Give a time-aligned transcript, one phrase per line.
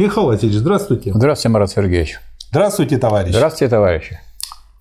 [0.00, 1.12] Михаил Васильевич, здравствуйте.
[1.14, 2.20] Здравствуйте, Марат Сергеевич.
[2.48, 3.34] Здравствуйте, товарищ.
[3.34, 4.18] Здравствуйте, товарищи.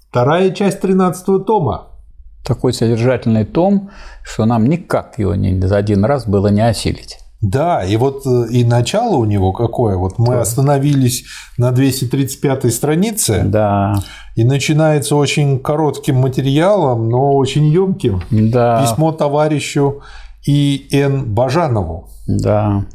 [0.10, 1.88] Вторая часть 13 тома.
[2.46, 3.90] Такой содержательный том,
[4.24, 7.18] что нам никак его ни за один раз было не осилить.
[7.42, 9.98] Да, и вот э, и начало у него какое.
[9.98, 11.26] Вот мы остановились
[11.58, 13.44] на 235 странице.
[13.44, 13.96] Да.
[14.38, 18.22] И начинается очень коротким материалом, но очень емким.
[18.32, 18.82] Да.
[18.82, 20.02] Письмо товарищу
[20.48, 20.88] И.
[20.94, 21.26] Н.
[21.34, 22.08] Бажанову.
[22.26, 22.86] Да.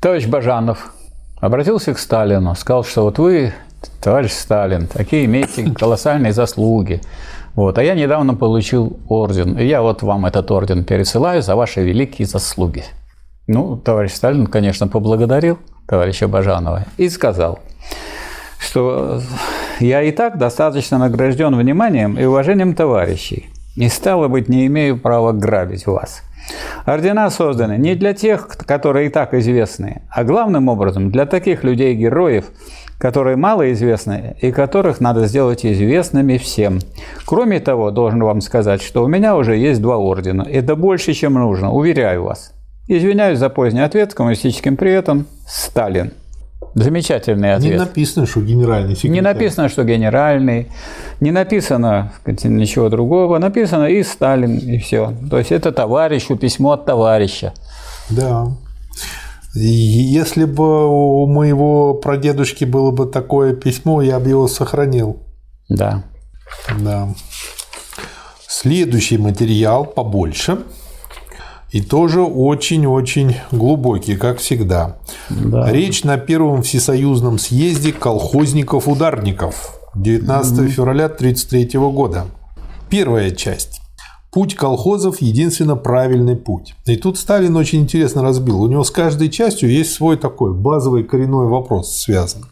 [0.00, 0.92] Товарищ Бажанов
[1.40, 3.52] обратился к Сталину, сказал, что вот вы,
[4.00, 7.00] товарищ Сталин, такие имеете колоссальные заслуги.
[7.56, 7.78] Вот.
[7.78, 9.58] А я недавно получил орден.
[9.58, 12.84] И я вот вам этот орден пересылаю за ваши великие заслуги.
[13.48, 15.58] Ну, товарищ Сталин, конечно, поблагодарил
[15.88, 17.58] товарища Бажанова и сказал,
[18.60, 19.20] что
[19.80, 25.32] я и так достаточно награжден вниманием и уважением товарищей, и стало быть, не имею права
[25.32, 26.22] грабить вас.
[26.84, 32.46] Ордена созданы не для тех, которые и так известны, а главным образом для таких людей-героев,
[32.98, 36.80] которые малоизвестны и которых надо сделать известными всем.
[37.26, 40.42] Кроме того, должен вам сказать, что у меня уже есть два ордена.
[40.42, 42.52] Это больше, чем нужно, уверяю вас.
[42.88, 45.26] Извиняюсь за поздний ответ с коммунистическим приветом.
[45.46, 46.12] Сталин.
[46.74, 47.72] Замечательный ответ.
[47.72, 49.14] Не написано, что генеральный секретарь.
[49.14, 50.68] Не написано, что генеральный,
[51.20, 55.14] не написано ничего другого, написано и Сталин, и все.
[55.30, 57.52] То есть это товарищу, письмо от товарища.
[58.10, 58.48] Да.
[59.54, 65.22] Если бы у моего прадедушки было бы такое письмо, я бы его сохранил.
[65.68, 66.04] Да.
[66.78, 67.08] Да.
[68.46, 70.58] Следующий материал побольше.
[71.70, 74.98] И тоже очень-очень глубокий, как всегда.
[75.28, 75.70] Да.
[75.70, 80.68] Речь на первом всесоюзном съезде колхозников-ударников 19 mm-hmm.
[80.68, 82.26] февраля 1933 года.
[82.88, 83.80] Первая часть.
[84.30, 86.74] Путь колхозов– единственно правильный путь.
[86.86, 88.62] И тут Сталин очень интересно разбил.
[88.62, 92.44] У него с каждой частью есть свой такой базовый коренной вопрос связан.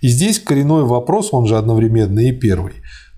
[0.00, 2.74] И здесь коренной вопрос, он же одновременно и первый.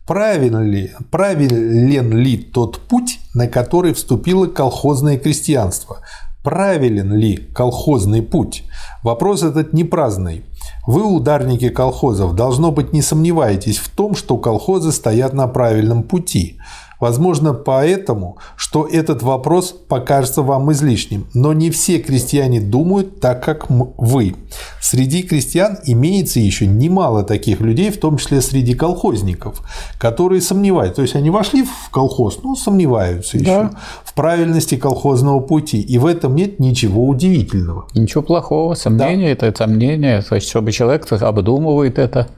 [0.06, 5.98] Правильно ли, правилен ли тот путь, на который вступило колхозное крестьянство?
[6.44, 8.62] Правилен ли колхозный путь?
[9.02, 10.44] Вопрос этот не праздный.
[10.86, 16.60] Вы, ударники колхозов, должно быть не сомневаетесь в том, что колхозы стоят на правильном пути–
[17.00, 21.26] Возможно, поэтому, что этот вопрос покажется вам излишним.
[21.34, 24.34] Но не все крестьяне думают так, как вы.
[24.80, 29.62] Среди крестьян имеется еще немало таких людей, в том числе среди колхозников,
[29.98, 30.96] которые сомневаются.
[30.96, 33.40] То есть они вошли в колхоз, но сомневаются да.
[33.40, 33.70] еще
[34.04, 35.80] в правильности колхозного пути.
[35.80, 37.86] И в этом нет ничего удивительного.
[37.94, 38.74] Ничего плохого.
[38.74, 40.22] Сомнение да.– это сомнение.
[40.22, 42.28] То есть, чтобы человек обдумывает это.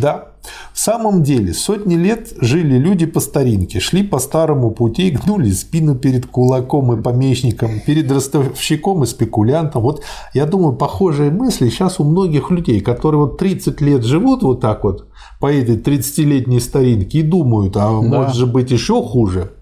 [0.00, 0.32] Да.
[0.72, 5.96] В самом деле, сотни лет жили люди по старинке, шли по старому пути, гнули спину
[5.96, 9.82] перед кулаком и помещником, перед ростовщиком и спекулянтом.
[9.82, 10.02] Вот
[10.34, 14.84] я думаю, похожие мысли сейчас у многих людей, которые вот 30 лет живут вот так
[14.84, 15.08] вот
[15.40, 18.00] по этой 30-летней старинке и думают, а да.
[18.00, 19.52] может же быть еще хуже.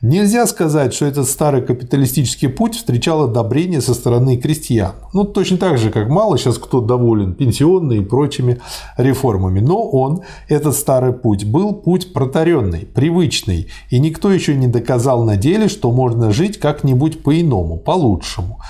[0.00, 4.92] Нельзя сказать, что этот старый капиталистический путь встречал одобрение со стороны крестьян.
[5.12, 8.60] Ну, точно так же, как мало сейчас кто доволен пенсионными и прочими
[8.96, 9.58] реформами.
[9.58, 15.36] Но он, этот старый путь, был путь протаренный, привычный, и никто еще не доказал на
[15.36, 18.60] деле, что можно жить как-нибудь по-иному, по-лучшему.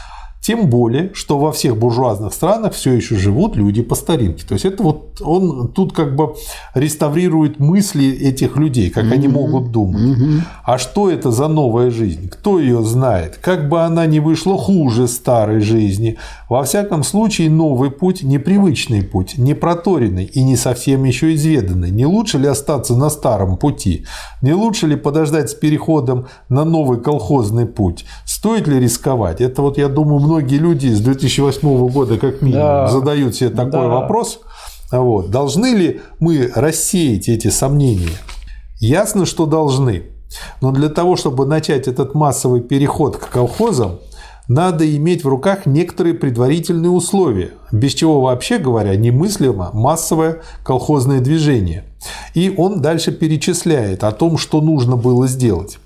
[0.49, 4.47] Тем более, что во всех буржуазных странах все еще живут люди по старинке.
[4.49, 6.37] То есть это вот он тут как бы
[6.73, 9.13] реставрирует мысли этих людей, как mm-hmm.
[9.13, 10.01] они могут думать.
[10.01, 10.41] Mm-hmm.
[10.65, 12.31] А что это за новая жизнь?
[12.31, 13.37] Кто ее знает?
[13.43, 16.17] Как бы она ни вышла хуже старой жизни.
[16.49, 21.91] Во всяком случае, новый путь– непривычный путь, не проторенный и не совсем еще изведанный.
[21.91, 24.07] Не лучше ли остаться на старом пути?
[24.41, 28.07] Не лучше ли подождать с переходом на новый колхозный путь?
[28.25, 29.43] Стоит ли рисковать?
[29.43, 32.89] Это вот, я думаю, многие многие люди с 2008 года как минимум да.
[32.89, 33.89] задают себе такой да.
[33.89, 34.41] вопрос.
[34.93, 35.31] Вот.
[35.31, 38.17] Должны ли мы рассеять эти сомнения?
[38.79, 40.05] Ясно, что должны.
[40.61, 43.99] Но для того, чтобы начать этот массовый переход к колхозам,
[44.47, 51.85] надо иметь в руках некоторые предварительные условия, без чего, вообще говоря, немыслимо массовое колхозное движение.
[52.35, 55.79] И он дальше перечисляет о том, что нужно было сделать.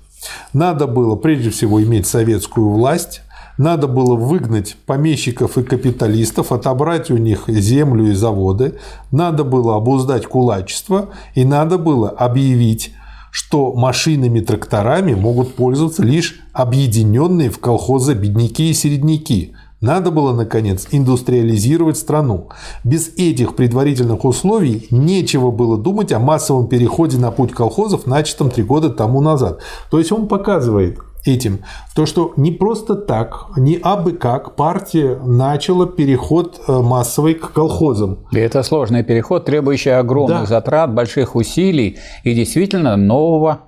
[0.53, 3.21] Надо было прежде всего иметь советскую власть,
[3.57, 8.79] надо было выгнать помещиков и капиталистов, отобрать у них землю и заводы,
[9.11, 12.93] надо было обуздать кулачество и надо было объявить,
[13.31, 19.53] что машинами тракторами могут пользоваться лишь объединенные в колхозы бедняки и середняки.
[19.81, 22.47] Надо было, наконец, индустриализировать страну.
[22.85, 28.63] Без этих предварительных условий нечего было думать о массовом переходе на путь колхозов, начатом три
[28.63, 29.59] года тому назад.
[29.91, 31.59] То есть он показывает, этим,
[31.95, 38.19] то что не просто так, не абы как партия начала переход э, массовый к колхозам.
[38.31, 40.45] И это сложный переход, требующий огромных да.
[40.45, 43.59] затрат, больших усилий и действительно нового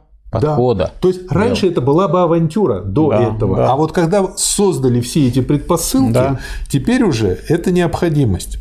[0.42, 0.84] подхода.
[0.86, 0.92] Да.
[1.00, 3.58] То есть раньше это была бы авантюра до да, этого.
[3.58, 3.72] Да.
[3.72, 6.40] А вот когда создали все эти предпосылки, да.
[6.70, 8.60] теперь уже это необходимость.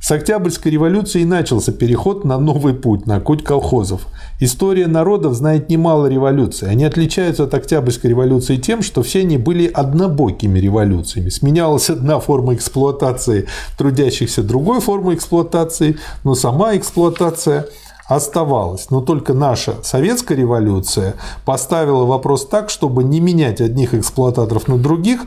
[0.00, 4.06] С Октябрьской революции начался переход на новый путь, на путь колхозов.
[4.40, 6.68] История народов знает немало революций.
[6.68, 11.28] Они отличаются от Октябрьской революции тем, что все они были однобокими революциями.
[11.28, 13.46] Сменялась одна форма эксплуатации
[13.78, 17.66] трудящихся другой формой эксплуатации, но сама эксплуатация
[18.06, 18.90] оставалась.
[18.90, 21.14] Но только наша советская революция
[21.44, 25.26] поставила вопрос так, чтобы не менять одних эксплуататоров на других,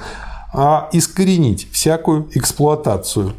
[0.53, 3.33] а искоренить всякую эксплуатацию.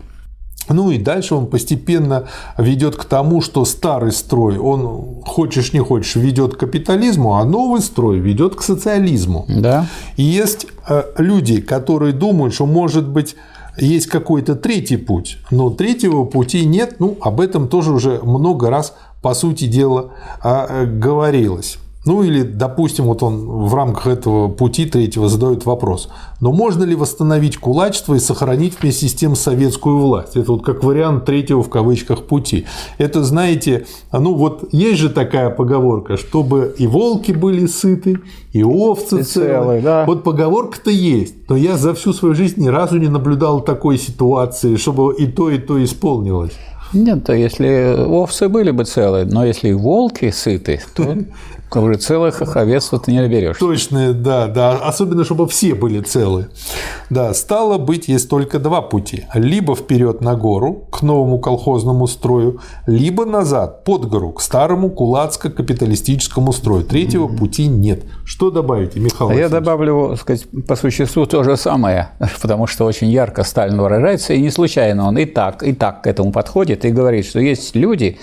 [0.69, 2.29] Ну и дальше он постепенно
[2.59, 7.81] ведет к тому, что старый строй, он хочешь не хочешь, ведет к капитализму, а новый
[7.81, 9.47] строй ведет к социализму.
[9.49, 9.87] Да.
[10.17, 13.37] И есть э, люди, которые думают, что может быть
[13.79, 16.97] есть какой-то третий путь, но третьего пути нет.
[16.99, 18.95] Ну, об этом тоже уже много раз,
[19.27, 21.79] по сути дела, а, э, говорилось.
[22.05, 26.09] Ну или, допустим, вот он в рамках этого пути третьего задает вопрос,
[26.41, 30.37] но можно ли восстановить кулачество и сохранить вместе с тем советскую власть?
[30.37, 32.67] Это вот как вариант третьего в кавычках пути.
[32.99, 38.21] Это, знаете, ну вот есть же такая поговорка, чтобы и волки были сыты,
[38.53, 39.59] и овцы и целые.
[39.59, 40.05] целые да.
[40.07, 44.77] Вот поговорка-то есть, но я за всю свою жизнь ни разу не наблюдал такой ситуации,
[44.77, 46.53] чтобы и то, и то исполнилось.
[46.93, 51.17] Нет, то если овцы были бы целые, но если волки сыты, то
[51.71, 53.59] Говорю, целых овец ты не наберешь.
[53.59, 54.77] Точно, да, да.
[54.77, 56.49] Особенно, чтобы все были целы.
[57.11, 59.27] Да, стало быть, есть только два пути.
[59.35, 66.53] Либо вперед на гору, к новому колхозному строю, либо назад, под гору, к старому кулацко-капиталистическому
[66.53, 66.85] строю.
[66.85, 67.39] Третьего mm-hmm.
[67.39, 68.05] пути нет.
[68.25, 69.31] Что добавите, Михаил?
[69.31, 72.11] А я добавлю, сказать, по существу то же самое,
[72.43, 76.07] потому что очень ярко Сталин выражается, и не случайно он и так, и так к
[76.07, 78.19] этому подходит и говорит, что есть люди,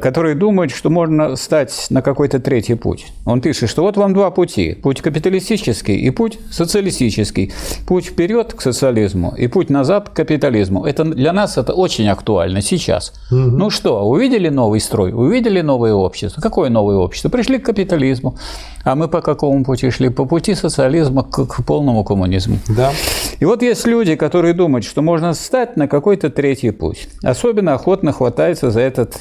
[0.00, 3.06] которые думают, что можно стать на какой-то третий путь.
[3.24, 4.74] Он пишет, что вот вам два пути.
[4.74, 7.52] Путь капиталистический и путь социалистический.
[7.86, 10.84] Путь вперед к социализму и путь назад к капитализму.
[10.84, 13.12] Это для нас это очень актуально сейчас.
[13.30, 13.38] Угу.
[13.38, 16.40] Ну что, увидели новый строй, увидели новое общество.
[16.40, 17.28] Какое новое общество?
[17.28, 18.36] Пришли к капитализму.
[18.84, 20.08] А мы по какому пути шли?
[20.08, 22.58] По пути социализма к, к полному коммунизму.
[22.68, 22.92] Да.
[23.38, 27.08] И вот есть люди, которые думают, что можно встать на какой-то третий путь.
[27.22, 29.16] Особенно охотно хватается за этот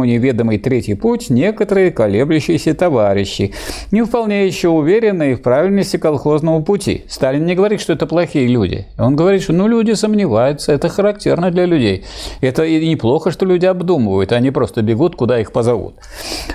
[0.00, 3.52] никому неведомый третий путь некоторые колеблющиеся товарищи,
[3.92, 7.04] не вполне еще уверенные в правильности колхозного пути.
[7.08, 8.86] Сталин не говорит, что это плохие люди.
[8.98, 12.04] Он говорит, что ну, люди сомневаются, это характерно для людей.
[12.40, 15.94] Это и неплохо, что люди обдумывают, они просто бегут, куда их позовут.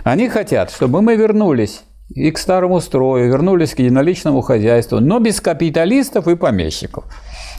[0.03, 1.81] Они хотят, чтобы мы вернулись
[2.15, 7.03] и к старому строю, вернулись к единоличному хозяйству, но без капиталистов и помещиков.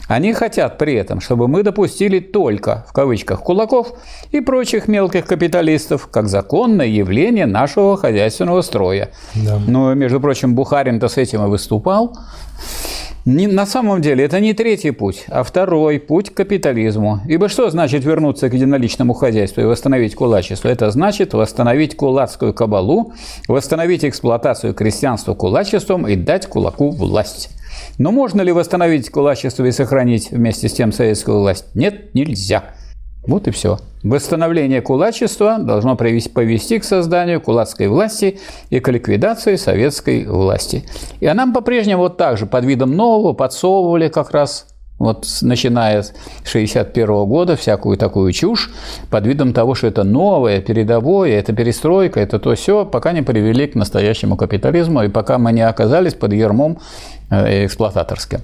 [0.07, 3.93] Они хотят при этом, чтобы мы допустили только, в кавычках, кулаков
[4.31, 9.09] и прочих мелких капиталистов, как законное явление нашего хозяйственного строя.
[9.35, 9.59] Да.
[9.67, 12.17] Но, между прочим, Бухарин-то с этим и выступал.
[13.25, 17.19] Не, на самом деле это не третий путь, а второй путь к капитализму.
[17.27, 20.69] Ибо что значит вернуться к единоличному хозяйству и восстановить кулачество?
[20.69, 23.11] Это значит восстановить кулацкую кабалу,
[23.49, 27.49] восстановить эксплуатацию крестьянства кулачеством и дать кулаку власть.
[27.97, 31.65] Но можно ли восстановить кулачество и сохранить вместе с тем советскую власть?
[31.73, 32.63] Нет, нельзя.
[33.25, 33.79] Вот и все.
[34.03, 38.39] Восстановление кулачества должно повести к созданию кулацкой власти
[38.69, 40.85] и к ликвидации советской власти.
[41.19, 44.67] И нам по-прежнему вот так же под видом нового подсовывали как раз
[44.99, 48.71] вот начиная с 1961 года всякую такую чушь
[49.09, 53.67] под видом того, что это новое, передовое, это перестройка, это то все, пока не привели
[53.67, 56.79] к настоящему капитализму и пока мы не оказались под ермом
[57.29, 58.41] э, эксплуататорским.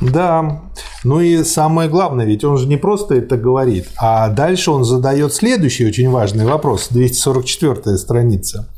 [0.00, 0.62] Да,
[1.04, 5.32] ну и самое главное, ведь он же не просто это говорит, а дальше он задает
[5.32, 8.68] следующий очень важный вопрос, 244 страница.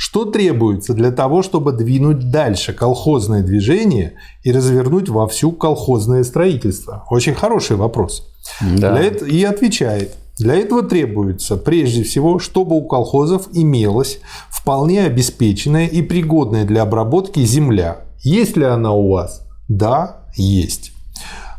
[0.00, 4.12] Что требуется для того, чтобы двинуть дальше колхозное движение
[4.44, 7.04] и развернуть вовсю колхозное строительство?
[7.10, 8.32] Очень хороший вопрос.
[8.60, 8.92] Да.
[8.92, 10.14] Для этого, и отвечает.
[10.38, 17.40] Для этого требуется, прежде всего, чтобы у колхозов имелась вполне обеспеченная и пригодная для обработки
[17.40, 18.02] земля.
[18.20, 19.42] Есть ли она у вас?
[19.66, 20.92] Да, есть.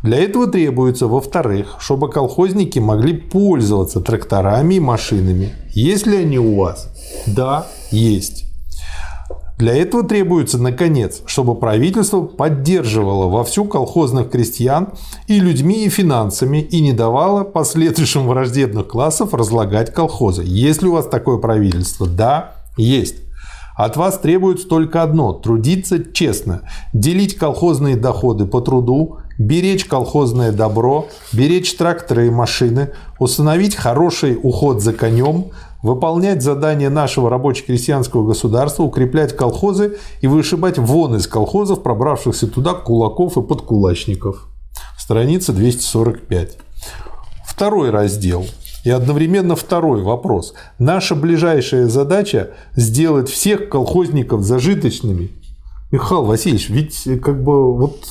[0.01, 5.51] Для этого требуется, во-вторых, чтобы колхозники могли пользоваться тракторами и машинами.
[5.74, 6.89] Есть ли они у вас?
[7.27, 8.46] Да, есть.
[9.58, 14.94] Для этого требуется, наконец, чтобы правительство поддерживало вовсю колхозных крестьян
[15.27, 20.44] и людьми, и финансами, и не давало последующим враждебных классов разлагать колхозы.
[20.46, 22.08] Есть ли у вас такое правительство?
[22.08, 23.15] Да, есть.
[23.75, 26.62] От вас требуется только одно– трудиться честно,
[26.94, 34.84] делить колхозные доходы по труду, беречь колхозное добро, беречь тракторы и машины, установить хороший уход
[34.84, 35.46] за конем,
[35.81, 43.38] выполнять задания нашего рабоче-крестьянского государства, укреплять колхозы и вышибать вон из колхозов, пробравшихся туда кулаков
[43.38, 44.46] и подкулачников.
[44.98, 46.58] Страница 245.
[47.48, 48.46] Второй раздел.
[48.86, 50.53] И одновременно второй вопрос.
[50.79, 55.31] Наша ближайшая задача– сделать всех колхозников зажиточными.
[55.91, 58.05] Михаил Васильевич, ведь как бы вот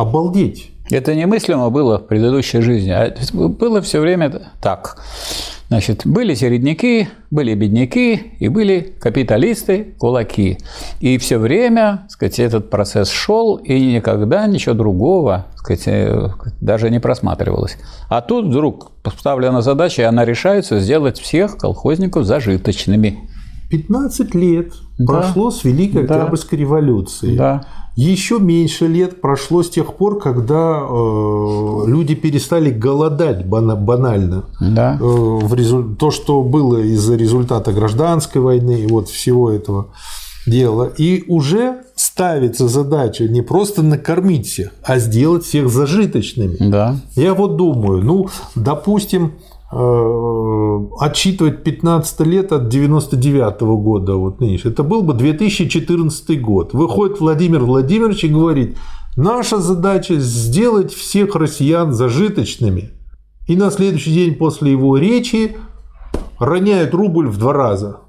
[0.00, 0.70] обалдеть.
[0.90, 2.90] Это немыслимо было в предыдущей жизни.
[2.90, 4.96] А было все время так.
[5.68, 10.58] Значит, были середняки, были бедняки и были капиталисты, кулаки.
[10.98, 16.28] И все время, сказать, этот процесс шел, и никогда ничего другого, сказать, э,
[16.60, 17.76] даже не просматривалось.
[18.08, 23.29] А тут вдруг поставлена задача, и она решается сделать всех колхозников зажиточными.
[23.70, 25.06] 15 лет да.
[25.06, 26.16] прошло с Великой да.
[26.16, 27.36] Октябрьской революции.
[27.36, 27.64] Да.
[27.96, 34.44] Еще меньше лет прошло с тех пор, когда э, люди перестали голодать банально.
[34.60, 34.96] Да.
[35.00, 35.96] Э, в резу...
[35.96, 39.88] То, что было из-за результата гражданской войны и вот всего этого
[40.46, 40.90] дела.
[40.96, 46.56] И уже ставится задача не просто накормить всех, а сделать всех зажиточными.
[46.58, 46.96] Да.
[47.16, 49.32] Я вот думаю, ну, допустим,
[49.72, 56.72] Э, отсчитывать 15 лет от 99 -го года, вот нынешний, это был бы 2014 год.
[56.72, 58.76] Выходит Владимир Владимирович и говорит,
[59.16, 62.90] наша задача сделать всех россиян зажиточными.
[63.46, 65.56] И на следующий день после его речи
[66.40, 68.00] роняют рубль в два раза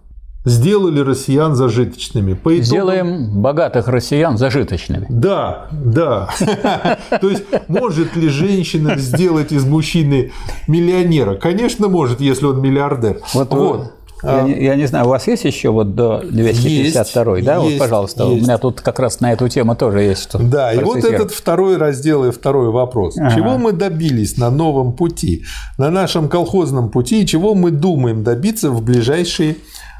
[0.45, 2.33] сделали россиян зажиточными.
[2.33, 2.65] По итогам...
[2.65, 5.05] Сделаем богатых россиян зажиточными.
[5.09, 6.29] Да, да.
[7.21, 10.31] То есть, может ли женщина сделать из мужчины
[10.67, 11.35] миллионера?
[11.35, 13.19] Конечно, может, если он миллиардер.
[13.33, 13.93] Вот, вот.
[14.23, 17.55] Я, не, я не знаю, у вас есть еще вот до 252 есть, да?
[17.57, 18.41] Есть, вот, пожалуйста, есть.
[18.41, 20.37] у меня тут как раз на эту тему тоже есть что.
[20.37, 23.17] Да, и вот этот второй раздел и второй вопрос.
[23.17, 23.35] Ага.
[23.35, 25.43] Чего мы добились на новом пути,
[25.79, 29.55] на нашем колхозном пути, и чего мы думаем добиться в ближайшие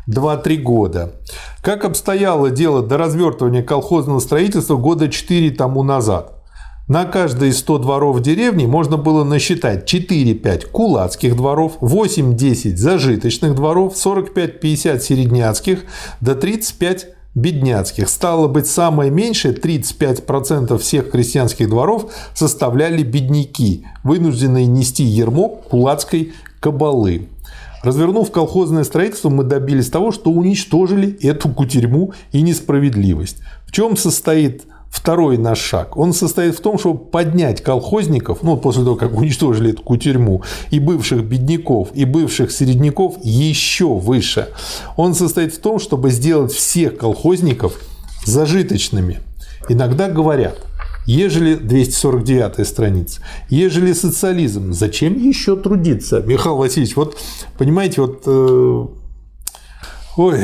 [0.08, 1.13] 2-3 года.
[1.62, 6.38] Как обстояло дело до развертывания колхозного строительства года 4 тому назад?
[6.88, 13.93] На каждые 100 дворов в деревне можно было насчитать 4-5 кулацких дворов, 8-10 зажиточных дворов,
[13.93, 15.84] 45-50 середняцких,
[16.20, 18.10] до 35 бедняцких.
[18.10, 27.29] Стало быть, самое меньшее 35% всех крестьянских дворов составляли бедняки, вынужденные нести ермо кулацкой кабалы.
[27.84, 33.38] Развернув колхозное строительство, мы добились того, что уничтожили эту кутерьму и несправедливость.
[33.66, 35.98] В чем состоит второй наш шаг?
[35.98, 40.80] Он состоит в том, чтобы поднять колхозников, ну, после того, как уничтожили эту кутерьму, и
[40.80, 44.50] бывших бедняков, и бывших середняков еще выше.
[44.96, 47.80] Он состоит в том, чтобы сделать всех колхозников
[48.26, 49.20] зажиточными.
[49.70, 50.58] Иногда говорят–
[51.05, 56.22] Ежели 249 страница, ежели социализм, зачем еще трудиться?
[56.22, 57.17] Михаил Васильевич, вот
[57.58, 58.86] понимаете, вот э,
[60.18, 60.39] Ой,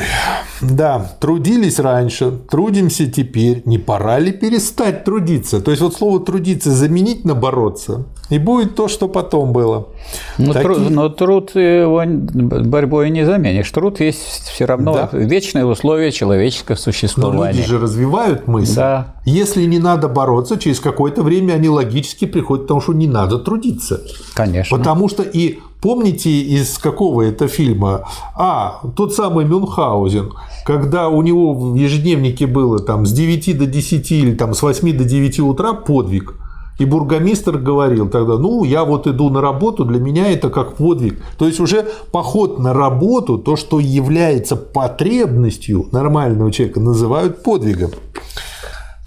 [0.62, 3.63] да, трудились раньше, трудимся теперь.
[3.65, 5.59] Не пора ли перестать трудиться?
[5.59, 9.89] То есть вот слово трудиться заменить на бороться, и будет то, что потом было.
[10.38, 10.63] Но, Такие...
[10.63, 13.69] труд, но труд его борьбой не заменишь.
[13.71, 15.17] Труд есть все равно да.
[15.17, 17.39] вечное условие человеческого существования.
[17.39, 18.75] Но люди же развивают мысль.
[18.75, 19.15] Да.
[19.25, 23.38] Если не надо бороться, через какое-то время они логически приходят к тому, что не надо
[23.38, 24.01] трудиться.
[24.33, 24.77] Конечно.
[24.77, 28.07] Потому что и Помните из какого это фильма?
[28.36, 30.34] А, тот самый Мюнхгаузен,
[30.65, 34.98] когда у него в ежедневнике было там с 9 до 10 или там с 8
[34.98, 36.34] до 9 утра подвиг.
[36.79, 41.19] И бургомистр говорил тогда, ну, я вот иду на работу, для меня это как подвиг.
[41.38, 47.91] То есть уже поход на работу, то, что является потребностью нормального человека, называют подвигом.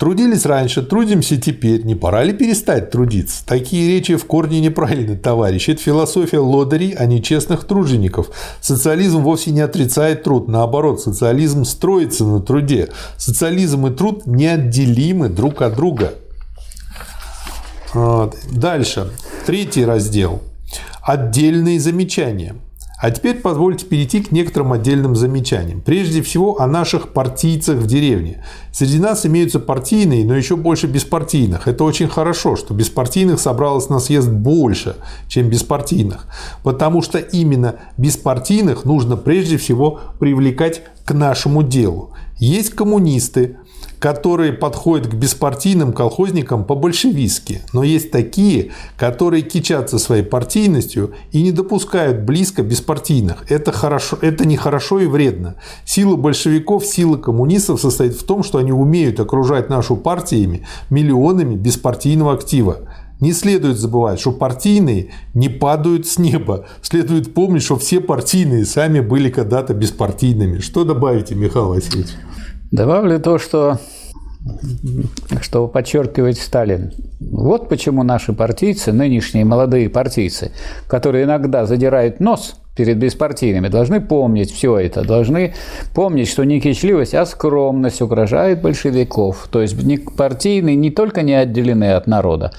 [0.01, 3.45] Трудились раньше, трудимся теперь, не пора ли перестать трудиться?
[3.45, 5.69] Такие речи в корне неправильны, товарищ.
[5.69, 8.31] Это философия лодырей, а не честных тружеников.
[8.63, 12.89] Социализм вовсе не отрицает труд, наоборот, социализм строится на труде.
[13.19, 16.15] Социализм и труд неотделимы друг от друга.
[17.93, 18.39] Вот.
[18.51, 19.11] Дальше,
[19.45, 20.41] третий раздел.
[21.03, 22.57] Отдельные замечания–
[23.01, 25.81] а теперь позвольте перейти к некоторым отдельным замечаниям.
[25.81, 28.45] Прежде всего о наших партийцах в деревне.
[28.73, 31.67] Среди нас имеются партийные, но еще больше беспартийных.
[31.67, 34.97] Это очень хорошо, что беспартийных собралось на съезд больше,
[35.29, 36.27] чем беспартийных.
[36.63, 42.11] Потому что именно беспартийных нужно прежде всего привлекать к нашему делу.
[42.39, 43.57] Есть коммунисты,
[44.01, 51.53] которые подходят к беспартийным колхозникам по-большевистски, но есть такие, которые кичатся своей партийностью и не
[51.53, 53.45] допускают близко беспартийных.
[53.51, 55.57] Это, хорошо, это нехорошо и вредно.
[55.85, 62.33] Сила большевиков, сила коммунистов состоит в том, что они умеют окружать нашу партиями миллионами беспартийного
[62.33, 62.79] актива.
[63.21, 66.65] Не следует забывать, что партийные не падают с неба.
[66.81, 70.61] Следует помнить, что все партийные сами были когда-то беспартийными.
[70.61, 72.09] Что добавите, Михаил Васильевич?
[72.71, 73.79] Добавлю то, что
[75.41, 76.93] что подчеркивает Сталин.
[77.21, 80.53] Вот почему наши партийцы, нынешние молодые партийцы,
[80.87, 85.55] которые иногда задирают нос перед беспартийными, должны помнить все это, должны
[85.95, 89.49] помнить, что не кичливость, а скромность угрожает большевиков.
[89.51, 89.77] То есть
[90.17, 92.53] партийные не только не отделены от народа,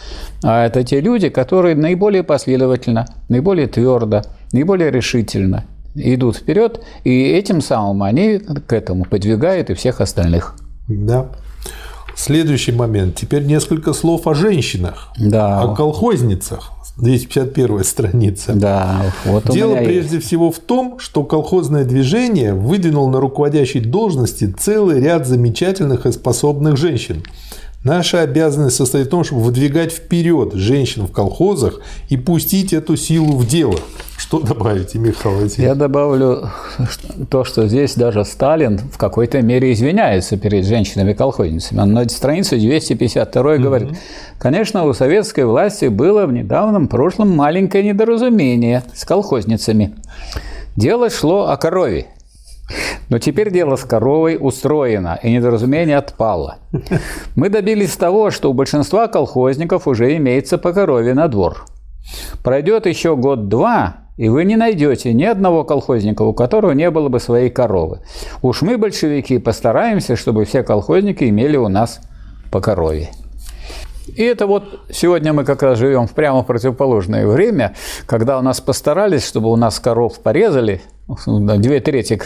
[0.43, 7.61] а это те люди, которые наиболее последовательно, наиболее твердо, наиболее решительно идут вперед, и этим
[7.61, 10.55] самым они к этому подвигают и всех остальных.
[10.87, 11.27] Да.
[12.15, 13.15] Следующий момент.
[13.15, 15.61] Теперь несколько слов о женщинах, да.
[15.61, 16.71] о колхозницах.
[16.97, 18.53] 251 страница.
[18.53, 20.27] Да, вот Дело прежде есть.
[20.27, 26.77] всего в том, что колхозное движение выдвинул на руководящей должности целый ряд замечательных и способных
[26.77, 27.23] женщин.
[27.83, 33.35] Наша обязанность состоит в том, чтобы выдвигать вперед женщин в колхозах и пустить эту силу
[33.35, 33.75] в дело.
[34.17, 35.57] Что добавите, Михаил Васильевич?
[35.57, 36.51] Я добавлю
[37.31, 41.79] то, что здесь даже Сталин в какой-то мере извиняется перед женщинами-колхозницами.
[41.79, 43.59] Он на странице 252 mm-hmm.
[43.59, 43.89] говорит,
[44.37, 49.95] конечно, у советской власти было в недавнем прошлом маленькое недоразумение с колхозницами.
[50.75, 52.05] Дело шло о корове.
[53.09, 56.59] Но теперь дело с коровой устроено, и недоразумение отпало.
[57.35, 61.65] Мы добились того, что у большинства колхозников уже имеется по корове на двор.
[62.43, 67.19] Пройдет еще год-два, и вы не найдете ни одного колхозника, у которого не было бы
[67.19, 68.01] своей коровы.
[68.41, 72.01] Уж мы, большевики, постараемся, чтобы все колхозники имели у нас
[72.51, 73.09] по корове.
[74.07, 77.75] И это вот сегодня мы как раз живем в прямо противоположное время,
[78.05, 82.21] когда у нас постарались, чтобы у нас коров порезали, две трети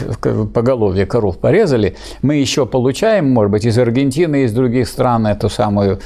[0.54, 6.00] поголовья коров порезали, мы еще получаем, может быть, из Аргентины, из других стран эту самую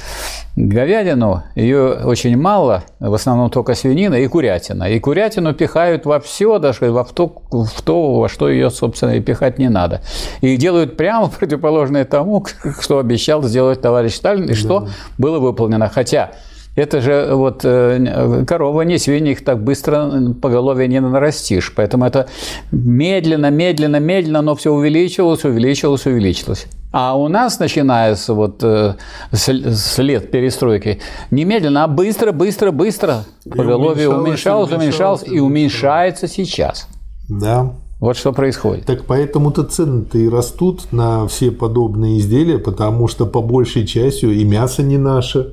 [0.56, 1.42] говядину.
[1.54, 4.84] Ее очень мало, в основном только свинина и курятина.
[4.84, 9.20] И курятину пихают во все, даже во то, в то, во что ее, собственно, и
[9.20, 10.00] пихать не надо.
[10.40, 12.44] И делают прямо противоположное тому,
[12.80, 15.88] что обещал сделать товарищ Сталин, и что было выполнено.
[15.88, 16.32] Хотя
[16.76, 21.72] это же вот э, корова, не свиньи, их так быстро по голове не нарастишь.
[21.74, 22.28] Поэтому это
[22.70, 26.66] медленно, медленно, медленно, но все увеличивалось, увеличивалось, увеличилось.
[26.92, 28.94] А у нас, начиная с, вот, э,
[29.32, 36.88] с лет перестройки, немедленно, а быстро, быстро, быстро поголовье уменьшалось, уменьшалось, и уменьшается сейчас.
[37.28, 37.74] Да.
[38.00, 38.86] Вот что происходит.
[38.86, 44.42] Так поэтому-то цены-то и растут на все подобные изделия, потому что по большей части и
[44.44, 45.52] мясо не наше,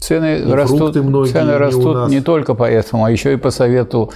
[0.00, 4.10] Цены и растут, цены растут не только поэтому, а еще и по совету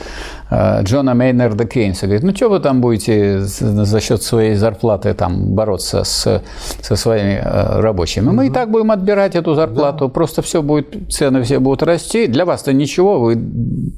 [0.51, 2.07] э, Джона Мейнарда Кейнса.
[2.07, 6.43] Говорит, ну что вы там будете за счет своей зарплаты там бороться с,
[6.81, 8.31] со своими э, рабочими?
[8.31, 10.13] Мы и так будем отбирать эту зарплату, да.
[10.13, 12.29] просто все будет, цены все будут расти.
[12.29, 13.39] Для вас-то ничего, вы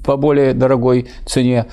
[0.05, 1.66] по более дорогой цене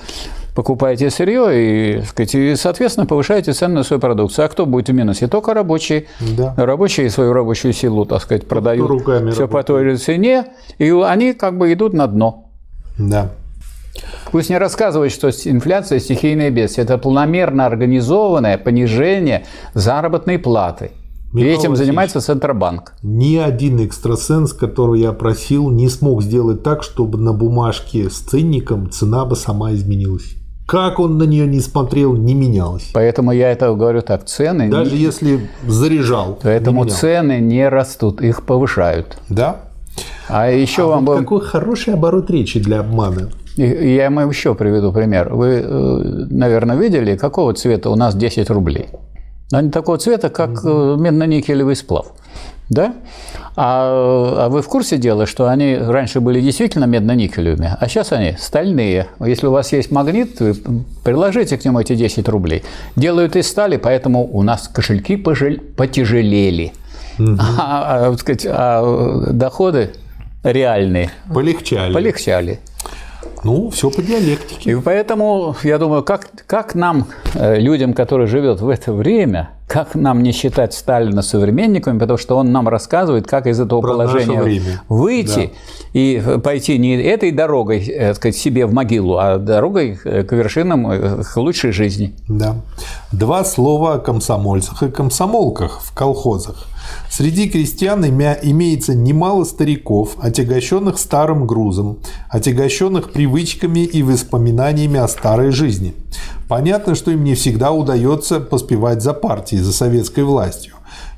[0.54, 4.46] покупаете сырье и, сказать, и, соответственно, повышаете цену на свою продукцию.
[4.46, 5.26] А кто будет в минусе?
[5.26, 6.06] Только рабочие.
[6.36, 6.54] Да.
[6.56, 9.50] Рабочие свою рабочую силу, так сказать, продают руками все работает.
[9.50, 10.46] по той же цене,
[10.78, 12.50] и они как бы идут на дно.
[12.98, 13.30] Да.
[14.32, 16.84] Пусть не рассказывают, что инфляция– стихийное бедствие.
[16.84, 20.90] Это планомерно организованное понижение заработной платы.
[21.32, 22.94] Михаил и этим занимается Центробанк.
[23.02, 28.88] Ни один экстрасенс, которого я просил, не смог сделать так, чтобы на бумажке с ценником
[28.90, 30.36] цена бы сама изменилась.
[30.66, 32.90] Как он на нее не смотрел, не менялось.
[32.94, 34.70] Поэтому я это говорю так, цены...
[34.70, 35.02] Даже не...
[35.02, 36.38] если заряжал.
[36.42, 39.18] Поэтому не цены не растут, их повышают.
[39.28, 39.56] Да.
[40.28, 41.04] А еще а вам...
[41.04, 43.30] Вот какой хороший оборот речи для обмана.
[43.56, 45.32] Я вам еще приведу пример.
[45.32, 48.88] Вы, э, наверное, видели, какого цвета у нас 10 рублей?
[49.52, 50.96] Они такого цвета, как угу.
[50.96, 52.06] медно-никелевый сплав.
[52.70, 52.94] Да?
[53.56, 58.36] А, а вы в курсе дела, что они раньше были действительно медно-никелевыми, а сейчас они
[58.38, 59.08] стальные.
[59.20, 60.54] Если у вас есть магнит, вы
[61.04, 62.64] приложите к нему эти 10 рублей.
[62.96, 66.72] Делают из стали, поэтому у нас кошельки потяжелели.
[67.18, 67.36] Угу.
[67.58, 69.92] А, а, сказать, а доходы
[70.42, 71.92] реальные полегчали.
[71.92, 72.60] полегчали.
[73.44, 74.70] Ну, все по диалектике.
[74.70, 79.94] И поэтому, я думаю, как, как нам, э, людям, которые живут в это время, как
[79.94, 84.80] нам не считать Сталина современниками, потому что он нам рассказывает, как из этого Про положения
[84.88, 85.52] выйти
[85.92, 90.32] и пойти не этой дорогой, э, так сказать, себе в могилу, а дорогой э, к
[90.32, 92.14] вершинам э, к лучшей жизни.
[92.28, 92.56] Да.
[93.12, 96.66] Два слова о комсомольцах и комсомолках в колхозах.
[97.10, 105.94] Среди крестьян имеется немало стариков, отягощенных старым грузом, отягощенных привычками и воспоминаниями о старой жизни.
[106.48, 110.74] Понятно, что им не всегда удается поспевать за партией, за советской властью.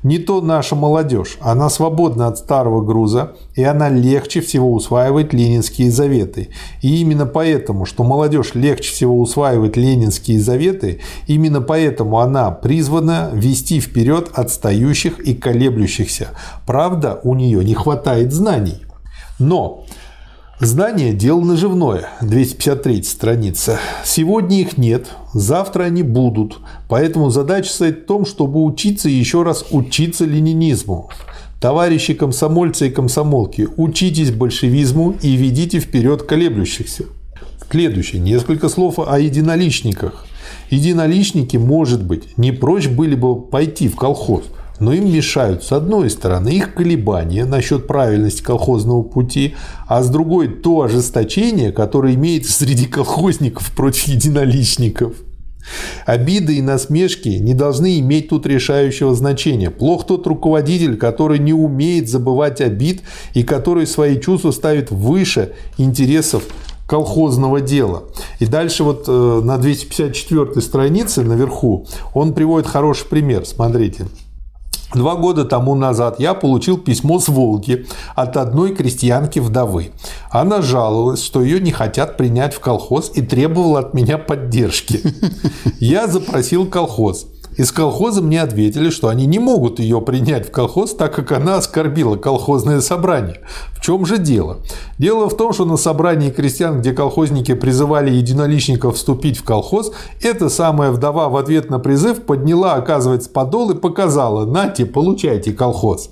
[0.07, 1.37] Не то наша молодежь.
[1.41, 6.47] Она свободна от старого груза, и она легче всего усваивает ленинские заветы.
[6.81, 13.81] И именно поэтому, что молодежь легче всего усваивает ленинские заветы, именно поэтому она призвана вести
[13.81, 16.29] вперед отстающих и колеблющихся.
[16.65, 18.83] Правда, у нее не хватает знаний.
[19.39, 19.86] Но
[20.59, 23.79] Знание– дело наживное, 253 страница.
[24.03, 26.57] Сегодня их нет, завтра они будут.
[26.89, 31.11] Поэтому задача стоит в том, чтобы учиться и еще раз учиться ленинизму.
[31.61, 37.03] Товарищи комсомольцы и комсомолки, учитесь большевизму и ведите вперед колеблющихся.
[37.69, 38.19] Следующее.
[38.19, 40.25] Несколько слов о единоличниках.
[40.71, 44.45] Единоличники, может быть, не прочь были бы пойти в колхоз,
[44.79, 49.55] но им мешают, с одной стороны, их колебания насчет правильности колхозного пути,
[49.87, 55.13] а с другой то ожесточение, которое имеется среди колхозников против единоличников.
[56.05, 59.69] Обиды и насмешки не должны иметь тут решающего значения.
[59.69, 63.01] Плох тот руководитель, который не умеет забывать обид
[63.33, 66.43] и который свои чувства ставит выше интересов
[66.87, 68.03] колхозного дела.
[68.39, 73.45] И дальше вот э, на 254 странице наверху он приводит хороший пример.
[73.45, 74.05] Смотрите.
[74.93, 79.91] Два года тому назад я получил письмо с Волги от одной крестьянки-вдовы.
[80.31, 85.01] Она жаловалась, что ее не хотят принять в колхоз и требовала от меня поддержки.
[85.79, 87.27] Я запросил колхоз.
[87.57, 91.55] Из колхоза мне ответили, что они не могут ее принять в колхоз, так как она
[91.55, 93.41] оскорбила колхозное собрание.
[93.71, 94.57] В чем же дело?
[94.99, 99.91] Дело в том, что на собрании крестьян, где колхозники призывали единоличников вступить в колхоз,
[100.21, 106.11] эта самая вдова в ответ на призыв подняла, оказывается, подол и показала «Нате, получайте колхоз»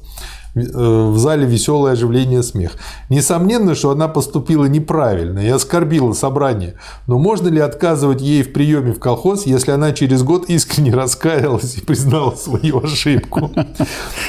[0.56, 2.72] в зале веселое оживление смех.
[3.10, 6.76] Несомненно, что она поступила неправильно и оскорбила собрание.
[7.08, 11.76] Но можно ли отказывать ей в приеме в колхоз, если она через год искренне раскаялась
[11.76, 13.52] и признала свою ошибку?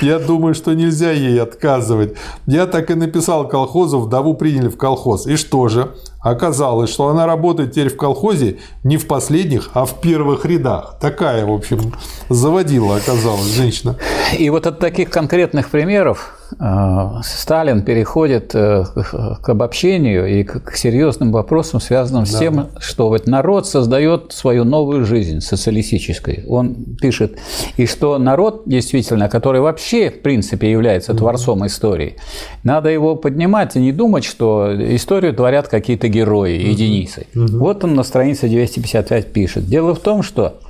[0.02, 2.14] Я думаю, что нельзя ей отказывать.
[2.46, 5.26] Я так и написал колхозу, вдову приняли в колхоз.
[5.26, 5.94] И что же?
[6.26, 10.96] Оказалось, что она работает теперь в колхозе не в последних, а в первых рядах.
[11.00, 11.94] Такая, в общем,
[12.28, 13.96] заводила оказалась женщина.
[14.36, 16.35] И вот от таких конкретных примеров
[17.22, 18.84] Сталин переходит э,
[19.42, 22.38] к обобщению и к серьезным вопросам, связанным с Да.
[22.38, 26.44] тем, что вот народ создает свою новую жизнь социалистической.
[26.48, 27.38] Он пишет,
[27.76, 32.16] и что народ, действительно, который вообще, в принципе, является творцом истории,
[32.62, 37.26] надо его поднимать и не думать, что историю творят какие-то герои, единицы.
[37.34, 39.66] Вот он на странице 255 пишет.
[39.66, 40.60] Дело в том, что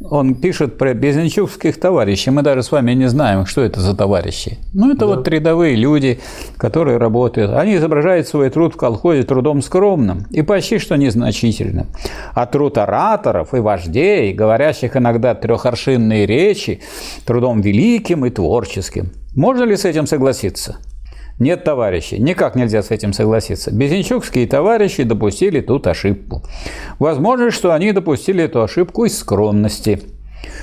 [0.00, 2.30] он пишет про безенчугских товарищей.
[2.30, 4.58] Мы даже с вами не знаем, что это за товарищи.
[4.72, 6.20] Ну, это вот рядовые люди,
[6.56, 7.52] которые работают.
[7.52, 11.88] Они изображают свой труд в колхозе трудом скромным и почти что незначительным.
[12.32, 16.80] А труд ораторов и вождей, говорящих иногда трехоршинные речи,
[17.26, 19.10] трудом великим и творческим.
[19.34, 20.78] Можно ли с этим согласиться?
[21.38, 23.70] Нет, товарищи, никак нельзя с этим согласиться.
[23.72, 26.42] Безенчугские товарищи допустили тут ошибку.
[26.98, 30.02] Возможно, что они допустили эту ошибку из скромности.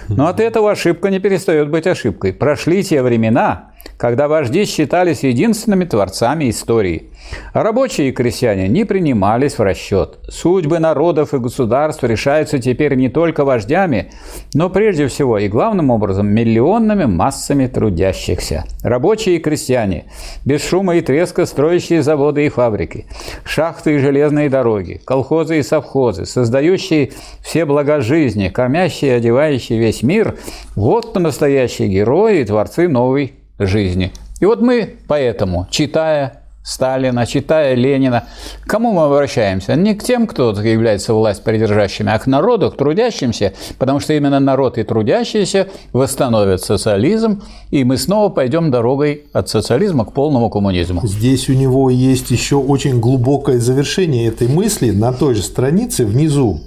[0.10, 2.34] Но от этого ошибка не перестает быть ошибкой.
[2.34, 7.10] Прошли те времена, когда вожди считались единственными творцами истории.
[7.54, 10.20] Рабочие и крестьяне не принимались в расчет.
[10.30, 14.12] Судьбы народов и государств решаются теперь не только вождями,
[14.54, 18.66] но прежде всего и главным образом миллионными массами трудящихся.
[18.84, 20.06] Рабочие и крестьяне,
[20.46, 23.08] без шума и треска строящие заводы и фабрики,
[23.44, 30.04] шахты и железные дороги, колхозы и совхозы, создающие все блага жизни, кормящие и одевающие весь
[30.04, 30.38] мир–
[30.76, 34.12] вот настоящие герои и творцы новой жизни.
[34.40, 38.24] И вот мы поэтому, читая Сталина, читая Ленина,
[38.62, 39.76] к кому мы обращаемся?
[39.76, 44.40] Не к тем, кто является власть придержащими, а к народу, к трудящимся, потому что именно
[44.40, 51.06] народ и трудящиеся восстановят социализм, и мы снова пойдем дорогой от социализма к полному коммунизму.
[51.06, 56.62] Здесь у него есть еще очень глубокое завершение этой мысли на той же странице внизу.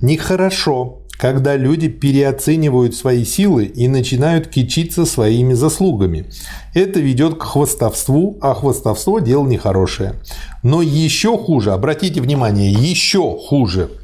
[0.00, 6.26] Нехорошо, когда люди переоценивают свои силы и начинают кичиться своими заслугами.
[6.74, 10.14] Это ведет к хвостовству, а хвостовство– дело нехорошее.
[10.62, 13.90] Но еще хуже, обратите внимание, еще хуже–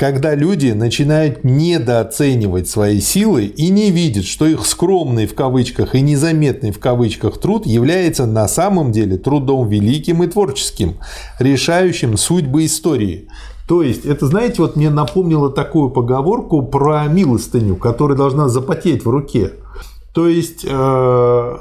[0.00, 6.00] когда люди начинают недооценивать свои силы и не видят, что их скромный в кавычках и
[6.00, 10.96] незаметный в кавычках труд является на самом деле трудом великим и творческим,
[11.38, 13.28] решающим судьбы истории.
[13.70, 19.08] То есть, это, знаете, вот мне напомнило такую поговорку про милостыню, которая должна запотеть в
[19.08, 19.52] руке.
[20.12, 21.56] То есть, э,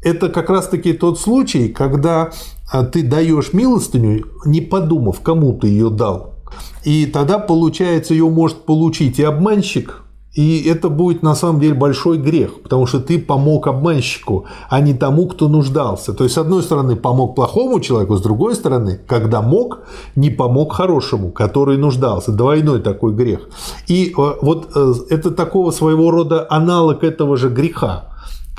[0.00, 2.30] это как раз-таки тот случай, когда
[2.72, 6.36] э, ты даешь милостыню, не подумав, кому ты ее дал.
[6.82, 12.18] И тогда, получается, ее может получить и обманщик, и это будет на самом деле большой
[12.18, 16.12] грех, потому что ты помог обманщику, а не тому, кто нуждался.
[16.12, 19.80] То есть, с одной стороны, помог плохому человеку, с другой стороны, когда мог,
[20.14, 22.30] не помог хорошему, который нуждался.
[22.30, 23.48] Двойной такой грех.
[23.88, 28.09] И э, вот э, это такого своего рода аналог этого же греха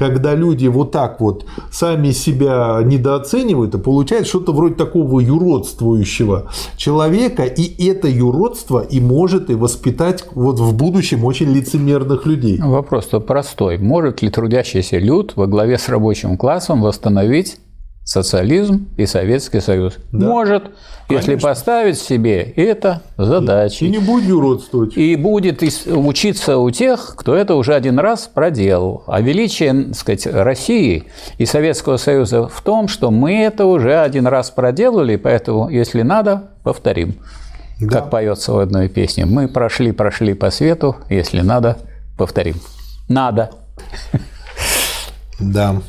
[0.01, 7.43] когда люди вот так вот сами себя недооценивают, и получается что-то вроде такого юродствующего человека,
[7.43, 12.59] и это юродство и может и воспитать вот в будущем очень лицемерных людей.
[12.59, 13.77] Вопрос-то простой.
[13.77, 17.57] Может ли трудящийся люд во главе с рабочим классом восстановить
[18.03, 19.97] социализм и Советский Союз.
[20.11, 20.27] Да.
[20.27, 20.71] Может,
[21.07, 21.31] Конечно.
[21.31, 23.87] если поставить себе это задачей.
[23.87, 24.97] И не будет юродствовать.
[24.97, 29.03] И будет учиться у тех, кто это уже один раз проделал.
[29.07, 31.05] А величие, так сказать, России
[31.37, 36.51] и Советского Союза в том, что мы это уже один раз проделали, поэтому, если надо,
[36.63, 37.15] повторим.
[37.79, 37.87] Да.
[37.87, 39.25] Как поется в одной песне.
[39.25, 41.77] Мы прошли, прошли по свету, если надо,
[42.17, 42.55] повторим.
[43.09, 43.51] Надо.
[45.39, 45.81] Да.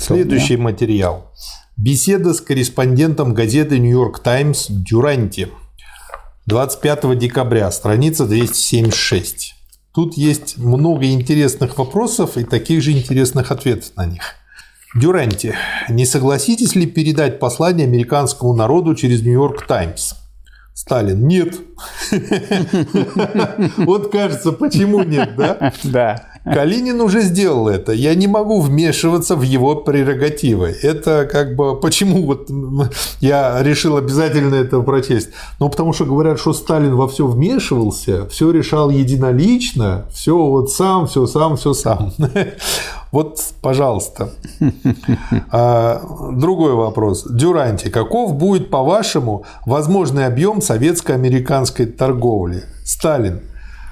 [0.00, 0.62] Следующий да.
[0.62, 1.30] материал.
[1.76, 5.48] Беседа с корреспондентом газеты «Нью-Йорк Таймс» Дюранти.
[6.46, 9.54] 25 декабря, страница 276.
[9.92, 14.22] Тут есть много интересных вопросов и таких же интересных ответов на них.
[14.94, 15.54] Дюранти,
[15.90, 20.14] не согласитесь ли передать послание американскому народу через Нью-Йорк Таймс?
[20.72, 21.56] Сталин, нет.
[23.76, 25.72] Вот кажется, почему нет, да?
[25.84, 26.29] Да.
[26.44, 27.92] Калинин уже сделал это.
[27.92, 30.74] Я не могу вмешиваться в его прерогативы.
[30.82, 31.78] Это как бы...
[31.78, 32.48] Почему вот
[33.20, 35.30] я решил обязательно это прочесть?
[35.58, 41.06] Ну, потому что говорят, что Сталин во все вмешивался, все решал единолично, все вот сам,
[41.06, 42.12] все сам, все сам.
[43.12, 44.30] Вот, пожалуйста.
[45.52, 46.00] А,
[46.32, 47.26] другой вопрос.
[47.28, 52.62] Дюранти, каков будет, по-вашему, возможный объем советско-американской торговли?
[52.84, 53.40] Сталин,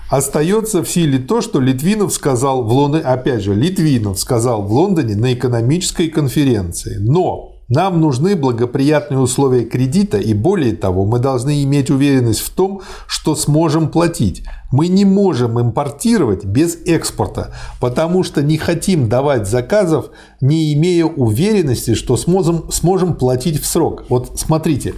[0.08, 5.16] Остается в силе то, что Литвинов сказал в Лондоне, опять же, Литвинов сказал в Лондоне
[5.16, 6.96] на экономической конференции.
[6.98, 12.80] Но нам нужны благоприятные условия кредита, и более того, мы должны иметь уверенность в том,
[13.06, 14.44] что сможем платить.
[14.72, 20.06] Мы не можем импортировать без экспорта, потому что не хотим давать заказов,
[20.40, 24.04] не имея уверенности, что сможем, сможем платить в срок.
[24.08, 24.94] Вот смотрите,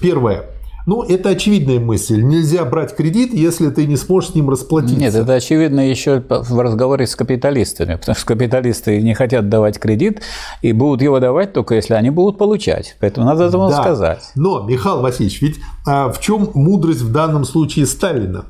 [0.00, 0.57] первое.
[0.88, 2.22] Ну, это очевидная мысль.
[2.22, 4.96] Нельзя брать кредит, если ты не сможешь с ним расплатиться.
[4.96, 10.22] Нет, это очевидно еще в разговоре с капиталистами, потому что капиталисты не хотят давать кредит
[10.62, 12.96] и будут его давать только если они будут получать.
[13.00, 13.82] Поэтому надо этому да.
[13.82, 14.30] сказать.
[14.34, 18.46] Но, Михаил Васильевич, ведь а, в чем мудрость в данном случае Сталина?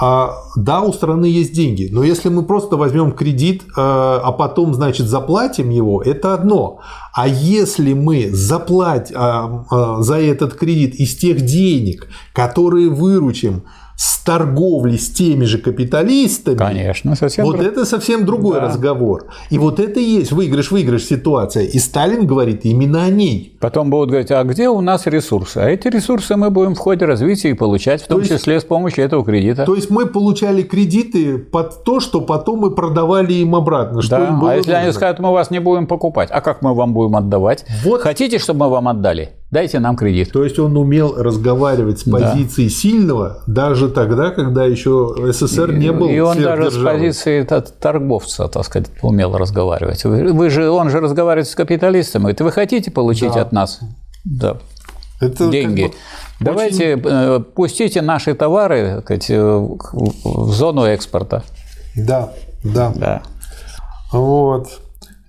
[0.00, 4.72] А, да, у страны есть деньги, но если мы просто возьмем кредит, а, а потом,
[4.72, 6.78] значит, заплатим его, это одно.
[7.12, 13.64] А если мы заплатим а, за этот кредит из тех денег, которые выручим
[13.98, 17.66] с торговли с теми же капиталистами, Конечно, совсем вот друг...
[17.66, 18.66] это совсем другой да.
[18.66, 19.26] разговор.
[19.50, 21.64] И вот это и есть выигрыш-выигрыш ситуация.
[21.64, 23.56] И Сталин говорит именно о ней.
[23.58, 25.58] Потом будут говорить, а где у нас ресурсы?
[25.58, 28.68] А эти ресурсы мы будем в ходе развития получать, в том то числе есть, с
[28.68, 29.64] помощью этого кредита.
[29.64, 34.00] То есть мы получали кредиты под то, что потом мы продавали им обратно.
[34.00, 34.84] Что да, им было а если нужно.
[34.84, 37.64] они скажут, мы вас не будем покупать, а как мы вам будем отдавать?
[37.82, 38.02] Вот.
[38.02, 39.37] Хотите, чтобы мы вам отдали?
[39.50, 40.30] Дайте нам кредит.
[40.30, 42.70] То есть он умел разговаривать с позиции да.
[42.70, 46.08] сильного даже тогда, когда еще СССР не был.
[46.08, 47.42] И он даже с позиции
[47.80, 50.04] торговца, так сказать, умел разговаривать.
[50.04, 52.22] Вы же, он же разговаривает с капиталистами.
[52.22, 53.40] Говорит, вы хотите получить да.
[53.40, 53.80] от нас
[54.24, 54.58] да,
[55.20, 55.82] Это деньги?
[55.82, 55.96] Как бы
[56.40, 57.08] Давайте очень...
[57.08, 61.42] Э, пустите наши товары сказать, э, в зону экспорта.
[61.96, 62.32] Да,
[62.62, 62.92] да.
[62.94, 63.22] да.
[64.12, 64.68] Вот.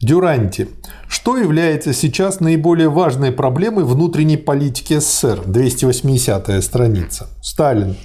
[0.01, 0.69] Дюранти.
[1.09, 5.41] Что является сейчас наиболее важной проблемой внутренней политики СССР?
[5.43, 7.27] 280-я страница.
[7.41, 7.97] Сталин.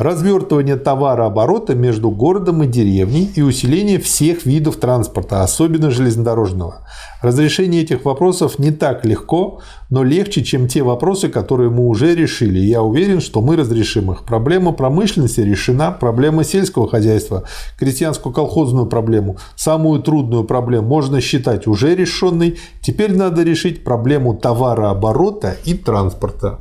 [0.00, 6.86] Развертывание товарооборота между городом и деревней и усиление всех видов транспорта, особенно железнодорожного.
[7.20, 9.60] Разрешение этих вопросов не так легко,
[9.90, 12.58] но легче, чем те вопросы, которые мы уже решили.
[12.58, 14.24] Я уверен, что мы разрешим их.
[14.24, 17.44] Проблема промышленности решена, проблема сельского хозяйства,
[17.78, 22.58] крестьянскую колхозную проблему, самую трудную проблему можно считать уже решенной.
[22.80, 26.58] Теперь надо решить проблему товарооборота и транспорта.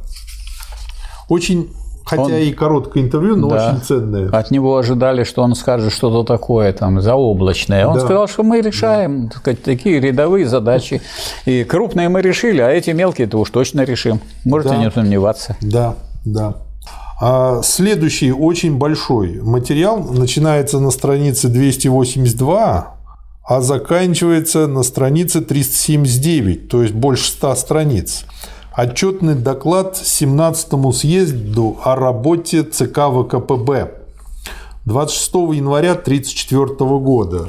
[1.30, 1.70] Очень
[2.10, 4.30] Хотя он, и короткое интервью, но да, очень ценное.
[4.30, 7.86] От него ожидали, что он скажет что-то такое там заоблачное.
[7.86, 8.00] Он да.
[8.00, 9.38] сказал, что мы решаем да.
[9.38, 11.02] сказать, такие рядовые задачи.
[11.46, 14.20] И крупные мы решили, а эти мелкие-то уж точно решим.
[14.44, 14.78] Можете да.
[14.78, 15.56] не сомневаться.
[15.62, 15.96] Да,
[16.26, 16.56] да.
[17.22, 22.96] А следующий очень большой материал начинается на странице 282,
[23.44, 28.26] а заканчивается на странице 379, то есть больше 100 страниц
[28.82, 33.92] отчетный доклад 17-му съезду о работе ЦК ВКПБ
[34.86, 37.48] 26 января 1934 года.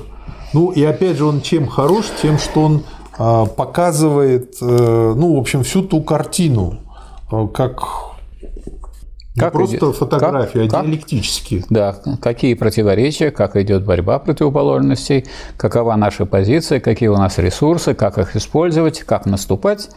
[0.52, 2.82] Ну и опять же он чем хорош, тем, что он
[3.16, 6.80] а, показывает, э, ну, в общем, всю ту картину,
[7.30, 8.10] э, как
[9.36, 11.64] как просто идет, фотография, как, а диалектически.
[11.70, 18.18] Да, какие противоречия, как идет борьба противоположностей, какова наша позиция, какие у нас ресурсы, как
[18.18, 19.88] их использовать, как наступать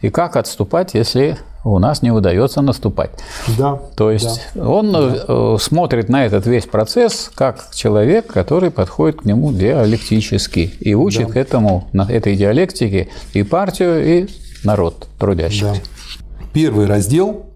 [0.00, 3.10] и как отступать, если у нас не удается наступать.
[3.58, 3.78] Да.
[3.96, 4.68] То есть да.
[4.68, 5.24] он да.
[5.28, 11.32] Э, смотрит на этот весь процесс как человек, который подходит к нему диалектически и учит
[11.32, 11.40] да.
[11.40, 14.28] этому, на этой диалектике и партию, и
[14.64, 15.74] народ трудящихся.
[15.74, 16.44] Да.
[16.52, 17.46] Первый раздел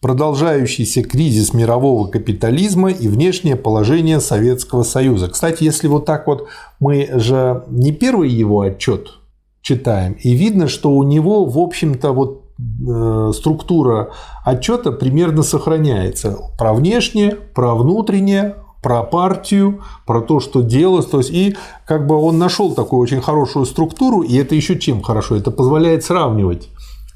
[0.00, 5.28] продолжающийся кризис мирового капитализма и внешнее положение Советского Союза.
[5.28, 9.18] Кстати, если вот так вот мы же не первый его отчет
[9.62, 14.10] читаем, и видно, что у него, в общем-то, вот э, структура
[14.44, 16.38] отчета примерно сохраняется.
[16.58, 21.06] Про внешнее, про внутреннее, про партию, про то, что делалось.
[21.06, 25.02] То есть, и как бы он нашел такую очень хорошую структуру, и это еще чем
[25.02, 25.36] хорошо?
[25.36, 26.68] Это позволяет сравнивать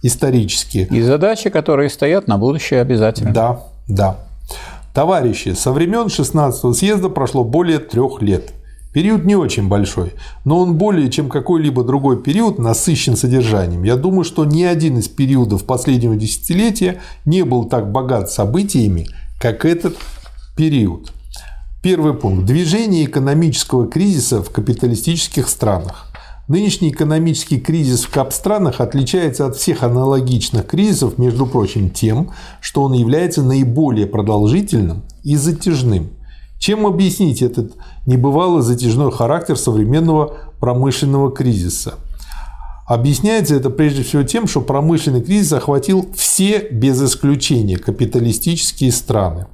[0.03, 0.89] исторически.
[0.91, 3.33] И задачи, которые стоят на будущее обязательно.
[3.33, 4.17] Да, да.
[4.93, 8.53] Товарищи, со времен 16 съезда прошло более трех лет.
[8.93, 10.13] Период не очень большой,
[10.45, 13.85] но он более чем какой-либо другой период насыщен содержанием.
[13.85, 19.09] Я думаю, что ни один из периодов последнего десятилетия не был так богат событиями,
[19.41, 19.97] как этот
[20.57, 21.13] период.
[21.83, 22.45] Первый пункт.
[22.45, 26.13] Движение экономического кризиса в капиталистических странах.
[26.47, 32.93] Нынешний экономический кризис в кап-странах отличается от всех аналогичных кризисов, между прочим, тем, что он
[32.93, 36.11] является наиболее продолжительным и затяжным.
[36.59, 37.73] Чем объяснить этот
[38.07, 41.95] небывалый затяжной характер современного промышленного кризиса?
[42.87, 49.47] Объясняется это прежде всего тем, что промышленный кризис охватил все без исключения капиталистические страны.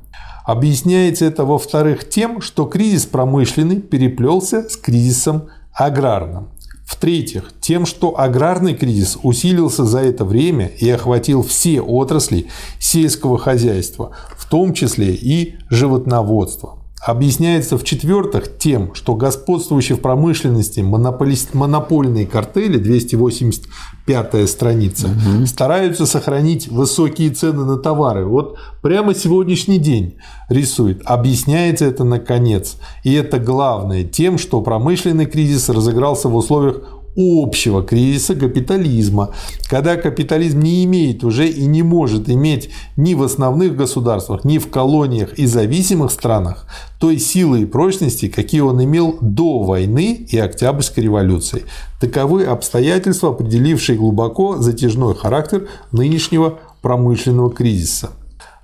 [0.45, 6.49] Объясняется это, во-вторых, тем, что кризис промышленный переплелся с кризисом аграрным.
[6.87, 12.47] В-третьих, тем, что аграрный кризис усилился за это время и охватил все отрасли
[12.81, 16.78] сельского хозяйства, в том числе и животноводство.
[17.05, 25.47] Объясняется в-четвертых тем, что господствующие в промышленности монопольные картели, 285 страница, угу.
[25.47, 28.27] стараются сохранить высокие цены на товары.
[28.27, 30.17] Вот прямо сегодняшний день
[30.49, 31.03] рисует.
[31.05, 32.77] Объясняется это наконец.
[33.05, 36.83] И это главное тем, что промышленный кризис разыгрался в условиях
[37.19, 39.35] общего кризиса капитализма,
[39.69, 44.71] когда капитализм не имеет уже и не может иметь ни в основных государствах, ни в
[44.71, 46.67] колониях и зависимых странах
[47.01, 51.65] той силы и прочности, какие он имел до войны и Октябрьской революции.
[52.01, 58.11] Таковы обстоятельства, определившие глубоко затяжной характер нынешнего промышленного кризиса.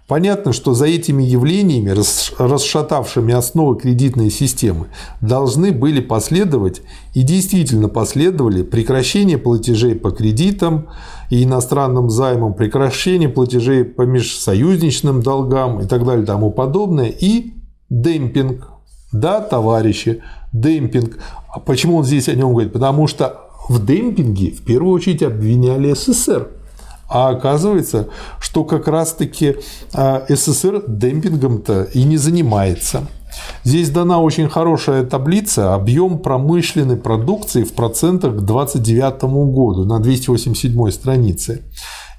[0.07, 1.89] Понятно, что за этими явлениями,
[2.39, 4.89] расшатавшими основы кредитной системы,
[5.23, 6.83] должны были последовать
[7.15, 10.89] и действительно последовали прекращение платежей по кредитам
[11.31, 17.55] и иностранным займам, прекращение платежей по межсоюзничным долгам и так далее тому подобное, и
[17.89, 18.69] демпинг.
[19.11, 21.17] Да, товарищи, демпинг.
[21.49, 22.75] А почему он здесь о нем говорит?
[22.75, 23.41] Потому что
[23.71, 26.49] в демпинге в первую очередь обвиняли СССР.
[27.09, 28.09] А оказывается,
[28.41, 29.57] что как раз-таки
[29.93, 33.07] а, СССР демпингом-то и не занимается.
[33.65, 40.91] Здесь дана очень хорошая таблица объем промышленной продукции в процентах к 29 году на 287
[40.91, 41.63] странице.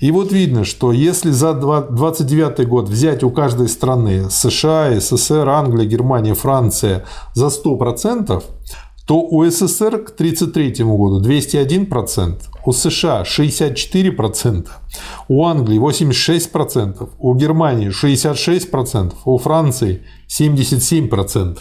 [0.02, 5.86] И вот видно, что если за 29 год взять у каждой страны США, СССР, Англия,
[5.86, 8.44] Германия, Франция за 100%,
[9.06, 14.68] то у СССР к 1933 году 201%, у США 64%,
[15.28, 21.60] у Англии 86%, у Германии 66%, у Франции 77%.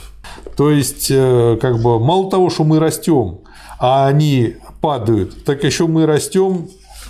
[0.57, 3.41] То есть, э, как бы, мало того, что мы растем,
[3.79, 6.69] а они падают, так еще мы растем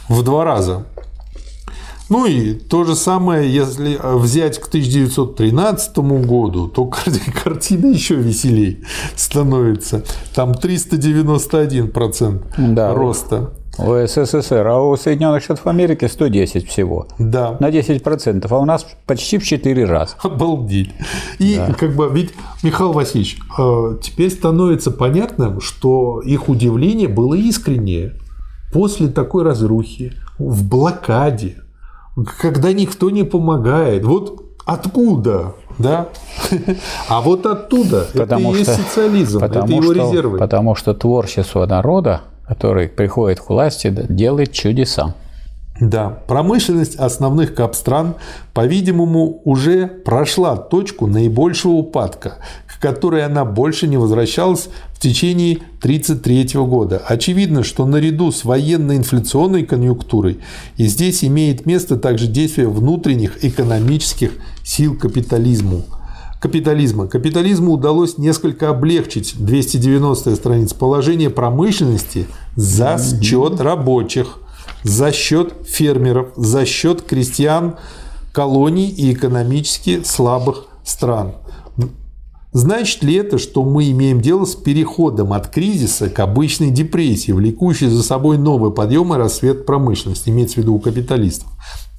[0.09, 0.87] в два раза.
[2.09, 6.87] Ну и то же самое, если взять к 1913 году, то
[7.45, 8.79] картина еще веселее
[9.17, 10.05] становится.
[10.35, 12.43] Там 391%
[12.74, 13.53] да, роста.
[13.76, 17.09] У СССР, а у Соединенных Штатов Америки 110 всего.
[17.18, 17.57] Да.
[17.59, 20.14] На 10%, а у нас почти в 4 раза.
[20.22, 20.93] Обалдеть.
[21.41, 21.74] И да.
[21.74, 28.14] как бы, ведь, Михаил Васильевич, э, теперь становится понятным, что их удивление было искреннее.
[28.72, 31.64] После такой разрухи, в блокаде,
[32.39, 34.05] когда никто не помогает.
[34.05, 35.55] Вот откуда?
[35.79, 36.09] Да?
[37.09, 40.39] А вот оттуда потому это что, и есть социализм, потому это его что, резервы.
[40.39, 45.15] Потому что творчество народа, который приходит к власти, делает чудеса.
[45.81, 48.15] Да, промышленность основных капстран,
[48.53, 52.35] по-видимому, уже прошла точку наибольшего упадка,
[52.69, 54.69] к которой она больше не возвращалась
[55.05, 57.02] течение 1933 года.
[57.07, 60.38] Очевидно, что наряду с военно-инфляционной конъюнктурой
[60.76, 64.32] и здесь имеет место также действие внутренних экономических
[64.64, 65.84] сил капитализму.
[66.40, 67.07] Капитализма.
[67.07, 72.26] Капитализму удалось несколько облегчить 290 страниц положение промышленности
[72.57, 74.40] за счет рабочих
[74.84, 77.76] за счет фермеров, за счет крестьян
[78.32, 81.34] колоний и экономически слабых стран.
[82.55, 87.88] Значит ли это, что мы имеем дело с переходом от кризиса к обычной депрессии, влекущей
[87.88, 91.48] за собой новый подъем и рассвет промышленности, имеется в виду у капиталистов?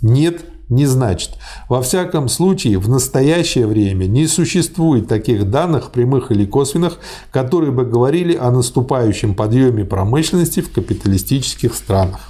[0.02, 1.32] Нет, не значит.
[1.68, 7.00] Во всяком случае, в настоящее время не существует таких данных, прямых или косвенных,
[7.32, 12.22] которые бы говорили о наступающем подъеме промышленности в капиталистических странах.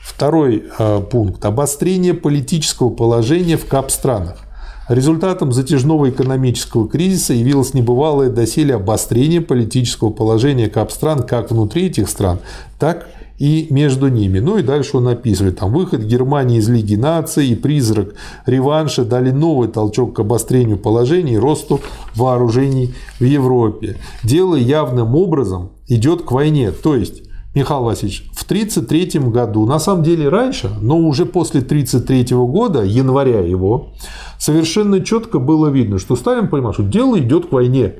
[0.00, 4.43] Второй э, пункт– обострение политического положения в КАП-странах.
[4.88, 12.38] Результатом затяжного экономического кризиса явилось небывалое доселе обострение политического положения КАП-стран как внутри этих стран,
[12.78, 13.08] так
[13.38, 14.40] и между ними.
[14.40, 18.14] Ну и дальше он описывает, там выход Германии из Лиги наций и призрак
[18.46, 21.80] реванша дали новый толчок к обострению положения и росту
[22.14, 23.96] вооружений в Европе.
[24.22, 27.22] Дело явным образом идет к войне, то есть
[27.54, 33.40] Михаил Васильевич, в 1933 году, на самом деле раньше, но уже после 1933 года, января
[33.40, 33.90] его,
[34.38, 37.94] совершенно четко было видно, что Сталин понимал, что дело идет к войне.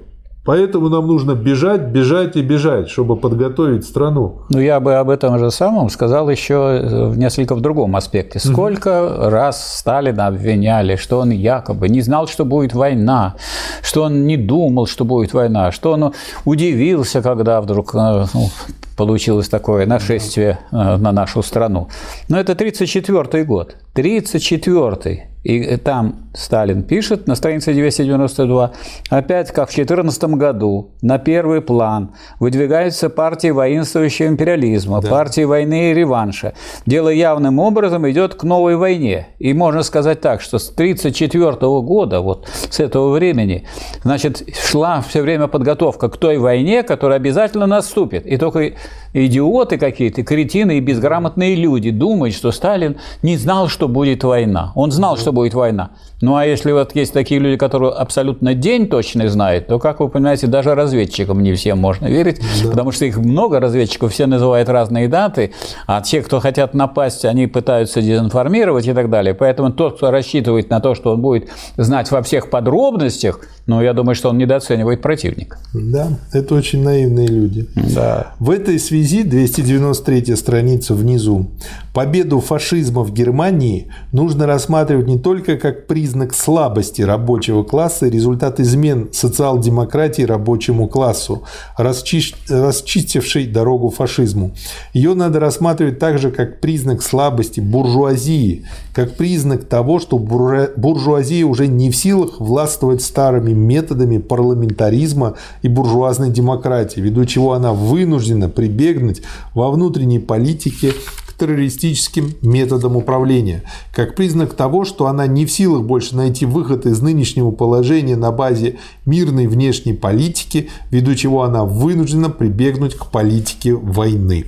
[0.44, 4.42] Поэтому нам нужно бежать, бежать и бежать, чтобы подготовить страну.
[4.50, 8.38] Ну, я бы об этом же самом сказал еще э, в несколько в другом аспекте.
[8.38, 9.28] Сколько mm-hmm.
[9.30, 13.36] раз Сталина обвиняли, что он якобы не знал, что будет война,
[13.82, 16.12] что он не думал, что будет война, что он
[16.44, 18.50] удивился, когда вдруг э, ну,
[18.96, 21.88] получилось такое нашествие э, на нашу страну.
[22.28, 23.76] Но это 1934 год.
[23.92, 28.72] 1934 и там Сталин пишет на странице 292,
[29.10, 35.08] опять как в 2014 году на первый план выдвигается партия воинствующего империализма, да.
[35.08, 36.54] партия войны и реванша.
[36.86, 39.28] Дело явным образом идет к новой войне.
[39.38, 43.66] И можно сказать так, что с 1934 года, вот с этого времени,
[44.02, 48.26] значит, шла все время подготовка к той войне, которая обязательно наступит.
[48.26, 48.72] И только
[49.12, 54.72] идиоты какие-то, кретины и безграмотные люди думают, что Сталин не знал, что будет война.
[54.74, 55.90] Он знал, что будет война.
[56.20, 60.08] Ну а если вот есть такие люди, которые абсолютно день точно знают, то, как вы
[60.08, 62.70] понимаете, даже разведчикам не всем можно верить, да.
[62.70, 65.52] потому что их много разведчиков, все называют разные даты,
[65.86, 69.34] а те, кто хотят напасть, они пытаются дезинформировать и так далее.
[69.34, 73.92] Поэтому тот, кто рассчитывает на то, что он будет знать во всех подробностях, ну, я
[73.92, 75.58] думаю, что он недооценивает противника.
[75.72, 77.66] Да, это очень наивные люди.
[77.74, 78.34] Да.
[78.38, 81.50] В этой связи 293 страница внизу.
[81.92, 88.10] Победу фашизма в Германии нужно рассматривать не только как признак признак слабости рабочего класса и
[88.10, 91.44] результат измен социал-демократии рабочему классу,
[91.78, 92.34] расчи...
[92.46, 94.52] расчистившей дорогу фашизму.
[94.92, 101.90] Ее надо рассматривать также как признак слабости буржуазии, как признак того, что буржуазия уже не
[101.90, 109.22] в силах властвовать старыми методами парламентаризма и буржуазной демократии, ввиду чего она вынуждена прибегнуть
[109.54, 110.92] во внутренней политике
[111.38, 113.62] террористическим методом управления,
[113.92, 118.32] как признак того, что она не в силах больше найти выход из нынешнего положения на
[118.32, 124.46] базе мирной внешней политики, ввиду чего она вынуждена прибегнуть к политике войны.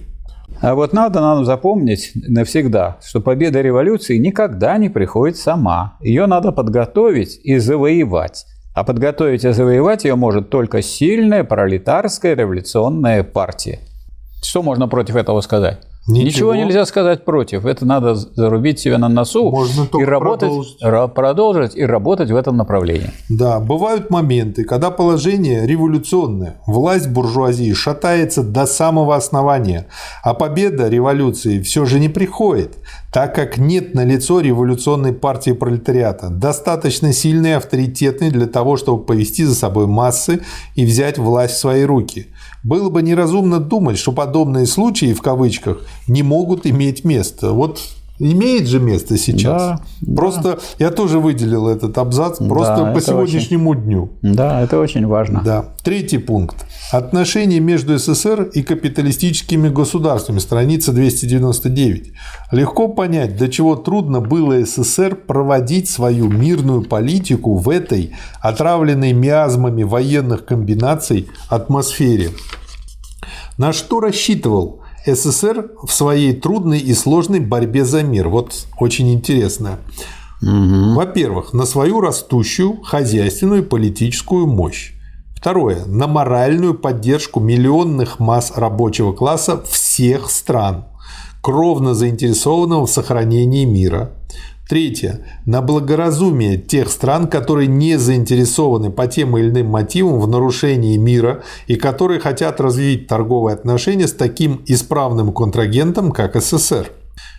[0.60, 5.98] А вот надо нам запомнить навсегда, что победа революции никогда не приходит сама.
[6.00, 8.46] Ее надо подготовить и завоевать.
[8.74, 13.80] А подготовить и завоевать ее может только сильная пролетарская революционная партия.
[14.42, 15.80] Что можно против этого сказать?
[16.06, 16.26] Ничего.
[16.26, 17.66] Ничего нельзя сказать против.
[17.66, 20.48] Это надо зарубить себе на носу Можно и работать,
[20.78, 21.14] продолжить.
[21.14, 23.10] продолжить и работать в этом направлении.
[23.28, 29.88] Да, бывают моменты, когда положение революционное, власть буржуазии шатается до самого основания,
[30.22, 32.76] а победа революции все же не приходит,
[33.12, 39.04] так как нет на лицо революционной партии пролетариата, достаточно сильной и авторитетной для того, чтобы
[39.04, 40.40] повести за собой массы
[40.76, 42.28] и взять власть в свои руки–
[42.66, 47.52] было бы неразумно думать, что подобные случаи, в кавычках, не могут иметь место.
[47.52, 47.80] Вот
[48.18, 49.80] имеет же место сейчас.
[50.00, 50.58] Да, просто да.
[50.78, 54.10] я тоже выделил этот абзац просто да, по сегодняшнему очень, дню.
[54.22, 55.42] Да, это очень важно.
[55.44, 55.64] Да.
[55.82, 56.66] Третий пункт.
[56.90, 60.38] Отношения между СССР и капиталистическими государствами.
[60.38, 62.12] Страница 299.
[62.52, 69.82] Легко понять, до чего трудно было СССР проводить свою мирную политику в этой отравленной миазмами
[69.82, 72.30] военных комбинаций атмосфере.
[73.58, 78.28] На что рассчитывал СССР в своей трудной и сложной борьбе за мир.
[78.28, 79.78] Вот очень интересно.
[80.42, 80.94] Угу.
[80.94, 84.92] Во-первых, на свою растущую хозяйственную и политическую мощь.
[85.34, 85.84] Второе.
[85.86, 90.86] На моральную поддержку миллионных масс рабочего класса всех стран,
[91.40, 94.12] кровно заинтересованного в сохранении мира.
[94.68, 95.24] Третье.
[95.44, 101.44] На благоразумие тех стран, которые не заинтересованы по тем или иным мотивам в нарушении мира
[101.68, 106.90] и которые хотят развить торговые отношения с таким исправным контрагентом, как СССР.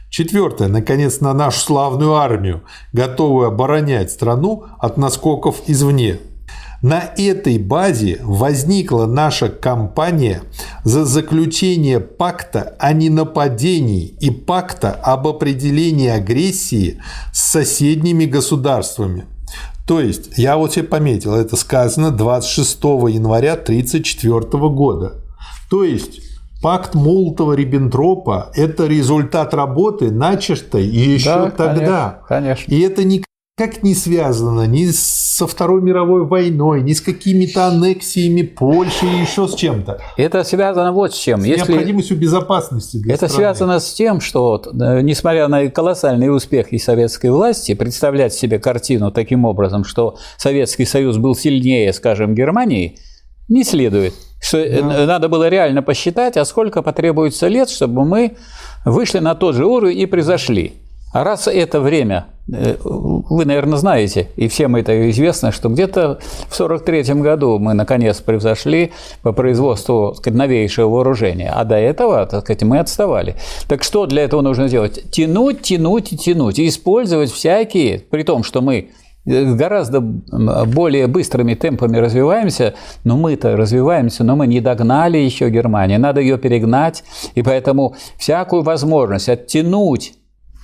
[0.10, 0.70] Четвертое.
[0.70, 2.64] Наконец, на нашу славную армию,
[2.94, 6.20] готовую оборонять страну от наскоков извне.
[6.82, 10.44] На этой базе возникла наша кампания
[10.84, 17.02] за заключение пакта о ненападении и пакта об определении агрессии
[17.34, 19.26] с соседними государствами.
[19.88, 25.24] То есть, я вот себе пометил, это сказано 26 января 1934 года.
[25.70, 26.22] То есть,
[26.62, 32.22] Пакт Молотова-Риббентропа– это результат работы, начатой еще да, тогда.
[32.28, 32.74] Конечно, конечно.
[32.74, 33.24] И это не
[33.58, 39.48] как не связано ни со Второй мировой войной, ни с какими-то аннексиями Польши и еще
[39.48, 40.00] с чем-то.
[40.16, 41.42] Это связано вот с чем.
[41.42, 41.72] С Если...
[41.72, 43.34] необходимостью безопасности для Это страны.
[43.34, 49.12] связано с тем, что, э, несмотря на колоссальный успех и советской власти, представлять себе картину
[49.12, 53.00] таким образом, что Советский Союз был сильнее, скажем, Германии,
[53.50, 54.14] не следует.
[54.40, 55.08] Что э, да.
[55.08, 58.38] Надо было реально посчитать, а сколько потребуется лет, чтобы мы
[58.86, 60.76] вышли на тот же уровень и произошли.
[61.14, 66.60] А раз это время, э, вы, наверное, знаете, и всем это известно, что где-то в
[66.60, 68.92] 1943 году мы наконец превзошли
[69.22, 73.36] по производству сказать, новейшего вооружения, а до этого так сказать, мы отставали.
[73.68, 75.10] Так что для этого нужно делать?
[75.10, 78.90] Тянуть, тянуть и тянуть, использовать всякие, при том, что мы
[79.26, 86.22] гораздо более быстрыми темпами развиваемся, но мы-то развиваемся, но мы не догнали еще Германию, надо
[86.22, 87.04] ее перегнать,
[87.36, 90.14] и поэтому всякую возможность оттянуть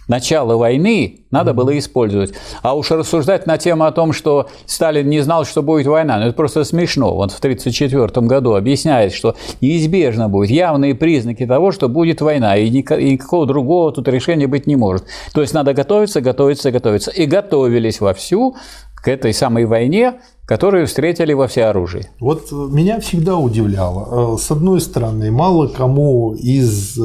[0.07, 2.33] начало войны надо было использовать.
[2.61, 6.25] А уж рассуждать на тему о том, что Сталин не знал, что будет война, ну
[6.25, 7.15] это просто смешно.
[7.15, 12.69] Он в 1934 году объясняет, что неизбежно будет явные признаки того, что будет война, и
[12.69, 15.05] никакого другого тут решения быть не может.
[15.33, 17.11] То есть надо готовиться, готовиться, готовиться.
[17.11, 18.55] И готовились вовсю
[19.03, 22.07] к этой самой войне, которую встретили во всеоружии.
[22.21, 24.35] Вот меня всегда удивляло.
[24.35, 27.01] Э, с одной стороны, мало кому из э,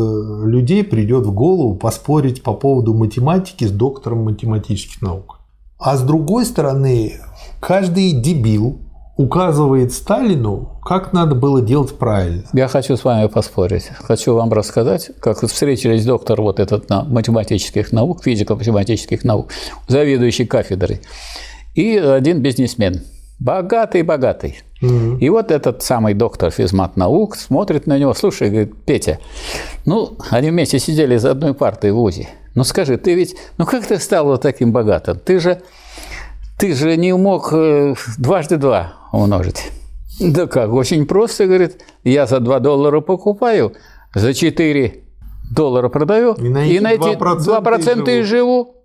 [0.46, 5.40] людей придет в голову поспорить по поводу математики с доктором математических наук.
[5.76, 7.14] А с другой стороны,
[7.58, 8.78] каждый дебил
[9.16, 12.44] указывает Сталину, как надо было делать правильно.
[12.52, 13.90] Я хочу с вами поспорить.
[13.98, 19.48] Хочу вам рассказать, как встретились доктор вот этот на математических наук, физико-математических наук,
[19.88, 21.00] заведующий кафедрой,
[21.78, 23.02] и один бизнесмен–
[23.40, 24.60] Богатый-богатый.
[24.82, 25.18] Угу.
[25.20, 29.20] И вот этот самый доктор физмат наук смотрит на него, слушай, говорит, Петя,
[29.86, 32.28] ну, они вместе сидели за одной партой в УЗИ.
[32.56, 35.20] Ну скажи, ты ведь, ну как ты стал вот таким богатым?
[35.20, 35.62] Ты же,
[36.58, 39.70] ты же не мог э, дважды два умножить.
[40.20, 43.74] Да как, очень просто, говорит, я за 2 доллара покупаю,
[44.12, 45.04] за 4
[45.54, 48.77] доллара продаю, и на эти, и на эти 2%, 2% и живу.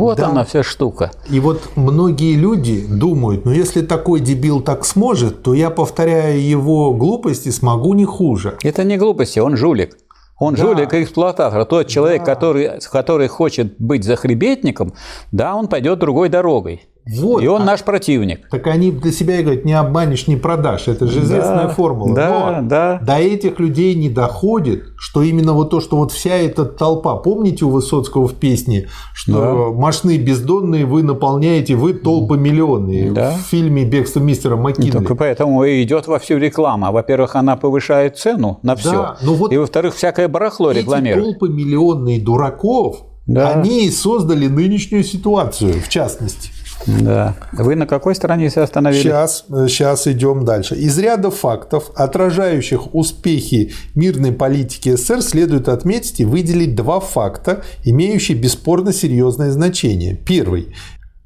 [0.00, 0.28] Вот да.
[0.28, 1.10] она вся штука.
[1.28, 6.92] И вот многие люди думают, ну если такой дебил так сможет, то я, повторяя его
[6.92, 8.56] глупости, смогу не хуже.
[8.62, 9.96] Это не глупости, он жулик.
[10.38, 10.62] Он да.
[10.62, 11.64] жулик и эксплуататор.
[11.64, 12.34] Тот человек, да.
[12.34, 14.94] который, который хочет быть захребетником,
[15.32, 16.82] да, он пойдет другой дорогой.
[17.06, 18.48] Вот, и он а- наш противник.
[18.48, 20.88] Так они для себя и говорят, не обманешь, не продашь.
[20.88, 22.14] Это же известная формула.
[22.14, 22.98] да, Но да.
[23.02, 27.66] до этих людей не доходит, что именно вот то, что вот вся эта толпа, помните
[27.66, 33.10] у Высоцкого в песне, что мощные бездонные вы наполняете, вы толпы миллионные.
[33.12, 33.32] Да.
[33.32, 34.90] В фильме «Бегство мистера Маккинли».
[34.90, 36.90] Только поэтому и идет во всю реклама.
[36.90, 39.16] Во-первых, она повышает цену на все.
[39.22, 41.38] ну вот и во-вторых, всякое барахло Эти рекламирует.
[41.38, 43.50] толпы миллионные дураков, Да.
[43.52, 46.50] они и создали нынешнюю ситуацию, в частности.
[46.86, 47.34] Да.
[47.52, 49.02] Вы на какой себя остановились?
[49.02, 50.74] Сейчас, сейчас идем дальше.
[50.74, 58.36] Из ряда фактов, отражающих успехи мирной политики СССР, следует отметить и выделить два факта, имеющие
[58.36, 60.14] бесспорно серьезное значение.
[60.14, 60.74] Первый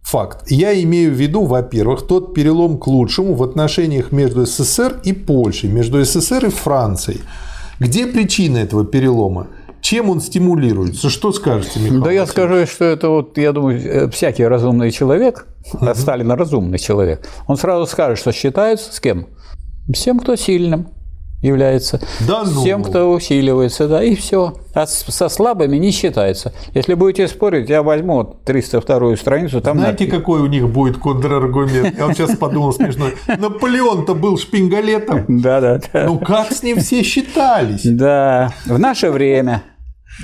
[0.03, 0.51] факт.
[0.51, 5.71] Я имею в виду, во-первых, тот перелом к лучшему в отношениях между СССР и Польшей,
[5.71, 7.21] между СССР и Францией.
[7.79, 9.49] Где причина этого перелома?
[9.89, 11.09] Чем он стимулируется?
[11.09, 12.03] Что скажете, Михаил?
[12.05, 15.47] Да я скажу, что это вот, я думаю, э, всякий разумный человек,
[15.81, 19.29] а Сталин разумный человек, он сразу скажет, что считается с кем?
[19.91, 20.89] С тем, кто сильным
[21.41, 22.65] является, Да с ну.
[22.65, 24.57] тем, кто усиливается, да, и все.
[24.75, 26.53] А со слабыми не считается.
[26.75, 30.99] Если будете спорить, я возьму вот 302 страницу, там Знаете, написано- какой у них будет
[30.99, 31.97] контраргумент?
[31.97, 33.07] Я вот сейчас подумал смешно.
[33.39, 35.25] Наполеон-то был шпингалетом.
[35.41, 36.05] Да, да, да.
[36.05, 37.85] Ну как с ним все считались?
[37.85, 39.63] Да, в наше время,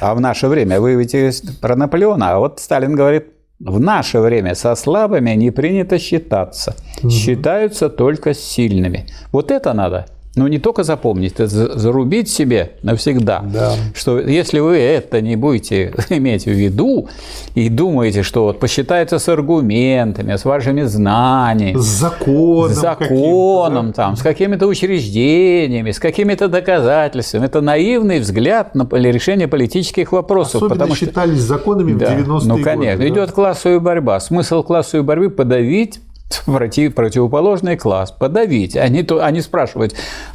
[0.01, 3.26] а в наше время, вы ведь про Наполеона, а вот Сталин говорит,
[3.61, 6.74] в наше время со слабыми не принято считаться,
[7.09, 9.07] считаются только сильными.
[9.32, 10.07] Вот это надо.
[10.37, 13.74] Ну, не только запомнить, это за- зарубить себе навсегда, Да.
[13.95, 17.09] что если вы это не будете иметь в виду
[17.55, 22.70] и думаете, что вот посчитается с аргументами, с вашими знаниями, С законом.
[22.70, 27.47] с законом, там, с какими-то учреждениями, с какими-то доказательствами.
[27.47, 30.57] Это наивный взгляд на решение политических вопросов.
[30.57, 32.97] Особенно потому что считались законами в да, 90-е ну, конечно, годы.
[32.99, 33.09] да.
[33.09, 34.18] идет классовая борьба.
[34.18, 36.01] Смысл классовой борьбы– подавить
[36.47, 38.77] против, противоположный класс, подавить.
[38.77, 39.95] Они, то, они спрашивают,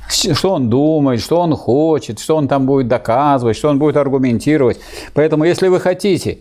[0.10, 3.98] с- что он думает, что он хочет, что он там будет доказывать, что он будет
[3.98, 4.80] аргументировать.
[5.14, 6.40] Поэтому, если вы хотите,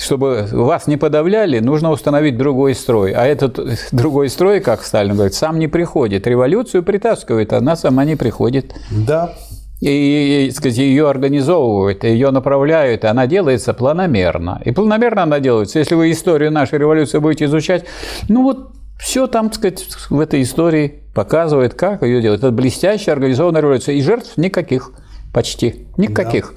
[0.00, 3.12] чтобы вас не подавляли, нужно установить другой строй.
[3.12, 3.58] А этот
[3.92, 6.26] другой строй, как Сталин говорит, сам не приходит.
[6.26, 9.34] Революцию притаскивает, она сама не приходит Да.
[9.80, 14.60] И, и, сказать, ее организовывают, ее направляют, и она делается планомерно.
[14.64, 15.78] И планомерно она делается.
[15.78, 17.84] Если вы историю нашей революции будете изучать,
[18.28, 22.40] ну вот все там, так сказать, в этой истории показывает, как ее делать.
[22.40, 23.94] Это блестящая организованная революция.
[23.94, 24.90] И жертв никаких
[25.32, 25.86] почти.
[25.96, 26.54] Никаких.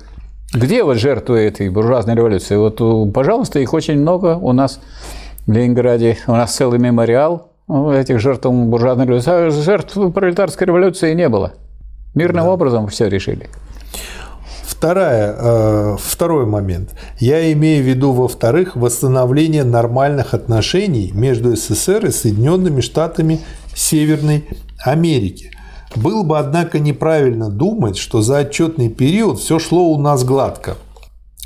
[0.53, 2.55] Где вот жертвы этой буржуазной революции?
[2.55, 4.81] Вот, у- пожалуйста, их очень много у нас
[5.45, 6.17] в Ленинграде.
[6.27, 9.31] У нас целый мемориал ну, этих жертв буржуазной революции.
[9.31, 11.53] А жертв пролетарской революции не было.
[12.13, 13.49] Мирным образом все решили.
[14.63, 16.95] Вторая, э, второй момент.
[17.19, 23.41] Я имею в виду, во-вторых, восстановление нормальных отношений между СССР и Соединенными Штатами
[23.75, 24.45] Северной
[24.83, 25.51] Америки.
[25.95, 30.77] Было бы, однако, неправильно думать, что за отчетный период все шло у нас гладко.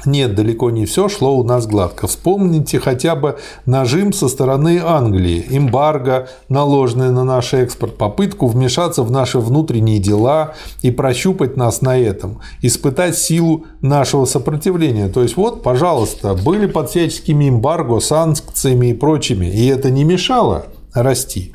[0.04, 2.06] Нет, далеко не все шло у нас гладко.
[2.06, 9.10] Вспомните хотя бы нажим со стороны Англии, эмбарго, наложенное на наш экспорт, попытку вмешаться в
[9.10, 15.08] наши внутренние дела и прощупать нас на этом, испытать силу нашего сопротивления.
[15.08, 20.66] То есть вот, пожалуйста, были под всяческими эмбарго, санкциями и прочими, и это не мешало
[20.94, 21.54] расти.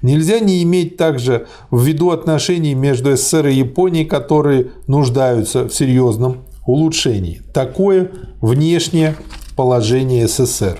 [0.00, 6.38] Нельзя не иметь также в виду отношений между СССР и Японией, которые нуждаются в серьезном
[6.70, 7.42] улучшении.
[7.52, 8.10] Такое
[8.40, 9.16] внешнее
[9.56, 10.78] положение СССР.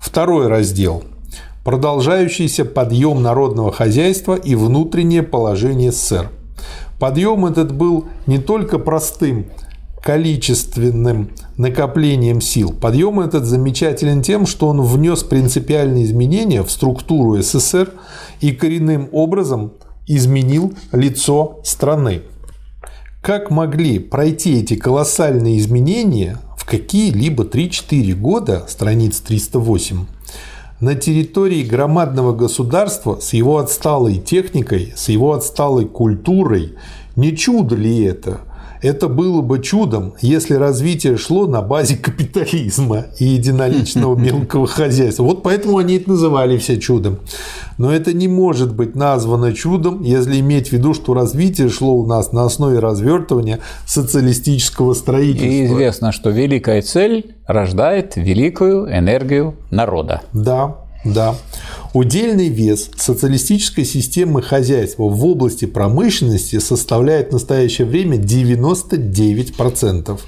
[0.00, 1.02] Второй раздел.
[1.64, 6.30] Продолжающийся подъем народного хозяйства и внутреннее положение СССР.
[6.98, 9.46] Подъем этот был не только простым
[10.02, 12.72] количественным накоплением сил.
[12.72, 17.92] Подъем этот замечателен тем, что он внес принципиальные изменения в структуру СССР
[18.40, 19.72] и коренным образом
[20.06, 22.22] изменил лицо страны.
[23.22, 30.06] Как могли пройти эти колоссальные изменения в какие-либо 3-4 года, страниц 308,
[30.80, 36.72] на территории громадного государства с его отсталой техникой, с его отсталой культурой,
[37.14, 38.40] не чудо ли это?
[38.82, 45.22] Это было бы чудом, если развитие шло на базе капитализма и единоличного мелкого хозяйства.
[45.22, 47.20] Вот поэтому они это называли все чудом.
[47.78, 52.06] Но это не может быть названо чудом, если иметь в виду, что развитие шло у
[52.06, 55.46] нас на основе развертывания социалистического строительства.
[55.46, 60.22] И известно, что великая цель рождает великую энергию народа.
[60.32, 61.36] Да, да.
[61.94, 70.20] Удельный вес социалистической системы хозяйства в области промышленности составляет в настоящее время 99%,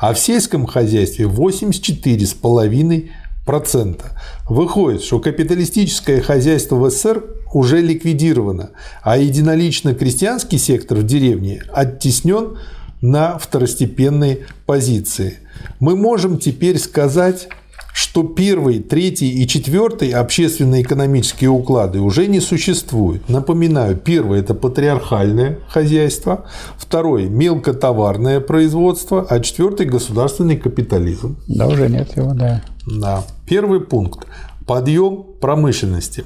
[0.00, 3.10] а в сельском хозяйстве 84,5%.
[3.44, 4.18] процента.
[4.48, 8.70] Выходит, что капиталистическое хозяйство в СССР уже ликвидировано,
[9.02, 12.58] а единолично крестьянский сектор в деревне оттеснен
[13.00, 15.38] на второстепенные позиции.
[15.80, 17.48] Мы можем теперь сказать,
[17.92, 23.28] что первый, третий и четвертый общественно-экономические уклады уже не существуют.
[23.28, 31.36] Напоминаю, первый– это патриархальное хозяйство, второй– мелкотоварное производство, а четвертый– государственный капитализм.
[31.48, 32.62] Да, уже нет его, да.
[32.86, 33.24] Да.
[33.46, 34.26] Первый пункт–
[34.66, 36.24] подъем промышленности.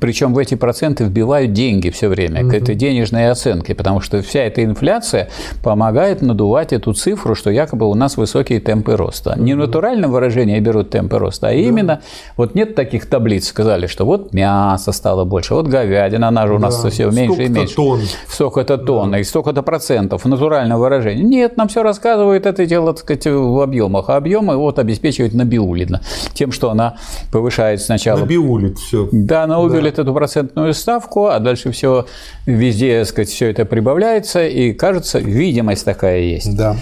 [0.00, 4.40] причем в эти проценты вбивают деньги все время, к этой денежной оценке, потому что вся
[4.40, 5.28] эта инфляция
[5.62, 9.34] помогает надувать эту цифру, что якобы у нас высокие темпы роста.
[9.38, 12.00] Не в натуральном выражении берут темпы роста, а именно,
[12.36, 16.58] вот нет таких таблиц, сказали, что вот мясо стало больше, вот говядина, она же у
[16.58, 16.90] нас да.
[16.90, 17.74] все меньше и меньше.
[17.74, 18.00] Тонн.
[18.28, 19.18] Столько-то тонн, да.
[19.18, 21.22] и столько-то процентов в натуральном выражении.
[21.22, 26.02] Нет, нам все рассказывает это дело, так сказать, в объемах, а объемы вот обеспечивает Набиулина
[26.34, 26.96] тем, что она
[27.30, 28.20] повышает сначала.
[28.20, 29.08] Набиулит все.
[29.12, 30.02] Да, на уберет да.
[30.02, 32.06] эту процентную ставку, а дальше все
[32.46, 36.56] везде, так сказать, все это прибавляется, и кажется, видимость такая есть.
[36.56, 36.76] Да.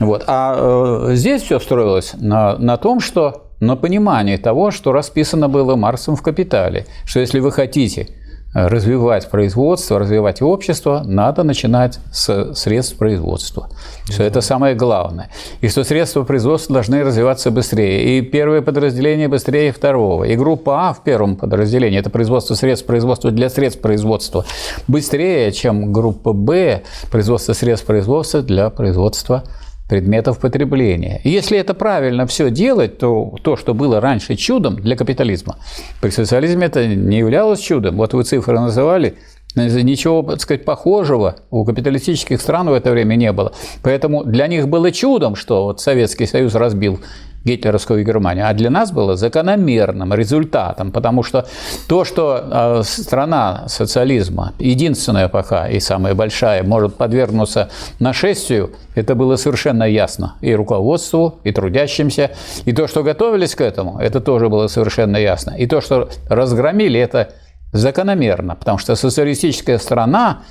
[0.00, 0.24] Вот.
[0.26, 5.76] А э, здесь все строилось на, на том, что на понимании того, что расписано было
[5.76, 8.08] Марсом в «Капитале», что если вы хотите
[8.56, 13.68] развивать производство, развивать общество, надо начинать с средств производства.
[14.08, 15.28] Что это самое главное.
[15.60, 18.18] И что средства производства должны развиваться быстрее.
[18.18, 20.24] И первое подразделение быстрее второго.
[20.24, 24.46] И группа А в первом подразделении– это производство средств производства для средств производства
[24.88, 29.42] быстрее, чем группа Б– производство средств производства для производства
[29.88, 31.20] предметов потребления.
[31.22, 35.56] И если это правильно все делать, то то, что было раньше чудом для капитализма,
[36.00, 37.96] при социализме это не являлось чудом.
[37.96, 39.16] Вот вы цифры называли,
[39.56, 43.52] ничего, так сказать, похожего у капиталистических стран в это время не было.
[43.82, 47.00] Поэтому для них было чудом, что вот Советский Союз разбил
[47.46, 51.46] гитлеровскую Германию, а для нас было закономерным результатом, потому что
[51.88, 59.36] то, что а, страна социализма, единственная пока и самая большая, может подвергнуться нашествию, это было
[59.36, 62.32] совершенно ясно и руководству, и трудящимся,
[62.64, 66.98] и то, что готовились к этому, это тоже было совершенно ясно, и то, что разгромили,
[66.98, 67.30] это
[67.72, 70.42] закономерно, потому что социалистическая страна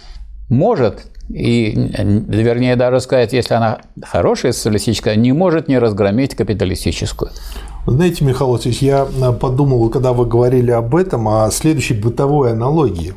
[0.50, 1.72] может и,
[2.28, 7.32] вернее, даже сказать, если она хорошая социалистическая, не может не разгромить капиталистическую.
[7.88, 13.16] Знаете, Михаил Васильевич, я подумал, когда вы говорили об этом, о следующей бытовой аналогии.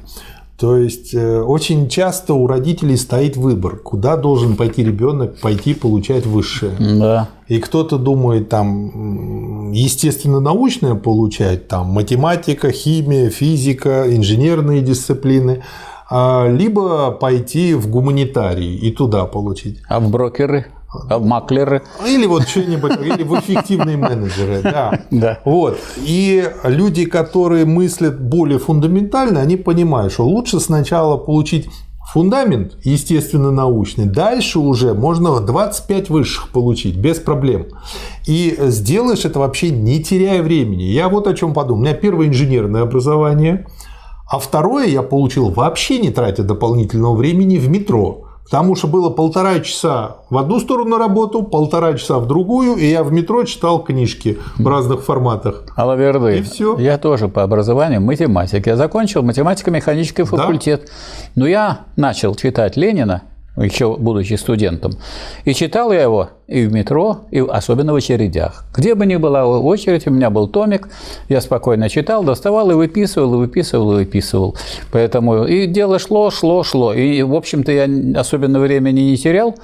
[0.59, 6.27] То есть э, очень часто у родителей стоит выбор, куда должен пойти ребенок, пойти получать
[6.27, 6.73] высшее.
[6.81, 7.29] Да.
[7.47, 15.63] И кто-то думает там естественно-научное получать, там математика, химия, физика, инженерные дисциплины.
[16.11, 19.79] А, либо пойти в гуманитарий и туда получить.
[19.89, 20.67] А в брокеры?
[21.11, 21.83] А маклеры?
[22.07, 25.01] Или вот что-нибудь, или в эффективные менеджеры, да.
[25.11, 25.41] да.
[25.45, 25.79] Вот.
[25.99, 31.69] И люди, которые мыслят более фундаментально, они понимают, что лучше сначала получить
[32.13, 37.67] фундамент естественно-научный, дальше уже можно 25 высших получить без проблем.
[38.27, 40.85] И сделаешь это вообще не теряя времени.
[40.85, 41.81] Я вот о чем подумал.
[41.81, 43.67] У меня первое инженерное образование–
[44.29, 48.28] а второе я получил вообще не тратя дополнительного времени в метро.
[48.51, 53.05] Потому что было полтора часа в одну сторону работу, полтора часа в другую, и я
[53.05, 55.65] в метро читал книжки в разных форматах.
[55.77, 56.39] Алаверды.
[56.39, 56.79] И всё.
[56.79, 58.67] Я тоже по образованию математик.
[58.67, 60.91] Я закончил математико-механический факультет.
[61.35, 63.25] Но я начал читать Ленина,
[63.57, 64.93] еще будучи студентом.
[65.45, 68.65] И читал я его и в метро, и особенно в очередях.
[68.75, 70.89] Где бы ни была очередь, у меня был томик,
[71.29, 74.57] я спокойно читал, доставал и выписывал, и выписывал, и выписывал.
[74.91, 76.95] Поэтому и дело шло, шло, шло.
[76.95, 77.87] И, в общем-то, я
[78.19, 79.57] особенно времени не терял,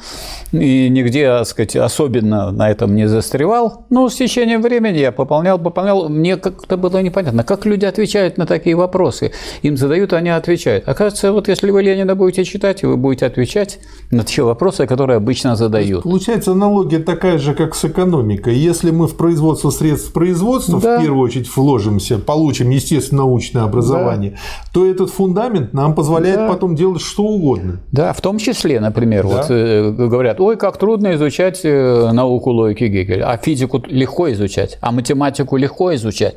[0.53, 3.87] и нигде, так сказать, особенно на этом не застревал.
[3.89, 6.11] Но с течением времени я пополнял, пополнял.
[6.11, 9.32] Мне как-то было непонятно, как люди отвечают на такие вопросы.
[9.62, 10.87] Им задают, они отвечают.
[10.87, 13.78] Оказывается, вот если вы Ленина будете читать, вы будете отвечать
[14.11, 16.03] на те вопросы, которые обычно задают.
[16.03, 18.55] Получается, аналогия такая же, как с экономикой.
[18.57, 20.99] Если мы в производство средств производства Да.
[20.99, 24.39] в первую очередь вложимся, получим естественно-научное образование,
[24.72, 26.49] то этот фундамент нам позволяет Да.
[26.49, 27.81] потом делать что угодно.
[27.93, 29.29] Да, в том числе, например, Да.
[29.29, 34.79] вот э, говорят, ой, как трудно изучать э, науку логики Гегеля, а физику легко изучать,
[34.81, 36.37] а математику легко изучать.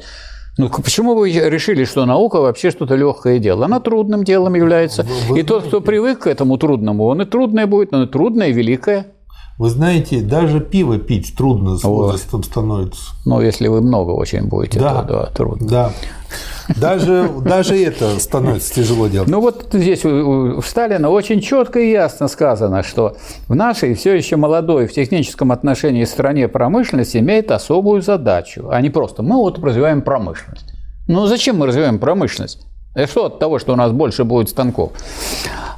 [0.59, 3.65] Ну, почему вы решили, что наука вообще что-то легкое дело?
[3.65, 5.05] Она трудным делом является.
[5.29, 8.47] вы и тот, кто привык к этому трудному, он и трудное будет, но и трудное,
[8.49, 9.05] и великое.
[9.57, 13.01] Вы знаете, даже пиво пить трудно с возрастом становится.
[13.25, 15.01] Ну, если вы много очень будете, Да.
[15.01, 15.67] то да, трудно.
[15.67, 15.91] Да.
[16.75, 19.29] Даже, даже это становится тяжело делать.
[19.29, 23.15] Ну вот здесь у, у Сталина очень четко и ясно сказано, что
[23.47, 28.89] в нашей все еще молодой в техническом отношении стране промышленность имеет особую задачу, а не
[28.89, 30.73] просто мы вот развиваем промышленность.
[31.07, 32.66] Ну зачем мы развиваем промышленность?
[32.97, 34.91] И что от того, что у нас больше будет станков?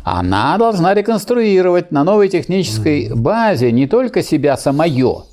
[0.03, 5.23] Она должна реконструировать на новой технической базе не только себя самое.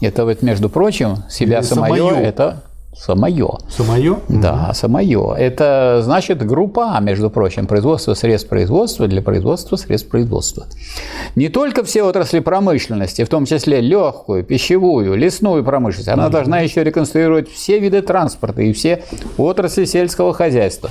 [0.00, 2.24] Это вот, между прочим, себя Или самое, самое.
[2.24, 2.62] это
[2.96, 3.48] самое.
[3.68, 4.16] Самое?
[4.28, 5.34] Да, самое.
[5.36, 10.66] Это значит группа между прочим, производство средств производства для производства средств производства.
[11.34, 16.84] Не только все отрасли промышленности, в том числе легкую, пищевую, лесную промышленность, она должна еще
[16.84, 19.02] реконструировать все виды транспорта и все
[19.36, 20.90] отрасли сельского хозяйства.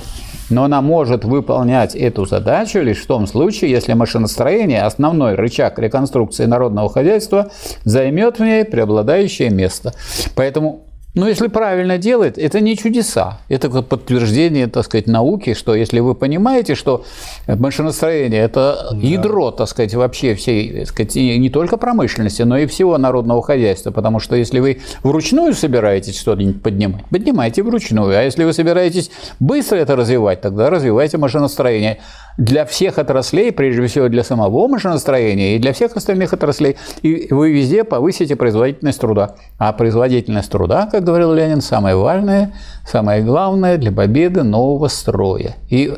[0.50, 6.44] Но она может выполнять эту задачу лишь в том случае, если машиностроение, основной рычаг реконструкции
[6.44, 7.50] народного хозяйства,
[7.84, 9.92] займет в ней преобладающее место.
[10.34, 10.84] Поэтому
[11.14, 13.38] но если правильно делает, это не чудеса.
[13.48, 17.04] Это подтверждение, так сказать, науки, что если вы понимаете, что
[17.46, 22.98] машиностроение– это ядро, так сказать, вообще всей, так сказать, не только промышленности, но и всего
[22.98, 23.92] народного хозяйства.
[23.92, 28.18] Потому что если вы вручную собираетесь что-нибудь поднимать, поднимайте вручную.
[28.18, 32.00] А если вы собираетесь быстро это развивать, тогда развивайте машиностроение.
[32.36, 37.52] Для всех отраслей, прежде всего для самого машиностроения и для всех остальных отраслей, и вы
[37.52, 39.36] везде повысите производительность труда.
[39.58, 42.54] А производительность труда, как говорил Ленин, самое важное,
[42.86, 45.54] самое главное для победы нового строя.
[45.70, 45.94] И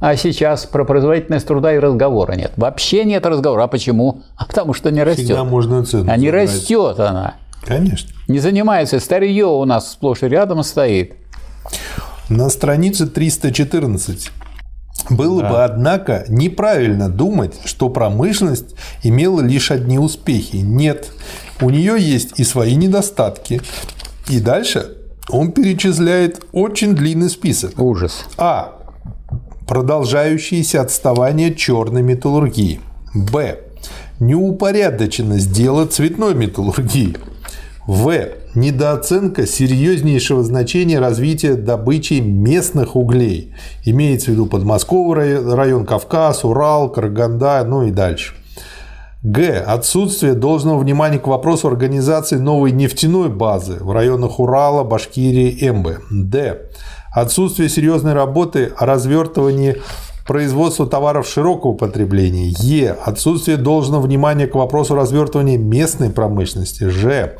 [0.00, 2.52] а сейчас про производительность труда и разговора нет.
[2.56, 3.64] Вообще нет разговора.
[3.64, 4.22] А почему?
[4.36, 5.24] А потому что не растет.
[5.24, 6.50] Всегда можно цену А не забрать.
[6.50, 7.34] растет она.
[7.64, 8.10] Конечно.
[8.28, 9.00] Не занимается.
[9.00, 11.14] Старье у нас сплошь и рядом стоит.
[12.28, 14.30] На странице 314.
[15.10, 20.56] Было бы, однако, неправильно думать, что промышленность имела лишь одни успехи.
[20.56, 21.10] Нет,
[21.60, 23.60] у нее есть и свои недостатки.
[24.28, 24.96] И дальше
[25.30, 27.78] он перечисляет очень длинный список.
[27.78, 28.24] Ужас.
[28.36, 28.74] А.
[29.66, 32.80] Продолжающееся отставание черной металлургии.
[33.14, 33.58] Б.
[34.20, 37.16] Неупорядоченность дела цветной металлургии.
[37.86, 38.28] В.
[38.58, 43.54] Недооценка серьезнейшего значения развития добычи местных углей.
[43.84, 48.34] Имеется в виду Подмосковный рай- район, Кавказ, Урал, Караганда, ну и дальше.
[49.22, 49.62] Г.
[49.64, 56.00] Отсутствие должного внимания к вопросу организации новой нефтяной базы в районах Урала, Башкирии, Эмбы.
[56.10, 56.62] Д.
[57.12, 59.76] Отсутствие серьезной работы о развертывании
[60.26, 62.52] производства товаров широкого потребления.
[62.58, 62.90] Е.
[62.90, 66.84] Отсутствие должного внимания к вопросу развертывания местной промышленности.
[66.88, 67.38] Ж.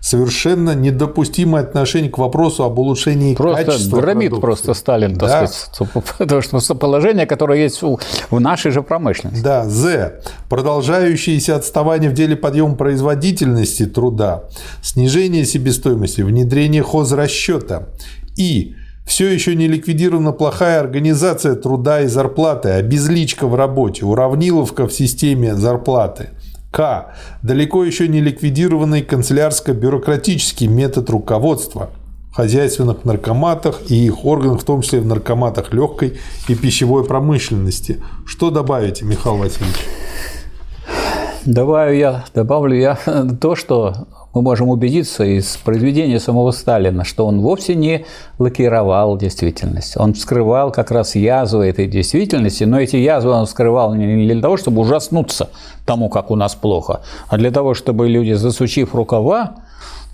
[0.00, 4.40] Совершенно недопустимое отношение к вопросу об улучшении Просто качества громит продукции.
[4.46, 5.46] просто Сталин, так Да.
[5.46, 7.98] сказать, потому что положение, которое есть у-
[8.30, 9.42] в нашей же промышленности.
[9.42, 10.20] Да, З.
[10.48, 14.44] Продолжающееся отставание в деле подъема производительности труда,
[14.82, 17.88] снижение себестоимости, внедрение хозрасчета.
[18.36, 18.74] И.
[19.06, 25.54] Все еще не ликвидирована плохая организация труда и зарплаты, обезличка в работе, уравниловка в системе
[25.54, 26.28] зарплаты.
[27.42, 31.90] Далеко еще не ликвидированный канцелярско-бюрократический метод руководства
[32.30, 38.02] в хозяйственных наркоматах и их органах, в том числе в наркоматах легкой и пищевой промышленности.
[38.26, 39.76] Что добавите, Михаил Васильевич?
[41.44, 42.98] Добавлю я, добавлю я
[43.40, 44.06] то, что
[44.38, 48.04] мы можем убедиться из произведения самого Сталина, что он вовсе не
[48.38, 49.96] лакировал действительность.
[49.96, 54.56] Он вскрывал как раз язвы этой действительности, но эти язвы он вскрывал не для того,
[54.56, 55.50] чтобы ужаснуться
[55.84, 59.56] тому, как у нас плохо, а для того, чтобы люди, засучив рукава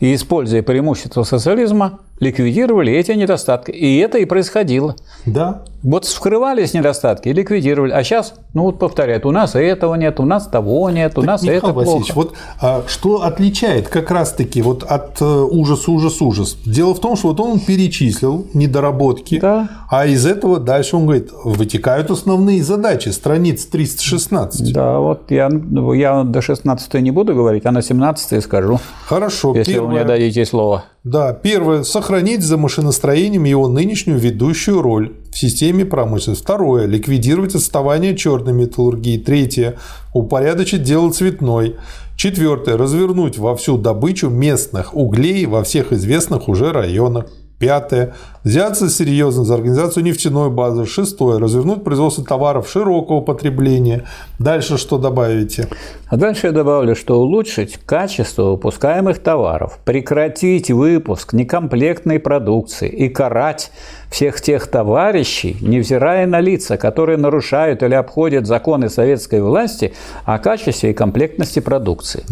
[0.01, 3.71] и используя преимущества социализма, ликвидировали эти недостатки.
[3.71, 4.97] И это и происходило.
[5.27, 5.63] Да.
[5.83, 7.93] Вот вскрывались недостатки и ликвидировали.
[7.93, 11.27] А сейчас, ну вот повторяют, у нас этого нет, у нас того нет, у Так,
[11.27, 12.29] нас Михаил это Васильевич, плохо.
[12.29, 16.57] вот а, что отличает как раз-таки вот от э, ужас, ужас, ужас?
[16.65, 19.69] Дело в том, что вот он перечислил недоработки, Да.
[19.91, 24.73] а из этого дальше он говорит, вытекают основные задачи, страниц 316.
[24.73, 25.51] Да, вот я,
[25.95, 30.17] я до 16 не буду говорить, а на 17 скажу, Хорошо, если вы мне первое,
[30.17, 30.85] дадите слово.
[31.05, 36.43] Да, первое, сохранить за машиностроением его нынешнюю ведущую роль в системе промышленности.
[36.43, 39.19] Второе, ликвидировать отставание черной металлургии.
[39.19, 39.77] Третье,
[40.15, 41.77] упорядочить дело цветной.
[42.17, 47.27] Четвертое, развернуть во всю добычу местных углей во всех известных уже районах.
[47.59, 48.15] Пятое.
[48.43, 50.87] Взяться серьезно за организацию нефтяной базы.
[50.87, 51.39] Шестое.
[51.39, 54.05] Развернуть производство товаров широкого потребления.
[54.39, 55.69] Дальше что добавите?
[56.09, 63.71] А дальше я добавлю, что улучшить качество выпускаемых товаров, прекратить выпуск некомплектной продукции и карать
[64.15, 69.93] всех тех товарищей, невзирая на лица, которые нарушают или обходят законы советской власти
[70.25, 72.23] о качестве и комплектности продукции.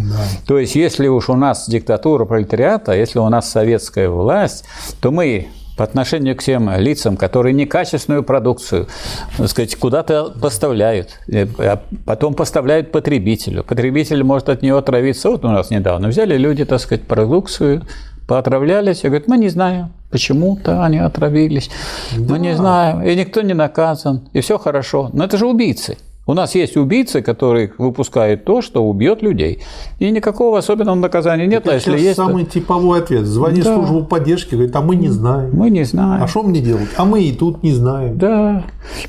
[0.47, 4.65] То есть, если уж у нас диктатура пролетариата, если у нас советская власть,
[5.01, 8.87] то мы по отношению к тем лицам, которые некачественную продукцию
[9.37, 13.65] так сказать, куда-то поставляют, э, а потом поставляют потребителю.
[13.65, 15.31] Потребитель может от нее отравиться.
[15.31, 17.83] Вот у нас недавно взяли люди, так сказать, продукцию,
[18.29, 21.71] поотравлялись, и говорят, мы не знаем, почему-то они отравились,
[22.17, 25.11] мы не знаем, и никто не наказан, и все хорошо.
[25.13, 25.97] Но это же убийцы.
[26.25, 29.61] У нас есть убийцы, которые выпускают то, что убьет людей.
[29.99, 33.25] И никакого особенного наказания нет, а Это если сейчас есть, то самый типовой ответ.
[33.27, 33.75] Звони Да.
[33.75, 35.51] службу поддержки, говорит, а мы не знаем.
[35.53, 36.23] мы не знаем.
[36.23, 36.89] А что мне делать?
[36.97, 38.19] А мы и тут не знаем.
[38.19, 38.63] Да.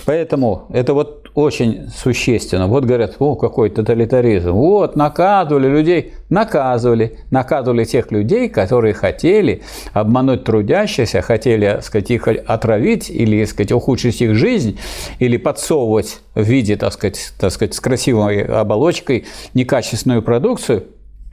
[0.05, 2.67] Поэтому это вот очень существенно.
[2.67, 4.51] Вот говорят, о, какой тоталитаризм.
[4.51, 6.13] Вот, наказывали людей.
[6.29, 7.17] Наказывали.
[7.31, 9.63] Наказывали тех людей, которые хотели
[9.93, 14.79] обмануть трудящихся, хотели, так сказать, их отравить или, так сказать, ухудшить их жизнь,
[15.19, 20.85] или подсовывать в виде, так сказать, так сказать, с красивой оболочкой некачественную продукцию.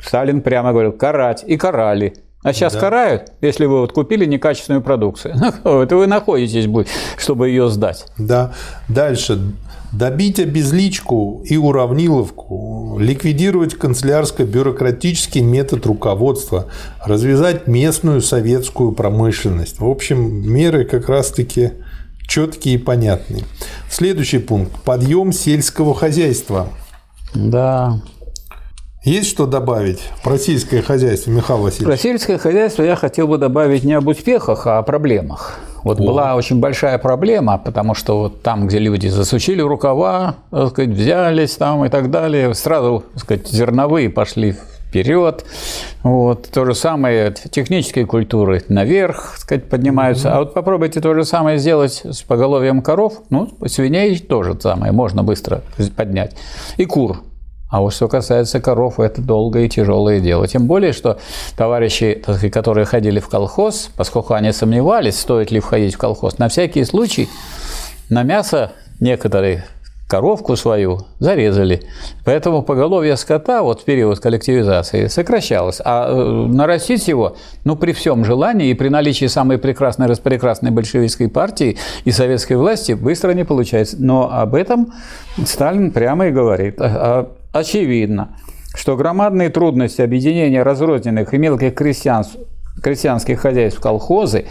[0.02, 1.44] Сталин прямо говорил, карать.
[1.46, 2.14] И карали.
[2.42, 5.34] А сейчас карают, если вы вот купили некачественную продукцию.
[5.64, 6.88] Это вы находитесь будет,
[7.18, 8.06] чтобы ее сдать.
[8.16, 8.54] Да.
[8.88, 9.38] Дальше.
[9.92, 16.66] Добить обезличку и уравниловку, ликвидировать канцелярско-бюрократический метод руководства,
[17.04, 19.80] развязать местную советскую промышленность.
[19.80, 21.72] В общем, меры как раз-таки
[22.28, 23.44] четкие и понятные.
[23.90, 24.72] Следующий пункт.
[24.84, 26.68] Подъем сельского хозяйства.
[27.34, 28.00] Да.
[29.02, 31.86] Есть что добавить про сельское хозяйство, Михаил Васильевич?
[31.86, 35.58] Про сельское хозяйство я хотел бы добавить не об успехах, а о проблемах.
[35.84, 40.90] Вот была очень большая проблема, потому что вот там, где люди засучили рукава, так сказать,
[40.90, 44.52] взялись там и так далее, сразу так сказать, зерновые пошли
[44.90, 45.46] вперед.
[46.02, 46.50] Вот.
[46.50, 50.34] То же самое технические культуры наверх так сказать, поднимаются.
[50.34, 55.22] А вот попробуйте то же самое сделать с поголовьем коров, ну, свиней тоже самое, можно
[55.22, 55.62] быстро
[55.96, 56.36] поднять.
[56.76, 57.22] И кур.
[57.70, 60.46] А вот что касается коров, это долгое и тяжелое дело.
[60.48, 61.18] Тем более, что
[61.56, 66.84] товарищи, которые ходили в колхоз, поскольку они сомневались, стоит ли входить в колхоз, на всякий
[66.84, 67.28] случай
[68.08, 69.64] на мясо некоторые
[70.08, 71.82] коровку свою зарезали.
[72.24, 75.80] Поэтому поголовье скота вот в период коллективизации сокращалось.
[75.84, 81.28] А э, нарастить его, ну, при всем желании и при наличии самой прекрасной, распрекрасной большевистской
[81.28, 83.96] партии и советской власти быстро не получается.
[84.00, 84.92] Но об этом
[85.46, 86.80] Сталин прямо и говорит.
[87.52, 88.36] Очевидно,
[88.74, 92.24] что громадные трудности объединения разрозненных и мелких крестьян
[92.82, 94.46] крестьянских хозяйств колхозы,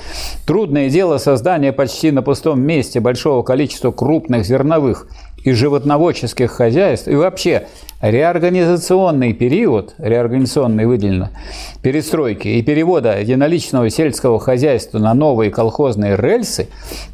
[0.45, 5.08] трудное дело создания почти на пустом месте большого количества крупных зерновых
[5.44, 7.68] и животноводческих хозяйств и вообще
[8.02, 11.30] реорганизационный период, реорганизационный выделено,
[11.82, 16.68] перестройки и перевода единоличного сельского хозяйства на новые колхозные рельсы,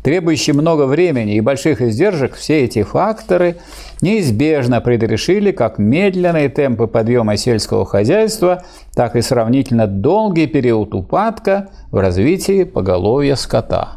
[0.03, 3.57] требующие много времени и больших издержек, все эти факторы
[4.01, 8.63] неизбежно предрешили как медленные темпы подъема сельского хозяйства,
[8.93, 13.93] так и сравнительно долгий период упадка в развитии поголовья скота.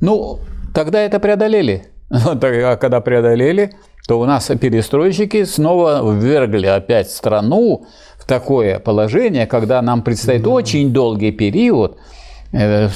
[0.00, 0.40] Ну,
[0.74, 1.93] тогда это преодолели.
[2.40, 3.72] А когда преодолели,
[4.06, 7.86] то у нас перестройщики снова ввергли опять страну
[8.18, 11.98] в такое положение, когда нам предстоит очень долгий период
[12.52, 12.88] э,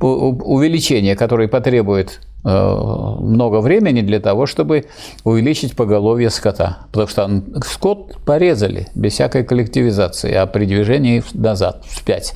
[0.00, 4.84] увеличения, который потребует много времени для того, чтобы
[5.24, 6.86] увеличить поголовье скота.
[6.92, 12.34] Потому что скот порезали без всякой коллективизации, а при движении назад, вспять.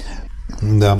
[0.60, 0.98] Да.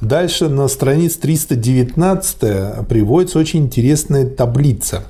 [0.00, 5.04] Дальше на странице 319 приводится очень интересная таблица.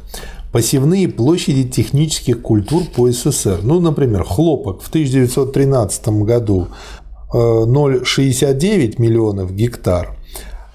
[0.53, 3.61] Посевные площади технических культур по СССР.
[3.62, 6.68] Ну, например, хлопок в 1913 году
[7.32, 10.16] 0,69 э, миллионов гектар,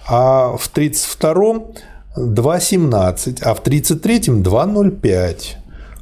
[0.07, 1.83] а в 1932
[2.17, 5.35] 2,17, а в 1933 2,05.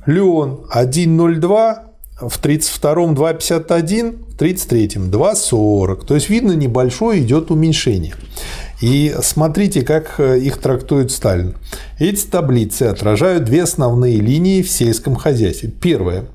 [0.06, 1.76] Леон 1,02,
[2.18, 6.06] в 1932 2,51, в 1933 2,40.
[6.06, 8.16] То есть видно небольшое идет уменьшение.
[8.84, 11.56] И смотрите, как э, их трактует Сталин.
[12.00, 15.70] Эти таблицы отражают две основные линии в сельском хозяйстве.
[15.70, 16.26] Первая.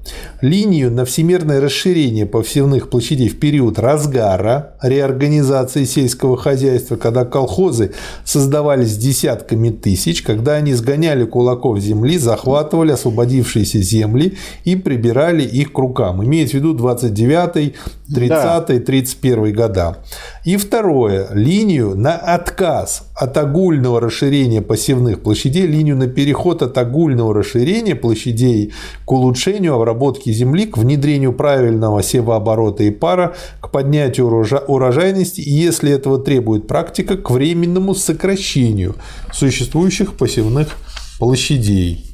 [0.40, 7.92] Линию на всемирное расширение повсевных площадей в период разгара реорганизации сельского хозяйства, когда колхозы
[8.24, 15.78] создавались десятками тысяч, когда они сгоняли кулаков земли, захватывали освободившиеся земли и прибирали их к
[15.78, 16.24] рукам.
[16.24, 17.74] Имеется в виду 29
[18.14, 18.60] 30 да.
[18.60, 19.98] 31 года.
[20.44, 21.28] И второе.
[21.32, 28.72] Линию на отказ от огульного расширения посевных площадей, линию на переход от огульного расширения площадей
[29.04, 35.92] к улучшению обработки земли, к внедрению правильного севооборота и пара, к поднятию урожайности и, если
[35.92, 38.96] этого требует практика, к временному сокращению
[39.32, 40.76] существующих посевных
[41.18, 42.04] площадей.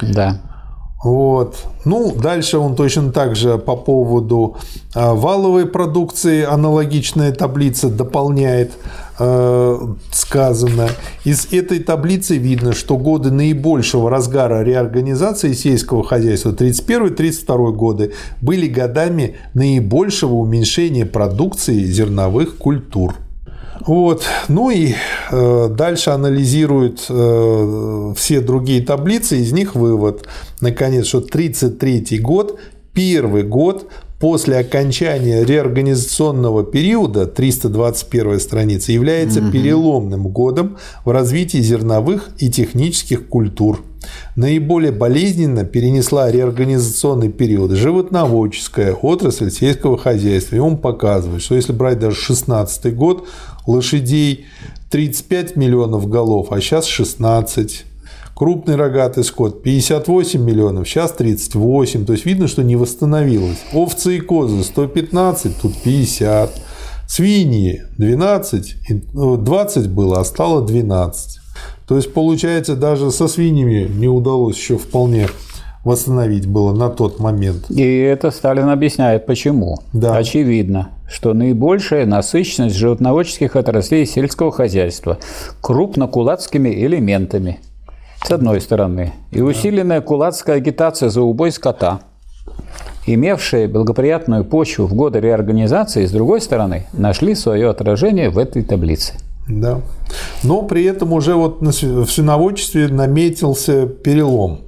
[0.00, 0.40] Да.
[1.02, 1.56] Вот.
[1.84, 4.56] Ну, дальше он точно так же по поводу
[4.94, 8.72] а, валовой продукции аналогичная таблица дополняет
[9.20, 9.78] э,
[10.10, 10.88] сказано.
[11.24, 19.36] Из этой таблицы видно, что годы наибольшего разгара реорганизации сельского хозяйства 31-32 годы были годами
[19.54, 23.14] наибольшего уменьшения продукции зерновых культур.
[23.80, 24.24] Вот.
[24.48, 24.94] Ну и
[25.30, 30.26] э, дальше анализирует э, все другие таблицы, из них вывод,
[30.60, 32.58] наконец, что 1933 год,
[32.92, 39.52] первый год после окончания реорганизационного периода, 321 страница, является угу.
[39.52, 43.82] переломным годом в развитии зерновых и технических культур.
[44.36, 50.56] Наиболее болезненно перенесла реорганизационный период животноводческая отрасль сельского хозяйства.
[50.56, 53.26] И он показывает, что если брать даже 16 год,
[53.68, 54.46] лошадей
[54.90, 57.84] 35 миллионов голов, а сейчас 16.
[58.34, 62.06] Крупный рогатый скот 58 миллионов, сейчас 38.
[62.06, 63.58] То есть видно, что не восстановилось.
[63.72, 66.50] Овцы и козы 115, тут 50.
[67.08, 68.76] Свиньи 12,
[69.12, 71.40] 20 ну, было, а стало 12.
[71.86, 75.28] То есть, получается, даже со свиньями не удалось еще вполне
[75.84, 77.70] восстановить было на тот момент.
[77.70, 79.78] И это Сталин объясняет, почему.
[79.92, 80.16] Да.
[80.16, 85.18] Очевидно, что наибольшая насыщенность животноводческих отраслей сельского хозяйства
[85.60, 87.60] крупнокулацкими элементами,
[88.22, 92.00] с одной стороны, и усиленная кулацкая агитация за убой скота,
[93.06, 99.14] имевшие благоприятную почву в годы реорганизации, с другой стороны, нашли свое отражение в этой таблице.
[99.48, 99.80] Да.
[100.42, 104.60] Но при этом уже вот в свиноводчестве наметился перелом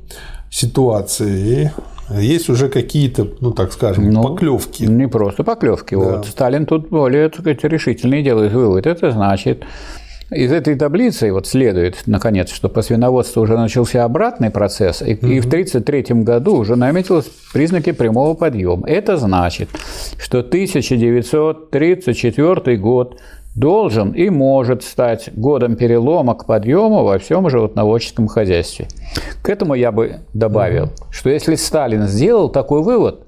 [0.50, 1.64] ситуации.
[1.64, 1.70] И
[2.18, 4.84] есть уже какие-то, ну так скажем, ну, поклевки.
[4.84, 5.94] Не просто поклевки.
[5.94, 6.00] Да.
[6.00, 8.86] Вот Сталин тут более так сказать, решительный делает вывод.
[8.86, 9.64] Это значит,
[10.30, 15.26] из этой таблицы вот следует, наконец, что по свиноводству уже начался обратный процесс, и, угу.
[15.26, 18.88] и в 1933 году уже наметились признаки прямого подъема.
[18.88, 19.68] Это значит,
[20.18, 23.20] что 1934 год
[23.56, 28.86] должен и может стать годом перелома к подъему во всем животноводческом хозяйстве.
[29.42, 30.92] К этому я бы добавил, угу.
[31.10, 33.26] что если Сталин сделал такой вывод,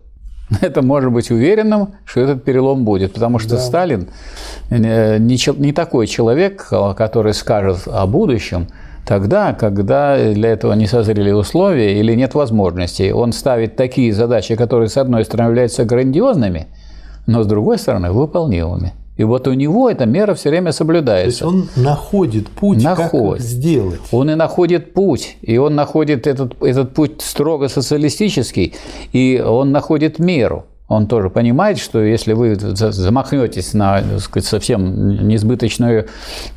[0.61, 3.59] это может быть уверенным, что этот перелом будет, потому что да.
[3.59, 4.09] Сталин
[4.71, 8.69] э, не, не такой человек, который скажет о будущем,
[9.07, 13.13] тогда, когда для этого не созрели условия или нет возможностей.
[13.13, 16.67] Он ставит такие задачи, которые, с одной стороны, являются грандиозными,
[17.27, 18.93] но с другой стороны, выполнимыми.
[19.17, 21.45] И вот у него эта мера все время соблюдается.
[21.45, 23.39] То есть он находит путь, находит.
[23.39, 24.01] как сделать.
[24.11, 28.75] Он и находит путь, и он находит этот, этот путь строго социалистический,
[29.13, 30.65] и он находит меру.
[30.89, 36.09] Он тоже понимает, что если вы замахнетесь на сказать, совсем несбыточную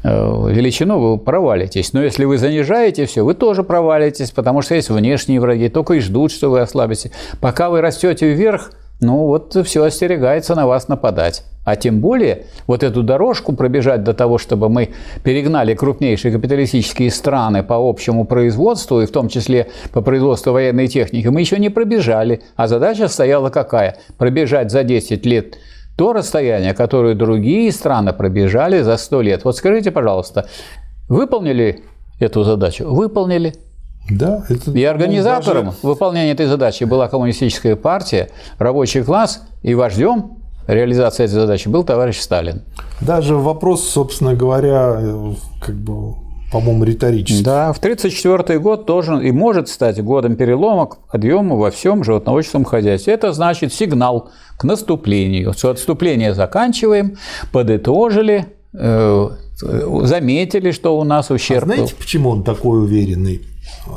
[0.03, 1.93] э, величину, вы провалитесь.
[1.93, 5.99] Но если вы занижаете все, вы тоже провалитесь, потому что есть внешние враги, только и
[6.01, 7.11] ждут, что вы ослабите.
[7.39, 8.71] Пока вы растете вверх–
[9.01, 11.43] ну вот все остерегается на вас нападать.
[11.65, 14.91] А тем более вот эту дорожку пробежать до того, чтобы мы
[15.23, 21.27] перегнали крупнейшие капиталистические страны по общему производству, и в том числе по производству военной техники,
[21.27, 22.41] мы еще не пробежали.
[22.55, 23.97] А задача стояла какая?
[24.17, 25.57] Пробежать за 10 лет
[25.97, 29.45] то расстояние, которое другие страны пробежали за 100 лет.
[29.45, 30.47] Вот скажите, пожалуйста,
[31.07, 31.83] выполнили
[32.19, 33.53] эту задачу, выполнили.
[34.09, 38.29] Да, это, И организатором ну, даже- выполнения этой задачи была коммунистическая партия,
[38.59, 40.37] рабочий класс, и вождем
[40.67, 42.61] реализации этой задачи был товарищ Сталин.
[43.01, 44.99] Даже вопрос, собственно говоря,
[45.59, 46.15] как бы,
[46.51, 47.43] по-моему, риторический.
[47.43, 52.63] Да, в 1934 год должен и может стать годом перелома к подъему во всем животноводческом
[52.63, 53.13] хозяйстве.
[53.13, 55.53] Это значит сигнал к наступлению.
[55.53, 57.17] Что отступление заканчиваем,
[57.51, 59.29] подытожили, э,
[60.03, 61.63] заметили, что у нас ущерб.
[61.63, 63.41] А Знаете, почему он такой уверенный?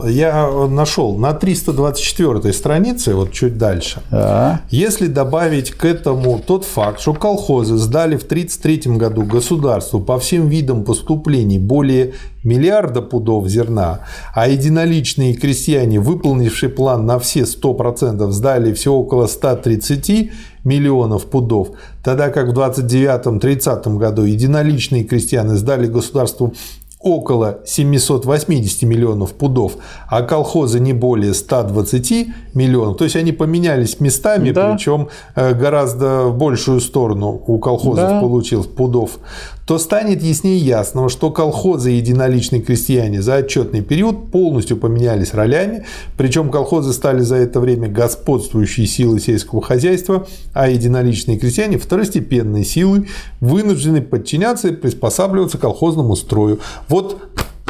[0.05, 4.03] Я нашел на 324 странице, вот чуть дальше.
[4.11, 4.61] Да.
[4.71, 10.49] Если добавить к этому тот факт, что колхозы сдали в 1933 году государству по всем
[10.49, 14.01] видам поступлений более миллиарда пудов зерна,
[14.35, 20.31] а единоличные крестьяне, выполнившие план на все 100%, сдали всего около 130
[20.65, 21.71] миллионов пудов,
[22.05, 26.55] тогда как в 29-30 году единоличные крестьяне сдали государству
[27.01, 29.77] около 780 миллионов пудов,
[30.09, 32.97] а колхозы не более 120 миллионов.
[32.97, 34.73] То есть они поменялись местами, Да.
[34.73, 38.21] причем э, гораздо в большую сторону у колхозов Да.
[38.21, 39.19] получилось пудов,
[39.69, 45.85] то станет яснее ясного, что колхозы и единоличные крестьяне за отчетный период полностью поменялись ролями,
[46.17, 53.11] причем колхозы стали за это время господствующей силой сельского хозяйства, а единоличные крестьяне– второстепенной силой,
[53.41, 56.61] вынуждены подчиняться и приспосабливаться к колхозному строю.
[56.89, 57.19] Вот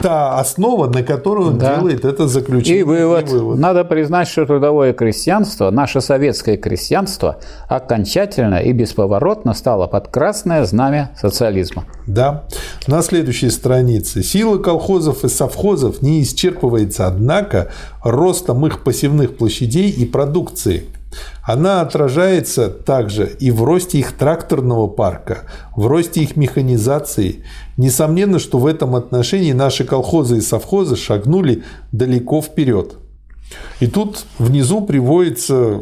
[0.01, 1.77] та основа, на которую он Да.
[1.77, 2.81] делает это заключение.
[2.81, 3.29] И вывод.
[3.29, 3.59] И вывод.
[3.59, 7.39] Надо признать, что трудовое крестьянство, наше советское крестьянство,
[7.69, 11.85] окончательно и бесповоротно стало под красное знамя социализма.
[12.07, 12.45] Да.
[12.87, 14.23] На следующей странице.
[14.23, 17.69] Сила колхозов и совхозов не исчерпывается, однако,
[18.03, 20.85] ростом их посевных площадей и продукции.
[21.43, 25.39] Она отражается также и в росте их тракторного парка,
[25.75, 27.45] в росте их механизации.
[27.77, 31.63] Несомненно, что в этом отношении наши колхозы и совхозы шагнули
[31.93, 32.97] далеко вперед.
[33.81, 35.81] И тут внизу приводится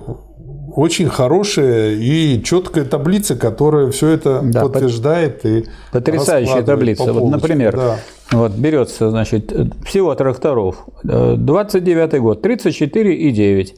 [0.77, 7.05] очень хорошая и четкая таблица, которая все это Да, под- подтверждает и Потрясающая таблица.
[7.07, 7.97] по Вот, например, Да.
[8.33, 9.51] вот берется, значит,
[9.87, 10.85] всего тракторов.
[11.03, 13.75] Э, 29 год 34,9.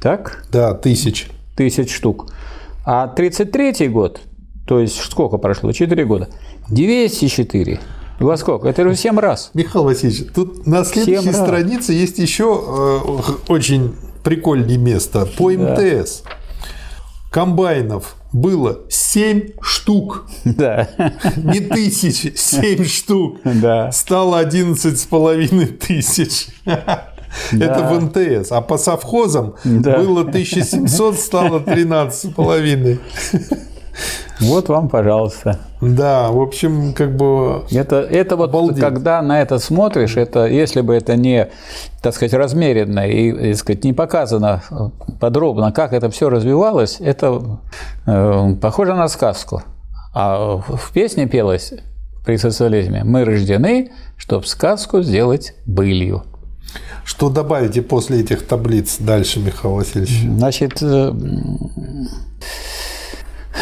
[0.00, 0.44] Так?
[0.50, 1.28] Да, тысяч.
[1.56, 2.28] тысяч штук.
[2.84, 4.20] А 33 год,
[4.66, 5.72] то есть сколько прошло?
[5.72, 6.28] 4 года.
[6.68, 7.80] 204.
[8.20, 8.68] Во сколько?
[8.68, 9.50] Это же в 7 раз.
[9.54, 11.36] Михаил Васильевич, тут на следующей раз.
[11.36, 13.94] странице есть еще э, очень
[14.24, 15.26] прикольное место.
[15.26, 16.22] По МТС
[17.30, 20.26] комбайнов было 7 штук.
[20.44, 20.88] Да.
[21.36, 23.38] Не тысяч, 7 штук.
[23.44, 23.92] Да.
[23.92, 26.48] Стало 11 с половиной тысяч.
[27.52, 28.52] Это в МТС.
[28.52, 29.98] А по совхозам Да.
[29.98, 33.00] было 1700, стало 13 с половиной.
[34.40, 35.58] Вот вам, пожалуйста.
[35.80, 38.80] Да, в общем, как бы Это, это вот, Обалдеть.
[38.80, 41.48] когда на это смотришь, это, если бы это не,
[42.02, 44.62] так сказать, размеренно и, и, сказать, не показано
[45.20, 47.60] подробно, как это все развивалось, это
[48.06, 49.62] э, похоже на сказку.
[50.14, 51.72] А в в песне пелось
[52.26, 56.24] при социализме «Мы рождены, чтобы сказку сделать былью».
[57.04, 60.22] Что добавите после этих таблиц дальше, Михаил Васильевич?
[60.22, 61.12] Значит, э,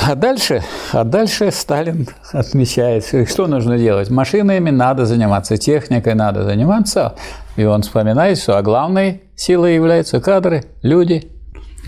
[0.03, 0.63] а дальше,
[0.93, 4.11] а дальше Сталин отмечает, что нужно делать.
[4.11, 7.15] Машинами надо заниматься, техникой надо заниматься.
[7.57, 11.31] И он вспоминает, что а главной силой являются кадры, люди.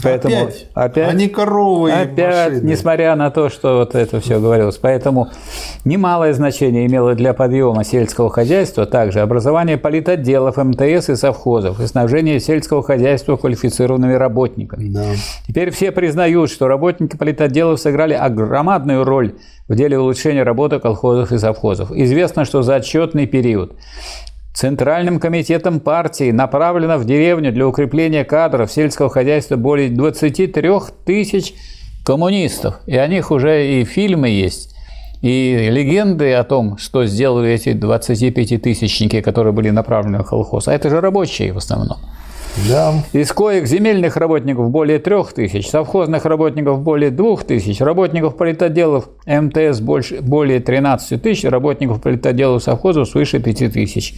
[0.02, 2.70] Поэтому опять, опять не коровы Опять, машины.
[2.70, 4.77] несмотря на то, что вот это все говорилось.
[4.77, 5.28] Поэтому
[5.85, 12.40] немалое значение имело для подъема сельского хозяйства также образование политотделов МТС и совхозов и снабжение
[12.40, 14.89] сельского хозяйства квалифицированными работниками.
[14.89, 15.05] Да.
[15.47, 19.35] Теперь все признают, что работники политотделов сыграли огромадную роль
[19.68, 21.90] в деле улучшения работы колхозов и совхозов.
[21.90, 23.77] Известно, что за отчетный период
[24.56, 30.70] Центральным комитетом партии направлено в деревню для укрепления кадров сельского хозяйства более 23
[31.04, 31.52] тысяч
[32.06, 32.80] коммунистов.
[32.86, 34.74] И о них уже и фильмы есть,
[35.20, 40.68] и легенды о том, что сделали эти 25-тысячники, которые были направлены в колхоз.
[40.68, 41.98] А это же рабочие в основном.
[42.68, 42.94] Да.
[43.12, 49.80] Из коек земельных работников более трех тысяч, совхозных работников более двух тысяч, работников политотделов МТС
[49.80, 54.14] больше, более 13 тысяч, работников политотделов совхозов свыше 5 тысяч.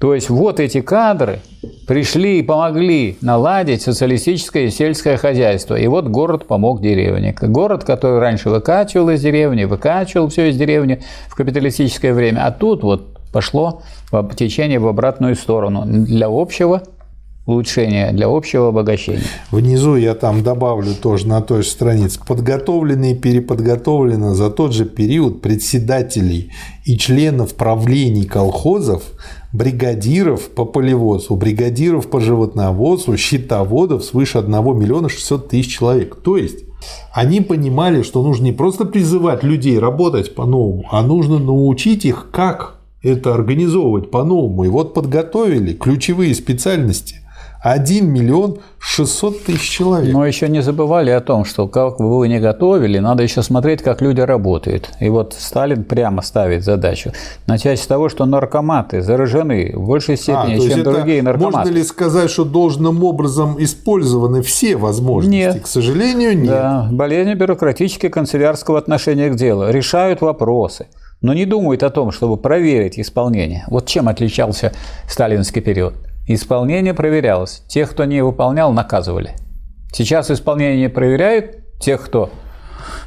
[0.00, 1.38] То есть вот эти кадры
[1.86, 5.76] пришли и помогли наладить социалистическое сельское хозяйство.
[5.76, 7.34] И вот город помог деревне.
[7.40, 12.46] Город, который раньше выкачивал из деревни, выкачивал все из деревни в капиталистическое время.
[12.46, 16.82] А тут вот пошло в течение в обратную сторону для общего
[17.46, 19.22] улучшения, для общего обогащения.
[19.50, 22.20] Внизу я там добавлю тоже на той же странице.
[22.26, 26.50] Подготовлено и переподготовлено за тот же период председателей
[26.84, 29.04] и членов правлений колхозов
[29.52, 36.16] бригадиров по полеводству, бригадиров по животноводству, щитоводов свыше 1 миллиона 600 тысяч человек.
[36.16, 36.64] То есть
[37.12, 42.80] они понимали, что нужно не просто призывать людей работать по-новому, а нужно научить их, как
[43.02, 44.64] это организовывать по-новому.
[44.64, 47.20] И вот подготовили ключевые специальности.
[47.62, 50.12] 1 миллион 600 тысяч человек.
[50.12, 53.82] Но еще не забывали о том, что как бы вы не готовили, надо еще смотреть,
[53.82, 54.90] как люди работают.
[55.00, 57.12] И вот Сталин прямо ставит задачу.
[57.46, 61.56] Начать с того, что наркоматы заражены в большей степени, а, чем другие наркоматы.
[61.58, 65.36] Можно ли сказать, что должным образом использованы все возможности?
[65.36, 65.62] Нет.
[65.62, 66.50] К сожалению, нет.
[66.50, 66.88] Да.
[66.90, 69.68] Болезни бюрократические канцелярского отношения к делу.
[69.68, 70.86] Решают вопросы
[71.22, 73.64] но не думают о том, чтобы проверить исполнение.
[73.68, 74.72] Вот чем отличался
[75.08, 75.94] сталинский период.
[76.26, 77.62] Исполнение проверялось.
[77.68, 79.36] Тех, кто не выполнял, наказывали.
[79.92, 81.58] Сейчас исполнение не проверяют.
[81.78, 82.30] Тех, кто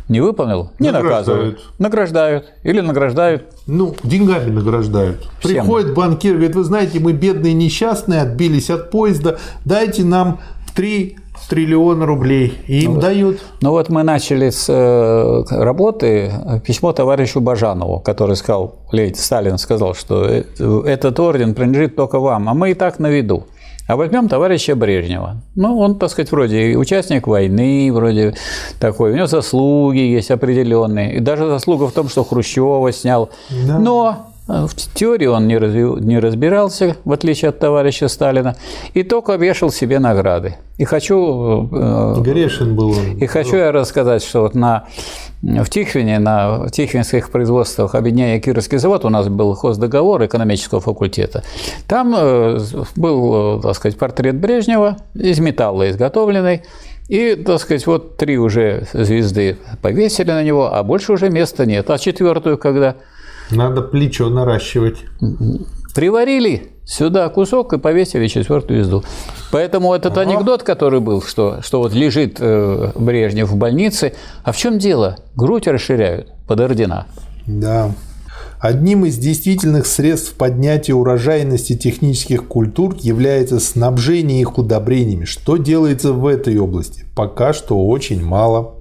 [0.08, 1.60] не выполнил, не наказывают.
[1.80, 2.46] Награждают.
[2.64, 3.44] Или награждают.
[3.68, 5.30] Ну, деньгами награждают.
[5.40, 5.66] Всем.
[5.66, 10.40] Приходит банкир, говорит, вы знаете, мы бедные несчастные, отбились от поезда, дайте нам
[10.76, 11.18] три
[11.48, 12.57] триллиона рублей.
[12.68, 13.40] И им ну, дают.
[13.61, 16.32] Ну вот мы начали с э, работы
[16.66, 20.44] письмо товарищу Бажанову, который сказал, Лейтенант Сталин сказал, что э,
[20.86, 23.45] этот орден принадлежит только вам, а мы и так на виду.
[23.90, 25.41] А возьмем товарища Брежнева.
[25.56, 28.36] Ну, он, так сказать, вроде участник войны, вроде
[28.80, 29.14] такой.
[29.14, 31.16] У него заслуги есть определенные.
[31.16, 33.32] И даже заслуга в том, что Хрущева снял.
[33.49, 33.80] Да.
[33.80, 35.84] Но в теории он не, разви...
[35.84, 38.55] не разбирался, в отличие от товарища Сталина,
[38.95, 40.55] и только вешал себе награды.
[40.77, 41.69] И хочу...
[41.71, 43.17] Э, Грешен был он.
[43.17, 44.85] И хочу я рассказать, что вот на,
[45.43, 51.43] в Тихвине, на тихвинских производствах объединения Кировский завод у нас был хоздоговор экономического факультета.
[51.88, 52.59] Там э,
[52.95, 56.63] был, э, так сказать, портрет Брежнева из металла изготовленный,
[57.07, 61.89] и, так сказать, вот три уже звезды повесили на него, а больше уже места нет.
[61.89, 62.95] А четвертую когда?
[63.51, 64.97] Надо плечо наращивать.
[65.95, 69.03] Приварили сюда кусок и повесили четвертую звезду.
[69.51, 70.21] Поэтому этот ага.
[70.21, 74.13] анекдот, который был, что, что вот лежит э, Брежнев в больнице,
[74.43, 75.17] а в чем дело?
[75.35, 77.07] Грудь расширяют под ордена.
[77.45, 77.91] Да.
[78.59, 85.23] Одним из действительных средств поднятия урожайности технических культур является снабжение их удобрениями.
[85.23, 87.05] Что делается в этой области?
[87.15, 88.76] Пока что очень мало.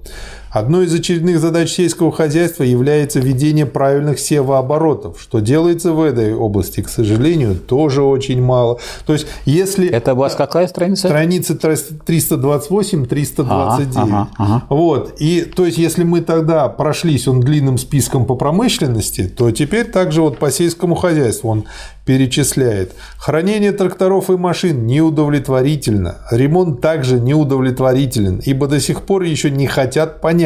[0.51, 6.81] Одной из очередных задач сельского хозяйства является введение правильных севооборотов, что делается в этой области,
[6.81, 8.79] к сожалению, тоже очень мало.
[9.05, 9.87] То есть, если...
[9.87, 11.07] Это у вас какая страница?
[11.07, 13.37] Страница 328-329.
[13.39, 14.63] Ага, ага, ага.
[14.69, 15.15] Вот.
[15.19, 20.21] И то есть, если мы тогда прошлись он длинным списком по промышленности, то теперь также
[20.21, 21.65] вот по сельскому хозяйству он
[22.05, 22.93] перечисляет.
[23.19, 26.17] Хранение тракторов и машин неудовлетворительно.
[26.31, 30.38] Ремонт также неудовлетворителен, ибо до сих пор еще не хотят понять,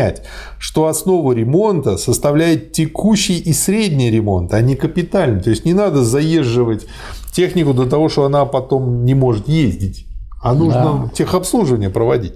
[0.59, 5.41] что основу ремонта составляет текущий и средний ремонт, а не капитальный.
[5.41, 6.85] То есть не надо заезживать
[7.31, 10.05] технику до того, что она потом не может ездить,
[10.41, 11.11] а нужно да.
[11.15, 12.35] техобслуживание проводить.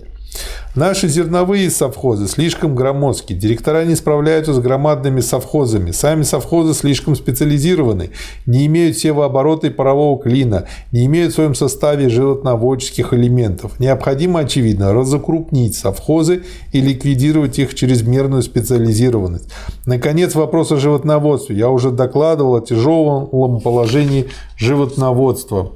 [0.78, 8.12] Наши зерновые совхозы слишком громоздкие, директора не справляются с громадными совхозами, сами совхозы слишком специализированы,
[8.46, 13.80] не имеют севооборота и парового клина, не имеют в своем составе животноводческих элементов.
[13.80, 19.50] Необходимо, очевидно, разокрупнить совхозы и ликвидировать их чрезмерную специализированность.
[19.88, 21.58] Наконец, вопрос о животноводстве.
[21.58, 24.28] Я уже докладывал о тяжелом положении
[24.58, 25.72] животноводства.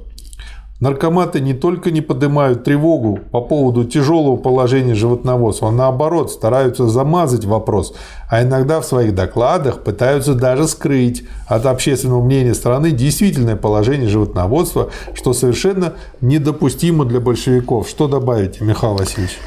[0.82, 7.44] Наркоматы не только не поднимают тревогу по поводу тяжелого положения животноводства, а наоборот стараются замазать
[7.44, 7.94] вопрос,
[8.28, 14.90] а иногда в своих докладах пытаются даже скрыть от общественного мнения страны действительное положение животноводства,
[15.14, 17.88] что совершенно недопустимо для большевиков.
[17.88, 19.38] Что добавите, Михаил Васильевич?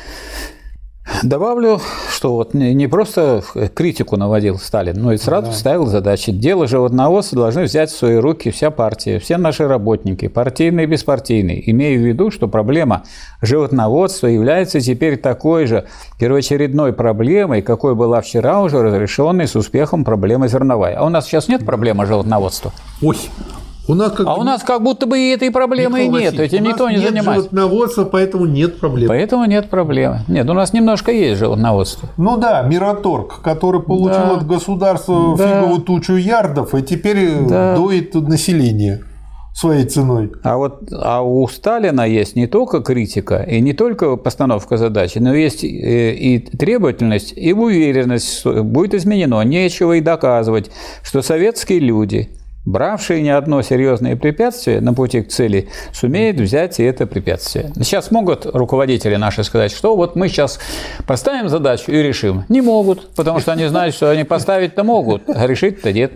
[1.23, 1.79] Добавлю,
[2.09, 3.43] что вот не просто
[3.73, 5.53] критику наводил Сталин, но и сразу да.
[5.53, 6.31] ставил задачи.
[6.31, 11.69] Дело животноводства должны взять в свои руки вся партия, все наши работники, партийные и беспартийные,
[11.71, 13.03] имея в виду, что проблема
[13.41, 15.85] животноводства является теперь такой же
[16.19, 20.97] первоочередной проблемой, какой была вчера уже разрешенной с успехом проблема зерновая.
[20.97, 22.71] А у нас сейчас нет проблемы животноводства?
[23.01, 23.17] Ой,
[23.87, 24.41] у нас как а бы...
[24.41, 27.49] у нас как будто бы и этой проблемы и нет, этим никто не нет занимается.
[27.49, 29.07] животноводства, поэтому нет проблем.
[29.07, 30.21] Поэтому нет проблемы.
[30.27, 32.09] Нет, у нас немножко есть животноводство.
[32.17, 34.37] Ну да, Мираторг, который получил да.
[34.37, 35.47] от государства да.
[35.47, 37.75] фиговую тучу ярдов, и теперь да.
[37.75, 39.03] доит население
[39.53, 40.31] своей ценой.
[40.43, 45.33] А вот а у Сталина есть не только критика и не только постановка задачи, но
[45.33, 49.41] есть и, и требовательность, и уверенность, что будет изменено.
[49.43, 50.71] Нечего и доказывать,
[51.03, 52.29] что советские люди–
[52.65, 57.71] бравший не одно серьезное препятствие на пути к цели, сумеет взять и это препятствие.
[57.75, 60.59] Сейчас могут руководители наши сказать, что вот мы сейчас
[61.07, 62.43] поставим задачу и решим.
[62.49, 66.13] Не могут, потому что они знают, что они поставить-то могут, а решить-то нет.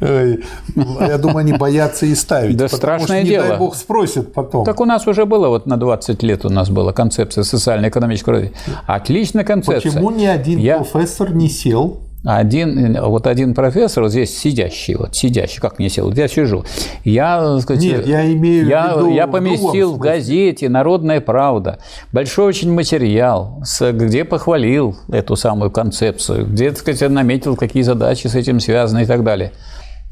[0.00, 2.56] Я думаю, они боятся и ставить.
[2.56, 3.44] Да страшное что, дело.
[3.44, 4.64] Не дай бог спросят потом.
[4.64, 8.56] Так у нас уже было, вот на 20 лет у нас была концепция социально-экономического развития.
[8.86, 9.92] Отличная концепция.
[9.92, 10.78] Почему ни один Я...
[10.78, 16.12] профессор не сел один, вот один профессор, вот здесь сидящий, вот сидящий, как не сел,
[16.12, 16.64] я сижу.
[17.04, 21.78] Я, сказать, Нет, я имею я, в виду я поместил в, в газете «Народная правда»
[22.12, 28.34] большой очень материал, где похвалил эту самую концепцию, где, так сказать, наметил, какие задачи с
[28.34, 29.52] этим связаны и так далее.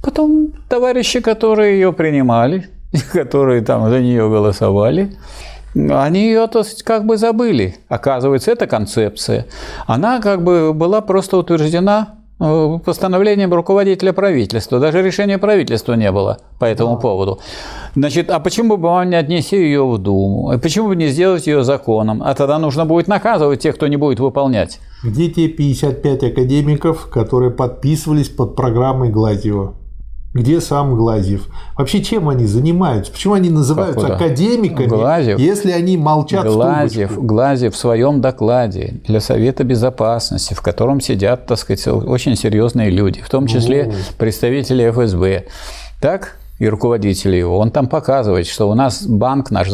[0.02, 2.68] Потом товарищи, которые ее принимали,
[3.12, 5.16] которые там за нее голосовали,
[5.74, 7.76] они ее то как бы забыли.
[7.88, 9.46] Оказывается, эта концепция,
[9.86, 14.78] она как бы была просто утверждена э, постановлением руководителя правительства.
[14.78, 17.00] Даже решения правительства не было по этому да.
[17.00, 17.40] поводу.
[17.96, 20.58] Значит, а почему бы вам не отнести ее в Думу?
[20.62, 22.22] Почему бы не сделать ее законом?
[22.22, 24.80] А тогда нужно будет наказывать тех, кто не будет выполнять.
[25.02, 29.74] Где те 55 академиков, которые подписывались под программой Глазьева?
[30.34, 31.46] Где сам Глазьев.
[31.78, 33.12] Вообще, чем они занимаются?
[33.12, 34.14] Почему они называются Походу.
[34.14, 40.60] академиками, Глазьев, если они молчат Глазьев, в Глазьев в своем докладе для Совета Безопасности, в
[40.60, 43.92] котором сидят, так сказать, очень серьезные люди, в том числе О.
[44.18, 45.44] представители ФСБ.
[46.00, 49.68] Так и руководители его, он там показывает, что у нас банк наш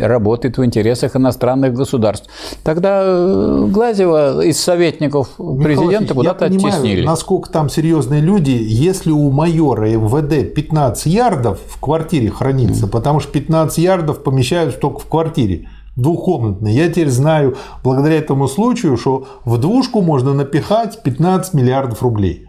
[0.00, 2.28] работает в интересах иностранных государств.
[2.62, 7.06] Тогда э, Глазева из советников президента куда-то оттеснили.
[7.06, 12.90] насколько там серьезные люди, если у майора МВД 15 ярдов в квартире хранится, mm.
[12.90, 16.74] потому что 15 ярдов помещаются только в квартире, двухкомнатной.
[16.74, 22.46] Я теперь знаю, благодаря этому случаю, что в двушку можно напихать 15 миллиардов рублей.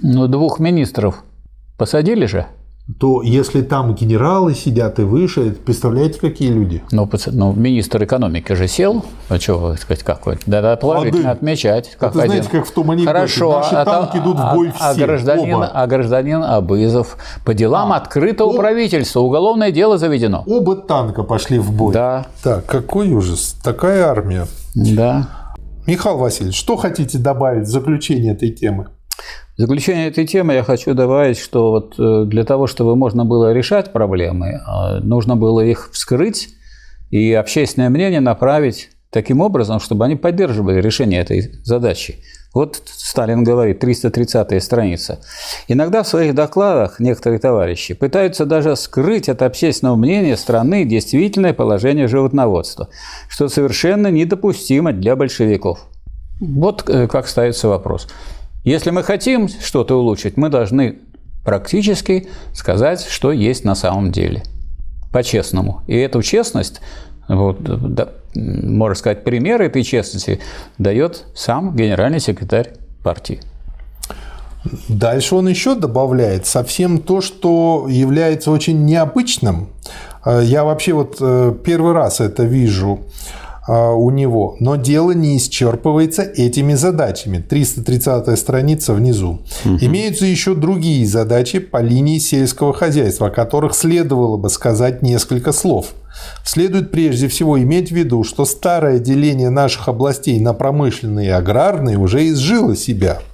[0.00, 1.22] Ну, двух министров
[1.78, 2.46] посадили же
[2.98, 6.82] то если там генералы сидят и выше, представляете, какие люди?
[6.90, 11.38] Ну, ну министр экономики же сел, а что сказать, как вот, да, положительно Лады.
[11.38, 11.96] отмечать.
[11.98, 12.32] Как Это, один.
[12.32, 15.04] знаете, как в том анекдоте, Хорошо, наши а, танки идут а, в бой а, все,
[15.04, 15.70] а гражданин, оба.
[15.72, 18.56] а гражданин Абызов по делам а, открытого об...
[18.56, 20.42] правительства, уголовное дело заведено.
[20.46, 21.94] Оба танка пошли в бой.
[21.94, 22.26] Да.
[22.42, 24.46] Так, какой ужас, такая армия.
[24.74, 25.28] Да.
[25.86, 28.88] Михаил Васильевич, что хотите добавить в заключение этой темы?
[29.56, 33.52] В заключение этой темы я хочу добавить, что вот э, для того, чтобы можно было
[33.52, 36.48] решать проблемы, э, нужно было их вскрыть
[37.10, 42.16] и общественное мнение направить таким образом, чтобы они поддерживали решение этой задачи.
[42.54, 45.20] Вот Сталин говорит, 330-я страница.
[45.68, 52.08] Иногда в своих докладах некоторые товарищи пытаются даже скрыть от общественного мнения страны действительное положение
[52.08, 52.88] животноводства,
[53.28, 55.86] что совершенно недопустимо для большевиков.
[56.40, 58.08] Вот э, как ставится вопрос.
[58.64, 60.98] Если мы хотим что-то улучшить, мы должны
[61.44, 64.42] практически сказать, что есть на самом деле.
[65.10, 65.82] По-честному.
[65.86, 66.80] И эту честность,
[67.28, 67.58] вот,
[67.94, 70.40] да, можно сказать, пример этой честности
[70.78, 73.40] дает сам генеральный секретарь партии.
[74.88, 79.70] Дальше он еще добавляет совсем то, что является очень необычным.
[80.24, 83.00] Я вообще вот э, первый раз это вижу
[83.68, 84.56] у него.
[84.60, 87.38] Но дело не исчерпывается этими задачами.
[87.38, 89.40] 330 страница внизу.
[89.64, 89.78] Угу.
[89.80, 95.94] Имеются еще другие задачи по линии сельского хозяйства, о которых следовало бы сказать несколько слов.
[96.44, 101.98] Следует прежде всего иметь в виду, что старое деление наших областей на промышленные и аграрные
[101.98, 103.20] уже изжило себя–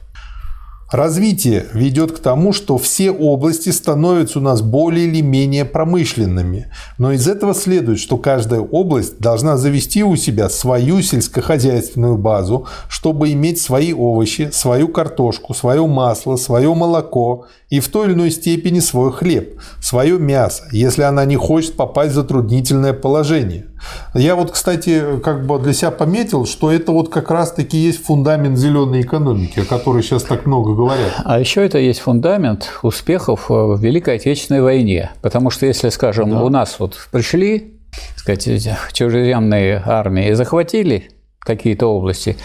[0.90, 6.72] Развитие ведет к тому, что все области становятся у нас более или менее промышленными.
[6.96, 13.30] Но из этого следует, что каждая область должна завести у себя свою сельскохозяйственную базу, чтобы
[13.32, 18.80] иметь свои овощи, свою картошку, свое масло, свое молоко и в той или иной степени
[18.80, 23.66] свой хлеб, свое мясо, если она не хочет попасть в затруднительное положение.
[24.14, 28.56] Я вот, кстати, как бы для себя пометил, что это вот как раз-таки есть фундамент
[28.58, 31.12] зеленой экономики, о которой сейчас так много говорят.
[31.24, 35.10] А еще это есть фундамент успехов в Великой Отечественной войне.
[35.22, 36.42] Потому что если, скажем, да.
[36.42, 41.10] у нас вот пришли, так сказать, чужеземные армии и захватили
[41.40, 42.36] какие-то области,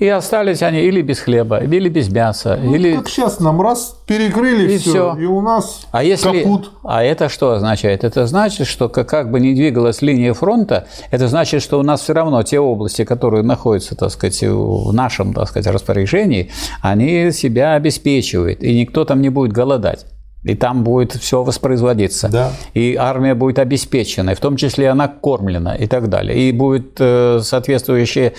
[0.00, 3.98] и остались они или без хлеба, или без мяса, ну, или как сейчас нам раз
[4.06, 6.72] перекрыли и все, все, и у нас а если, капут.
[6.82, 8.02] А это что означает?
[8.02, 12.14] Это значит, что как, бы ни двигалась линия фронта, это значит, что у нас все
[12.14, 16.50] равно те области, которые находятся, так сказать, в нашем, так сказать, распоряжении,
[16.80, 20.06] они себя обеспечивают, и никто там не будет голодать.
[20.42, 22.28] И там будет все воспроизводиться.
[22.28, 22.52] Да.
[22.72, 26.48] И армия будет обеспечена, и в том числе она кормлена и так далее.
[26.48, 28.32] И будет э, соответствующие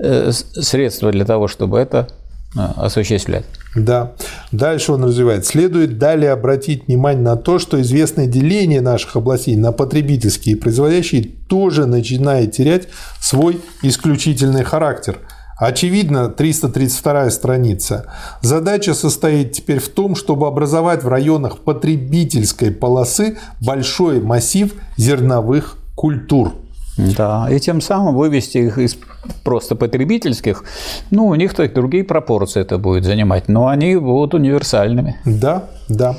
[0.00, 2.08] э, средства для того, чтобы это
[2.56, 3.44] э, осуществлять.
[3.76, 4.12] Да.
[4.50, 5.46] Дальше он развивает.
[5.46, 11.24] Следует далее обратить внимание на то, что известное деление наших областей на потребительские и производящие
[11.48, 12.88] тоже начинает терять
[13.20, 15.18] свой исключительный характер.
[15.66, 18.06] Очевидно, 332 страница.
[18.40, 26.54] Задача состоит теперь в том, чтобы образовать в районах потребительской полосы большой массив зерновых культур–
[26.96, 28.96] да, и тем самым вывести их из
[29.42, 30.64] просто потребительских,
[31.10, 35.16] ну, у них то другие пропорции это будет занимать, но они будут универсальными.
[35.24, 36.16] Да, да.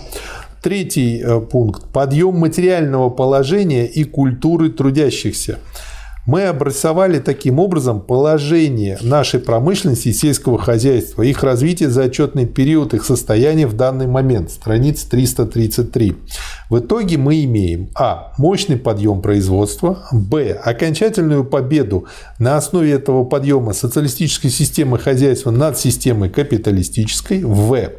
[0.62, 1.86] Третий э, пункт.
[1.94, 5.60] Подъем материального положения и культуры трудящихся.
[6.26, 12.96] Мы обрисовали таким образом положение нашей промышленности и сельского хозяйства, их развитие за отчетный период,
[12.96, 16.16] их состояние в данный момент, страница 333.
[16.70, 18.34] В итоге мы имеем а.
[18.40, 20.54] мощный подъем производства, б.
[20.54, 22.06] окончательную победу
[22.40, 27.92] на основе этого подъема социалистической системы хозяйства над системой капиталистической, в.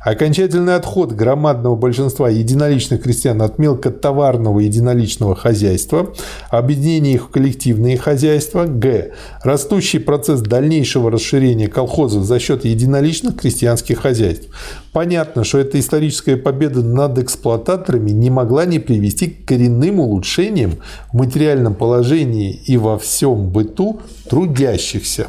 [0.00, 6.14] Окончательный отход громадного большинства единоличных крестьян от мелкотоварного единоличного хозяйства,
[6.48, 8.64] объединение их в коллективные хозяйства.
[8.64, 9.12] Г.
[9.42, 14.48] Растущий процесс дальнейшего расширения колхозов за счет единоличных крестьянских хозяйств.
[14.92, 20.76] Понятно, что эта историческая победа над эксплуататорами не могла не привести к коренным улучшениям
[21.12, 24.00] в материальном положении и во всем быту
[24.30, 25.26] трудящихся.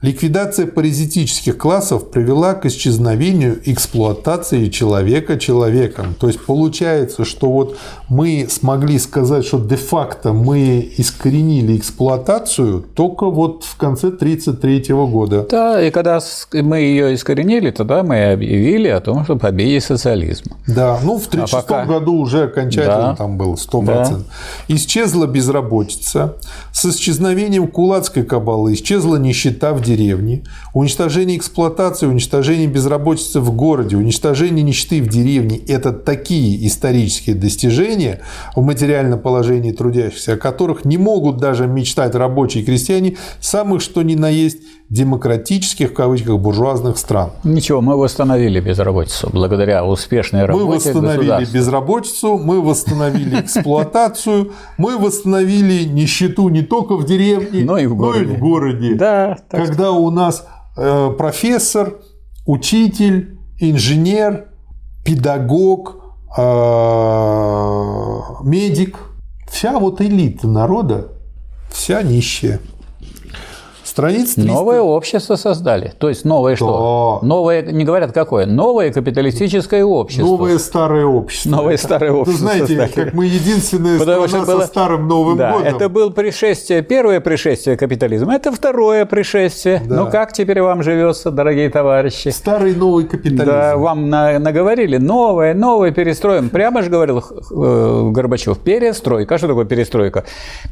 [0.00, 6.14] Ликвидация паразитических классов привела к исчезновению эксплуатации человека человеком.
[6.14, 7.76] То есть получается, что вот
[8.08, 15.46] мы смогли сказать, что де-факто мы искоренили эксплуатацию только вот в конце 1933 года.
[15.50, 16.20] Да, и когда
[16.52, 20.56] мы ее искоренили, тогда мы объявили о том, что победе социализма.
[20.68, 21.84] Да, ну в 1936 а пока...
[21.84, 23.16] году уже окончательно да.
[23.16, 23.84] там было 100%.
[23.84, 24.18] Да.
[24.68, 26.36] Исчезла безработица.
[26.72, 30.44] С исчезновением кулацкой кабалы исчезла нищета в деревне,
[30.74, 38.20] уничтожение эксплуатации, уничтожение безработицы в городе, уничтожение нищеты в деревне– это такие исторические достижения
[38.54, 44.02] в материальном положении трудящихся, о которых не могут даже мечтать рабочие и крестьяне самых что
[44.02, 44.58] ни на есть
[44.90, 47.32] демократических, в кавычках, буржуазных стран.
[47.44, 55.84] Ничего, мы восстановили безработицу благодаря успешной работе Мы восстановили безработицу, мы восстановили эксплуатацию, мы восстановили
[55.84, 58.24] нищету не только в деревне, но и в городе.
[58.24, 58.94] Но и в городе.
[58.94, 60.46] Да, Когда у нас
[60.76, 61.98] э, профессор,
[62.46, 64.48] учитель, инженер,
[65.04, 65.96] педагог,
[66.36, 66.42] э,
[68.42, 68.96] медик,
[69.50, 71.12] вся вот элита народа,
[71.70, 72.60] вся нищая.
[73.98, 74.52] Страниц 300.
[74.52, 75.92] Новое общество создали.
[75.98, 76.56] То есть новое да.
[76.56, 77.18] что?
[77.22, 80.24] Новое, не говорят какое, новое капиталистическое общество.
[80.24, 81.50] Новое старое общество.
[81.50, 82.30] Новое старое общество.
[82.30, 83.06] Вы знаете, создали.
[83.06, 84.60] как мы единственная Потому страна было...
[84.60, 85.66] со старым Новым да, годом.
[85.66, 89.82] Это было пришествие, первое пришествие капитализма, это второе пришествие.
[89.84, 90.04] Да.
[90.04, 92.28] Ну как теперь вам живется, дорогие товарищи?
[92.28, 93.46] Старый новый капитализм.
[93.46, 96.50] Да, вам на, наговорили новое, новое перестроим.
[96.50, 99.38] Прямо же говорил э, Горбачев, перестройка.
[99.38, 100.24] Что такое перестройка?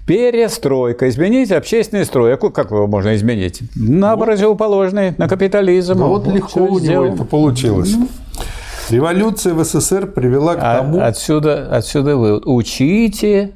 [0.07, 1.09] Перестройка.
[1.09, 2.35] Изменить общественный строй.
[2.35, 3.63] А как его можно изменить?
[3.75, 4.25] На вот.
[4.25, 5.99] противоположный, на капитализм.
[5.99, 7.95] Ну, вот, вот легко у него это получилось.
[8.91, 11.01] Революция в СССР привела к а, тому...
[11.01, 12.45] Отсюда, отсюда вывод.
[12.47, 13.56] Учите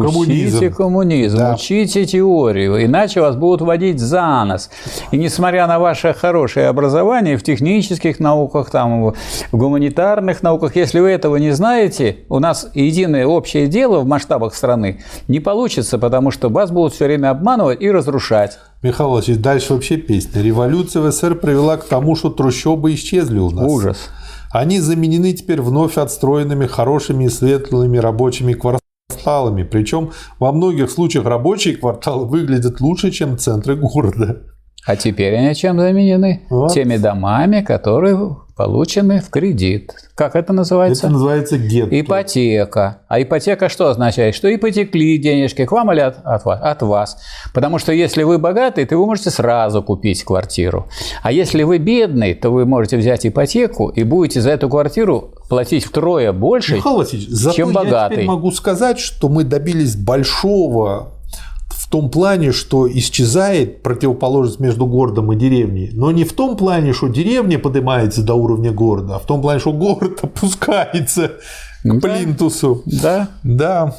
[0.00, 0.58] Коммунизм.
[0.58, 1.54] Учите коммунизм, да.
[1.54, 4.70] учите теорию, иначе вас будут водить за нос.
[5.10, 9.14] И несмотря на ваше хорошее образование в технических науках, там, в
[9.52, 15.00] гуманитарных науках, если вы этого не знаете, у нас единое общее дело в масштабах страны
[15.28, 18.58] не получится, потому что вас будут все время обманывать и разрушать.
[18.82, 20.42] Михаил Владимирович, дальше вообще песня.
[20.42, 23.70] Революция в СССР привела к тому, что трущобы исчезли у нас.
[23.70, 24.10] Ужас.
[24.52, 28.85] Они заменены теперь вновь отстроенными хорошими и светлыми рабочими кварталами
[29.26, 29.64] кварталами.
[29.64, 34.42] Причем во многих случаях рабочие кварталы выглядят лучше, чем центры города.
[34.86, 36.46] А теперь они чем заменены?
[36.48, 36.72] Вот.
[36.72, 39.92] Теми домами, которые получены в кредит.
[40.14, 41.06] Как это называется?
[41.06, 42.00] Это называется гетто.
[42.00, 43.02] Ипотека.
[43.06, 44.34] А ипотека что означает?
[44.34, 46.60] Что ипотекли денежки к вам или от, от, вас?
[46.62, 47.18] от вас.
[47.52, 50.88] Потому что если вы богатый, то вы можете сразу купить квартиру.
[51.22, 55.84] А если вы бедный, то вы можете взять ипотеку и будете за эту квартиру платить
[55.84, 58.22] втрое больше, Михаил Васильевич, чем богатый.
[58.22, 61.15] Я могу сказать, что мы добились большого
[61.86, 65.90] в том плане, что исчезает противоположность между городом и деревней.
[65.92, 69.60] Но не в том плане, что деревня поднимается до уровня города, а в том плане,
[69.60, 71.34] что город опускается
[71.84, 72.82] к плинтусу.
[72.86, 73.28] Да.
[73.44, 73.94] Да.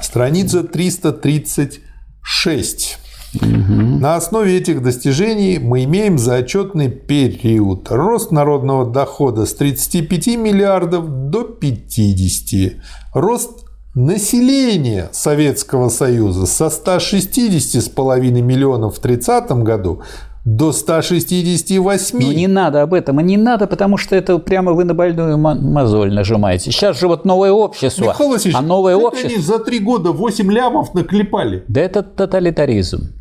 [0.00, 2.98] Страница 336.
[3.34, 3.98] Угу.
[4.00, 11.28] На основе этих достижений мы имеем за отчетный период рост народного дохода с 35 миллиардов
[11.28, 12.72] до 50,
[13.12, 13.65] рост
[13.96, 20.02] Население Советского Союза со 160,5 миллионов в 30 году
[20.44, 22.18] до 168.
[22.20, 25.38] Ну не надо об этом, и не надо, потому что это прямо вы на больную
[25.38, 26.72] мозоль нажимаете.
[26.72, 28.04] Сейчас же вот новое общество.
[28.08, 29.30] Михаил Васильевич, а новое общество...
[29.30, 31.64] они за три года 8 лямов наклепали.
[31.66, 33.14] Да это тоталитаризм.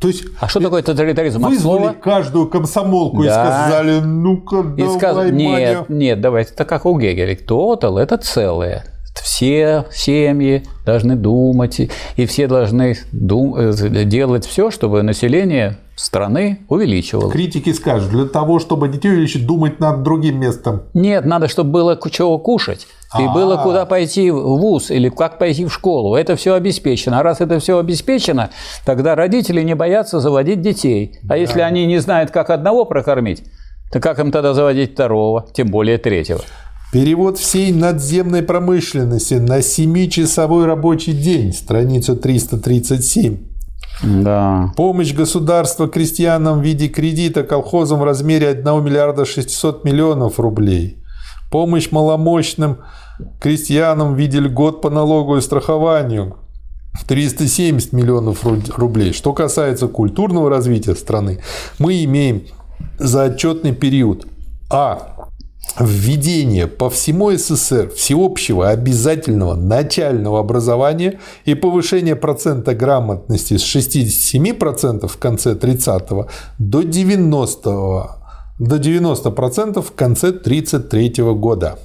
[0.00, 1.44] То есть А что такое тоталитаризм?
[1.44, 1.92] От вызвали слова?
[2.02, 3.44] каждую комсомолку и Да.
[3.68, 5.84] сказали, ну-ка, И давай, сказ- Нет, Маня.
[5.88, 7.36] нет, давайте, это как у Гегеля.
[7.36, 8.84] Тотал– это целое.
[9.22, 11.80] Все семьи должны думать,
[12.16, 17.32] и- все должны дум- э, делать все, чтобы население страны увеличивалось.
[17.32, 20.82] Критики скажут, для того, чтобы детей увеличить, думать над другим местом.
[20.94, 22.86] Нет, надо, чтобы было чего кушать.
[23.18, 23.32] И А.
[23.32, 26.14] было куда пойти в ВУЗ или как пойти в школу.
[26.14, 27.18] Это все обеспечено.
[27.20, 28.50] А раз это все обеспечено,
[28.84, 31.18] тогда родители не боятся заводить детей.
[31.28, 33.42] А если они не знают, как одного прокормить,
[33.90, 36.40] то как им тогда заводить второго, тем более третьего?
[36.96, 43.36] Перевод всей надземной промышленности на 7-часовой рабочий день, страница 337.
[44.22, 44.72] Да.
[44.78, 50.96] Помощь государства крестьянам в виде кредита колхозам в размере 1 миллиарда 600 миллионов рублей.
[51.50, 52.78] Помощь маломощным
[53.42, 56.38] крестьянам в виде льгот по налогу и страхованию
[57.06, 59.12] 370 миллионов ру- рублей.
[59.12, 61.40] Что касается культурного развития страны,
[61.78, 62.44] мы имеем
[62.98, 64.26] за отчетный период
[64.70, 65.15] А.
[65.78, 75.16] Введение по всему СССР всеобщего обязательного начального образования и повышение процента грамотности с 67% в
[75.18, 76.28] конце 30-го
[76.58, 78.08] до 90%
[78.58, 81.78] до 90% в конце 1933 года.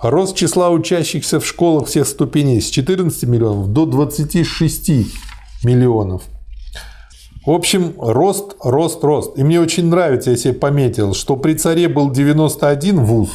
[0.00, 4.90] Рост числа учащихся в школах всех ступеней с 14 миллионов до 26
[5.64, 6.22] миллионов.
[7.44, 9.36] В общем, рост, рост, рост.
[9.36, 13.30] И мне очень нравится, я себе пометил, что при царе был 91 вуз,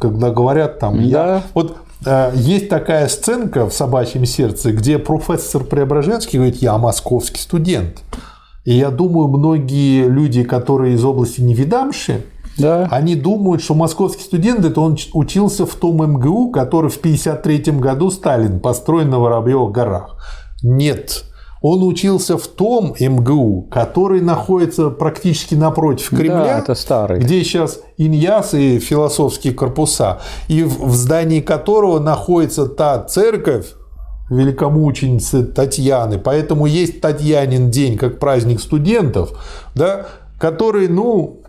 [0.00, 0.98] когда говорят там...
[1.00, 1.12] Я...
[1.12, 1.42] Да.
[1.52, 1.76] Вот
[2.06, 8.02] э, есть такая сценка в «Собачьем сердце», где профессор Преображенский говорит, я московский студент.
[8.64, 12.24] И я думаю, многие люди, которые из области Невидамши,
[12.56, 12.88] Да.
[12.90, 18.10] они думают, что московский студент это он учился в том МГУ, который в 1953 году
[18.10, 20.16] Сталин построен на Воробьевых горах.
[20.62, 21.24] Нет.
[21.62, 27.20] Он учился в том МГУ, который находится практически напротив Кремля, Да, это старый.
[27.20, 33.66] где сейчас Иньяс и философские корпуса, и в здании которого находится та церковь,
[34.30, 36.18] великомученицы Татьяны.
[36.18, 39.30] Поэтому есть Татьянин день как праздник студентов,
[39.74, 40.06] да,
[40.38, 41.41] который, ну,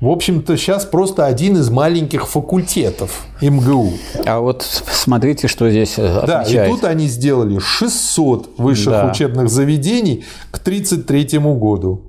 [0.00, 3.92] в общем-то, сейчас просто один из маленьких факультетов МГУ.
[4.26, 9.10] А вот смотрите, что здесь э, Да, и тут они сделали 600 высших Да.
[9.10, 12.02] учебных заведений к 1933 году.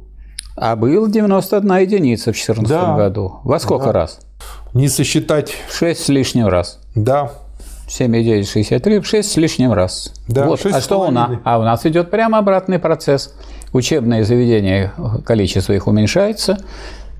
[0.55, 2.95] А был 91 единица в 2014 Да.
[2.95, 3.39] году.
[3.43, 4.19] Во сколько раз?
[4.73, 6.79] Не сосчитать, Шесть с лишним раз.
[6.95, 7.31] да,
[7.89, 10.13] 7,9, 63, 6 с лишним раз.
[10.29, 10.61] Да, вот.
[10.61, 11.29] шесть А с что у нас?
[11.43, 13.33] А у нас идет прямо обратный процесс.
[13.73, 14.93] Учебные заведения,
[15.25, 16.57] количество их уменьшается,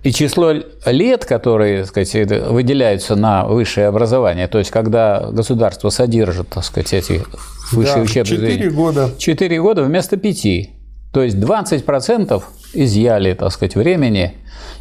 [0.04, 0.54] и число
[0.86, 2.14] лет, которые так сказать,
[2.50, 7.24] выделяются на высшее образование, то есть когда государство содержит так сказать, эти
[7.72, 9.10] высшие да, учебные 4 заведения, года.
[9.18, 10.70] 4 года вместо 5.
[11.14, 12.42] То есть 20%
[12.74, 14.34] изъяли, так сказать, времени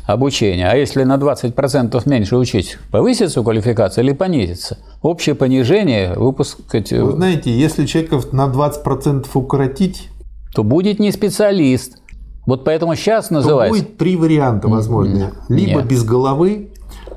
[0.06, 0.68] обучения.
[0.68, 4.78] А если на 20% меньше учить, повысится квалификация или понизится?
[5.02, 10.08] Общее понижение, выпуск, сказать, Вы знаете, если человеков на 20% укоротить,
[10.54, 11.99] то будет не специалист.
[12.46, 13.78] Вот поэтому сейчас то называется.
[13.78, 15.32] будет три варианта возможные.
[15.48, 15.88] Либо Нет.
[15.88, 16.70] без головы,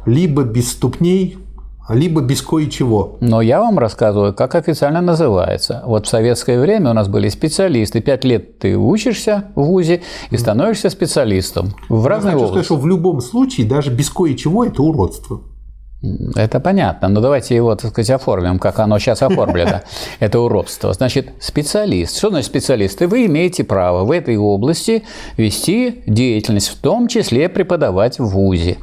[0.06, 1.38] либо без ступней,
[1.90, 3.18] либо без кое-чего.
[3.20, 5.84] Но я вам рассказываю, как официально называется.
[5.86, 8.00] Вот в советское время у нас были специалисты.
[8.02, 12.66] Пять лет ты учишься в ВУЗе и становишься специалистом в разные Хочу сказать, области.
[12.66, 15.41] что в любом случае, даже без кое-чего, это уродство.
[16.35, 19.81] Это понятно, но давайте его, так сказать, оформим, как оно сейчас оформлено.
[20.19, 20.91] Это уродство.
[20.91, 22.17] Значит, специалист.
[22.17, 23.01] Что значит специалист?
[23.01, 25.03] И вы имеете право в этой области
[25.38, 28.77] вести деятельность, в том числе преподавать в ВУЗе.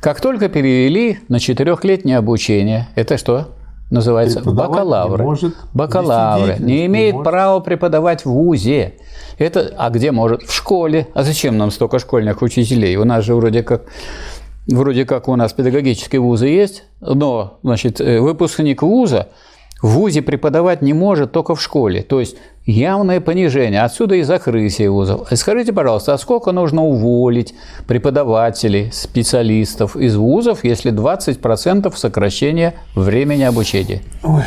[0.00, 3.48] Как только перевели на четырехлетнее обучение, это что?
[3.90, 5.24] Называется Преподавать не бакалавры.
[5.24, 6.42] может, бакалавры.
[6.42, 7.30] Не деятельность не имеет может.
[7.30, 8.94] права преподавать в ВУЗе.
[9.38, 10.42] Это, а где может?
[10.42, 11.08] В школе.
[11.14, 12.96] А зачем нам столько школьных учителей?
[12.96, 13.82] У нас же вроде как
[14.68, 19.28] Вроде как у нас педагогические вузы есть, но значит, э, выпускник вуза
[19.82, 22.02] в вузе преподавать не может только в школе.
[22.02, 23.82] То есть явное понижение.
[23.82, 25.32] Отсюда и закрытие вузов.
[25.32, 27.54] И Скажите, пожалуйста, а сколько нужно уволить
[27.88, 34.02] преподавателей, специалистов из вузов, если 20% сокращения времени обучения?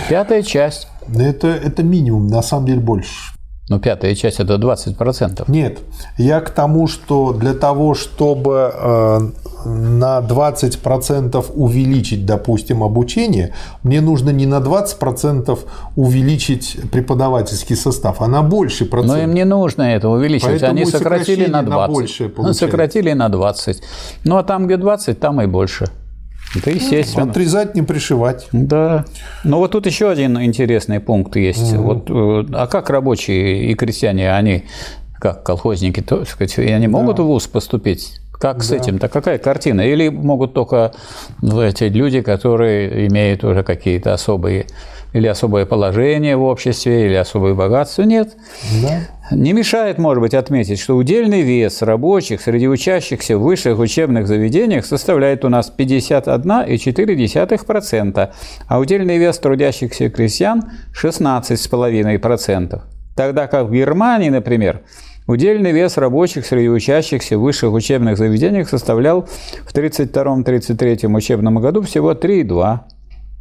[0.10, 0.88] Пятая часть.
[1.14, 3.35] Это, это минимум, на самом деле больше.
[3.68, 5.46] Ну, пятая часть– это 20%.
[5.48, 5.80] Нет,
[6.18, 9.20] я к тому, что для того, чтобы э,
[9.66, 15.58] на 20% увеличить, допустим, обучение, мне нужно не на 20%
[15.96, 19.14] увеличить преподавательский состав, а на больший процент.
[19.14, 20.62] Но им не нужно это увеличивать.
[20.62, 21.70] Поэтому Они сократили на 20.
[21.70, 23.82] на большее Ну, сократили на 20.
[24.26, 25.90] Ну, а там, где 20, там и больше.
[26.56, 27.30] Это естественно.
[27.30, 28.48] Отрезать, не пришивать.
[28.52, 29.06] Да.
[29.44, 31.74] Ну вот тут еще один интересный пункт есть.
[31.74, 34.66] Вот, э, а как рабочие и крестьяне, они
[35.20, 38.20] как колхозники, то, так сказать, они могут в ВУЗ поступить?
[38.40, 39.08] Как с этим-то?
[39.08, 39.82] Какая картина?
[39.82, 40.94] Или могут только
[41.42, 44.68] ну, эти люди, которые имеют уже какие-то особые
[45.16, 48.04] или особое положение в обществе, или особое богатство?
[48.04, 48.36] Нет.
[48.84, 49.00] Да.
[49.32, 54.86] Не мешает, может быть, отметить, что удельный вес рабочих среди учащихся в высших учебных заведениях
[54.86, 58.30] составляет у нас 51,4%,
[58.68, 60.64] а удельный вес трудящихся крестьян–
[61.02, 62.82] 16,5%.
[63.16, 64.82] Тогда как в Германии, например,
[65.28, 69.30] удельный вес рабочих среди учащихся в высших учебных заведениях составлял
[69.66, 72.95] в 1932-1933 учебном году всего 3,2%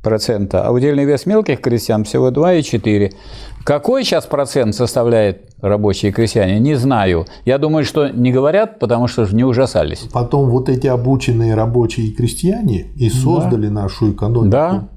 [0.04, 3.12] процента, а удельный вес мелких крестьян всего 2,4.
[3.64, 7.26] Какой сейчас процент составляет рабочие крестьяне, не знаю.
[7.46, 10.00] Я думаю, что не говорят, потому что не ужасались.
[10.12, 14.50] Потом вот эти обученные рабочие и крестьяне и создали нашу экономику.
[14.50, 14.88] Да.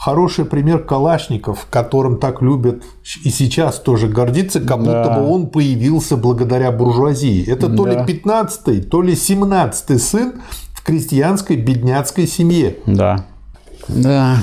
[0.00, 2.82] Хороший пример Калашников, которым так любят
[3.24, 5.02] и сейчас тоже гордиться, как Да.
[5.02, 7.44] будто бы он появился благодаря буржуазии.
[7.48, 8.04] Это то ли Да.
[8.04, 10.34] 15-й, то ли 17-й сын
[10.72, 12.76] в крестьянской бедняцкой семье.
[12.86, 13.26] Да.
[13.88, 14.42] Да.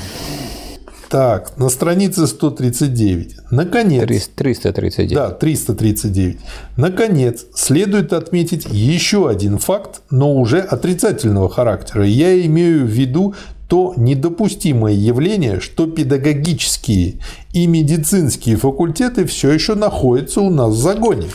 [1.09, 3.51] Так, на странице 139.
[3.51, 5.13] Наконец, 339.
[5.13, 6.37] Да, 339.
[6.77, 12.05] Наконец, следует отметить еще один факт, но уже отрицательного характера.
[12.05, 13.35] Я имею в виду
[13.67, 17.19] то недопустимое явление, что педагогические
[17.51, 21.27] и медицинские факультеты все еще находятся у нас в загоне.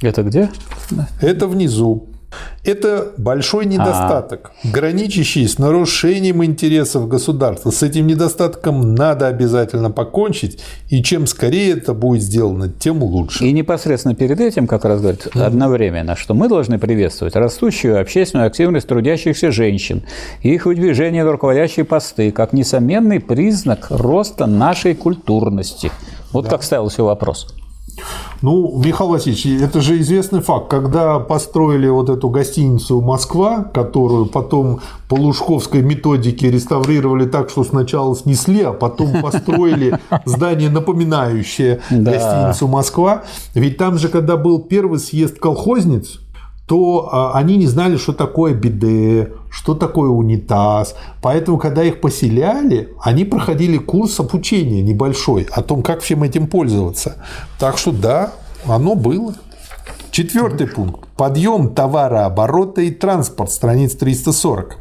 [0.00, 0.50] Это где?
[1.20, 2.08] Это внизу.
[2.64, 7.70] Это большой недостаток, граничащий с нарушением интересов государства.
[7.70, 13.46] С этим недостатком надо обязательно покончить, и чем скорее это будет сделано, тем лучше.
[13.46, 18.86] И непосредственно перед этим, как раз говорит, одновременно, что мы должны приветствовать растущую общественную активность
[18.86, 20.02] трудящихся женщин
[20.42, 25.90] и их выдвижение на руководящие посты, как несомненный признак роста нашей культурности.
[26.32, 27.54] Вот как ставился вопрос.
[28.42, 30.68] Ну, Михаил Васильевич, это же известный факт.
[30.68, 38.14] Когда построили вот эту гостиницу «Москва», которую потом по лужковской методике реставрировали так, что сначала
[38.14, 45.38] снесли, а потом построили здание, напоминающее гостиницу «Москва», ведь там же, когда был первый съезд
[45.38, 46.20] колхозниц,
[46.68, 50.94] то а, они не знали, что такое биде, что такое унитаз.
[51.22, 57.16] Поэтому, когда их поселяли, они проходили курс обучения небольшой о том, как всем этим пользоваться.
[57.58, 58.34] Так что да,
[58.66, 59.34] оно было.
[60.10, 61.08] Четвертый пункт.
[61.16, 64.76] Подъем товарооборота и транспорт, страница 340.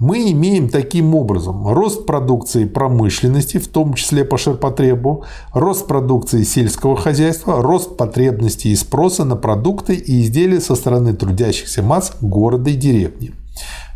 [0.00, 6.96] Мы имеем таким образом рост продукции промышленности, в том числе по ширпотребу, рост продукции сельского
[6.96, 12.74] хозяйства, рост потребностей и спроса на продукты и изделия со стороны трудящихся масс города и
[12.74, 13.32] деревни.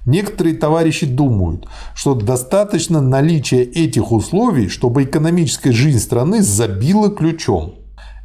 [0.05, 7.74] Некоторые товарищи думают, что достаточно наличия этих условий, чтобы экономическая жизнь страны забила ключом.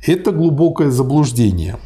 [0.03, 1.77] Это глубокое заблуждение.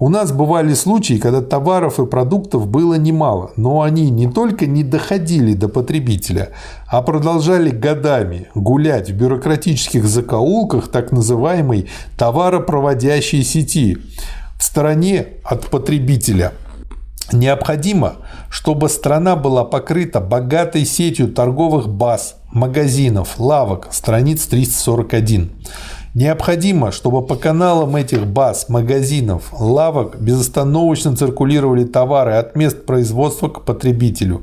[0.00, 4.84] У нас бывали случаи, когда товаров и продуктов было немало, но они не только не
[4.84, 6.50] доходили до потребителя,
[6.86, 13.98] а продолжали годами гулять в бюрократических закоулках так называемой товаропроводящей сети
[14.56, 16.52] в стороне от потребителя.
[17.32, 18.18] Необходимо,
[18.50, 25.50] чтобы страна была покрыта богатой сетью торговых баз, магазинов, лавок, страниц 341.
[26.14, 33.64] Необходимо, чтобы по каналам этих баз, магазинов, лавок безостановочно циркулировали товары от мест производства к
[33.64, 34.42] потребителю.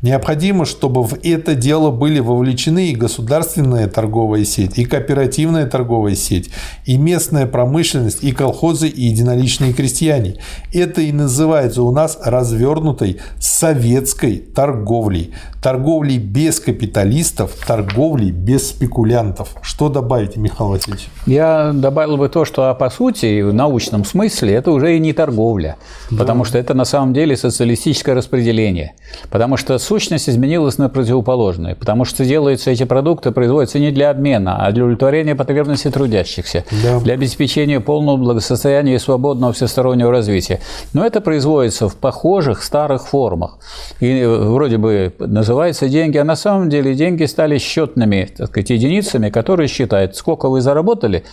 [0.00, 6.50] Необходимо, чтобы в это дело были вовлечены и государственная торговая сеть, и кооперативная торговая сеть,
[6.84, 10.36] и местная промышленность, и колхозы, и единоличные крестьяне.
[10.72, 15.32] Это и называется у нас развернутой советской торговлей.
[15.60, 19.56] Торговлей без капиталистов, торговлей без спекулянтов.
[19.62, 21.08] Что добавите, Михаил Васильевич?
[21.26, 25.76] Я добавил бы то, что по сути, в научном смысле, это уже и не торговля,
[26.16, 28.94] потому что это на самом деле социалистическое распределение.
[29.30, 31.74] Потому Потому что сущность изменилась на противоположную.
[31.74, 37.00] Потому что делаются эти продукты, производятся не для обмена, а для удовлетворения потребностей трудящихся, да.
[37.00, 40.60] для обеспечения полного благосостояния и свободного всестороннего развития.
[40.92, 43.58] Но это производится в похожих старых формах.
[44.00, 49.30] И вроде бы называется деньги, а на самом деле деньги стали счетными так сказать, единицами,
[49.30, 51.24] которые считают, сколько вы заработали.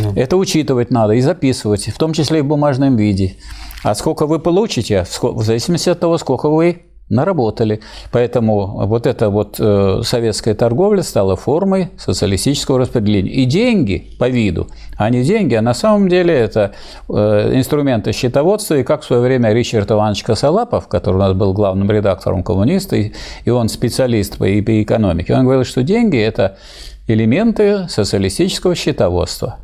[0.00, 0.12] Да.
[0.14, 3.34] Это учитывать надо и записывать, в том числе и в бумажном виде.
[3.82, 7.80] А сколько вы получите, в зависимости от того, сколько вы наработали.
[8.12, 13.30] Поэтому вот эта вот э, советская торговля стала формой социалистического распределения.
[13.30, 16.72] И деньги по виду, а не деньги, а на самом деле это
[17.08, 18.76] э, инструменты счетоводства.
[18.76, 22.96] И как в свое время Ричард Иванович Косолапов, который у нас был главным редактором коммуниста,
[22.96, 26.56] и он специалист по, по экономике, он говорил, что деньги– это
[27.06, 29.58] элементы социалистического счетоводства.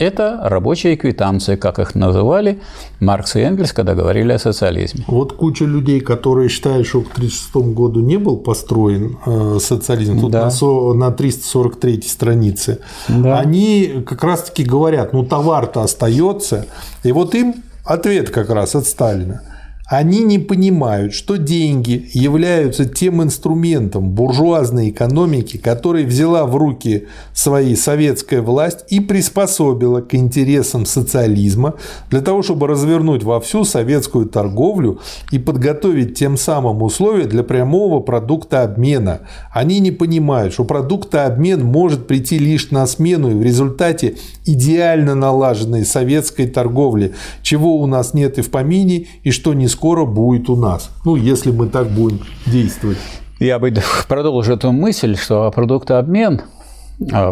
[0.00, 2.58] Это рабочие квитанции, как их называли
[3.00, 5.04] Маркс и Энгельс, когда говорили о социализме.
[5.06, 10.30] Вот куча людей, которые считают, что к 1936 году не был построен э, социализм, тут
[10.30, 10.50] да.
[10.94, 12.78] на 343 странице,
[13.08, 13.40] да.
[13.40, 16.64] они как раз-таки говорят, ну товар-то остается,
[17.04, 19.42] и вот им ответ как раз от Сталина.
[19.90, 27.74] Они не понимают, что деньги являются тем инструментом буржуазной экономики, который взяла в руки свои
[27.74, 31.74] советская власть и приспособила к интересам социализма
[32.08, 35.00] для того, чтобы развернуть во всю советскую торговлю
[35.32, 39.22] и подготовить тем самым условия для прямого продукта обмена.
[39.52, 44.14] Они не понимают, что продуктообмен может прийти лишь на смену и в результате
[44.46, 47.12] идеально налаженной советской торговли,
[47.42, 50.90] чего у нас нет и в помине, и что не скоро будет у нас.
[51.04, 52.98] Ну, если мы так будем действовать.
[53.38, 53.72] Я бы
[54.08, 56.42] продолжил эту мысль, что продуктообмен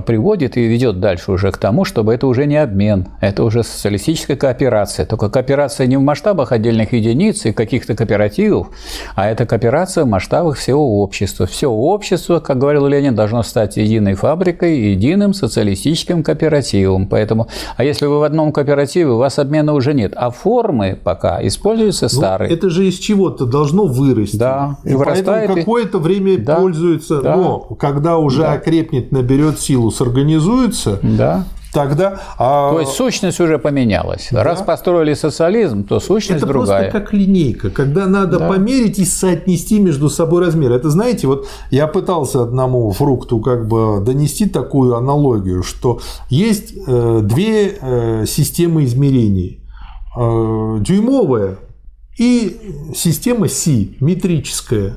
[0.07, 4.37] приводит и ведет дальше уже к тому, чтобы это уже не обмен, это уже социалистическая
[4.37, 5.05] кооперация.
[5.05, 8.69] Только кооперация не в масштабах отдельных единиц и каких-то кооперативов,
[9.15, 11.47] а это кооперация в масштабах всего общества.
[11.47, 17.07] Все общество, как говорил Ленин, должно стать единой фабрикой, единым социалистическим кооперативом.
[17.07, 21.47] Поэтому, а если вы в одном кооперативе, у вас обмена уже нет, а формы пока
[21.47, 22.51] используются ну, старые.
[22.51, 24.37] Это же из чего-то должно вырасти.
[24.37, 28.53] Да, и, и поэтому какое-то время да, пользуется, да, но когда уже да.
[28.53, 31.45] окрепнет, наберет силу, сорганизуется, да.
[31.73, 32.73] Тогда, а...
[32.73, 34.29] То есть сущность уже поменялась.
[34.31, 34.43] Да.
[34.43, 36.85] Раз построили социализм, то сущность это другая.
[36.85, 38.49] Это просто как линейка, когда надо да.
[38.49, 40.75] померить и соотнести между собой размеры.
[40.75, 47.21] Это знаете, вот я пытался одному фрукту как бы донести такую аналогию, что есть э,
[47.23, 49.61] две э, системы измерений.
[50.17, 51.59] Э, дюймовая
[52.19, 54.97] и система Си, метрическая.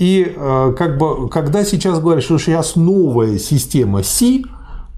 [0.00, 4.46] И э, как бы, когда сейчас говорят, что сейчас новая система Си,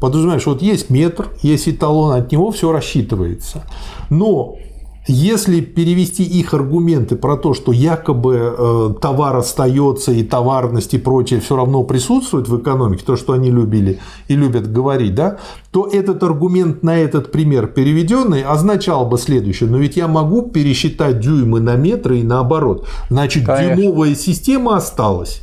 [0.01, 3.65] подразумеваешь, вот есть метр, есть эталон, от него все рассчитывается.
[4.11, 4.59] Но
[5.07, 11.41] если перевести их аргументы про то, что якобы э, товар остается и товарность и прочее
[11.41, 13.99] все равно присутствует в экономике, то, что они любили
[14.29, 15.39] и любят говорить, да,
[15.73, 19.69] то этот аргумент на этот пример переведенный означал бы следующее.
[19.69, 22.87] Но ведь я могу пересчитать дюймы на метры и наоборот.
[23.11, 23.77] Значит, Конечно.
[23.77, 25.43] дюймовая система осталась.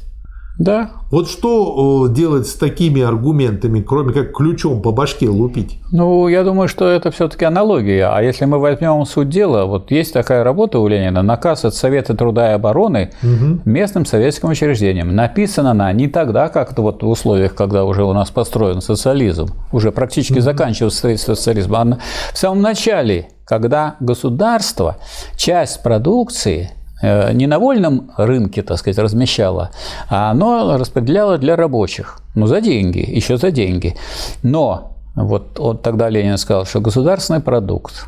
[0.59, 0.91] Да.
[1.09, 5.79] Вот что делать с такими аргументами, кроме как ключом по башке лупить?
[5.91, 8.09] Ну, я думаю, что это все-таки аналогия.
[8.13, 12.13] А если мы возьмем суть дела, вот есть такая работа у Ленина, наказ от Совета
[12.13, 13.61] труда и обороны угу.
[13.63, 15.15] местным советским учреждениям.
[15.15, 19.47] Написана она не тогда, как это вот в условиях, когда уже у нас построен социализм,
[19.71, 20.41] уже практически угу.
[20.41, 21.97] заканчивается строительство социализма, а
[22.33, 24.97] в самом начале, когда государство
[25.37, 29.71] часть продукции не на вольном рынке, так сказать, размещала,
[30.09, 33.95] а оно распределяло для рабочих, ну, за деньги, еще за деньги.
[34.43, 38.05] Но вот, вот тогда Ленин сказал, что государственный продукт,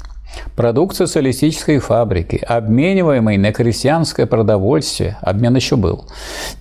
[0.55, 6.05] продукт социалистической фабрики, обмениваемый на крестьянское продовольствие, обмен еще был,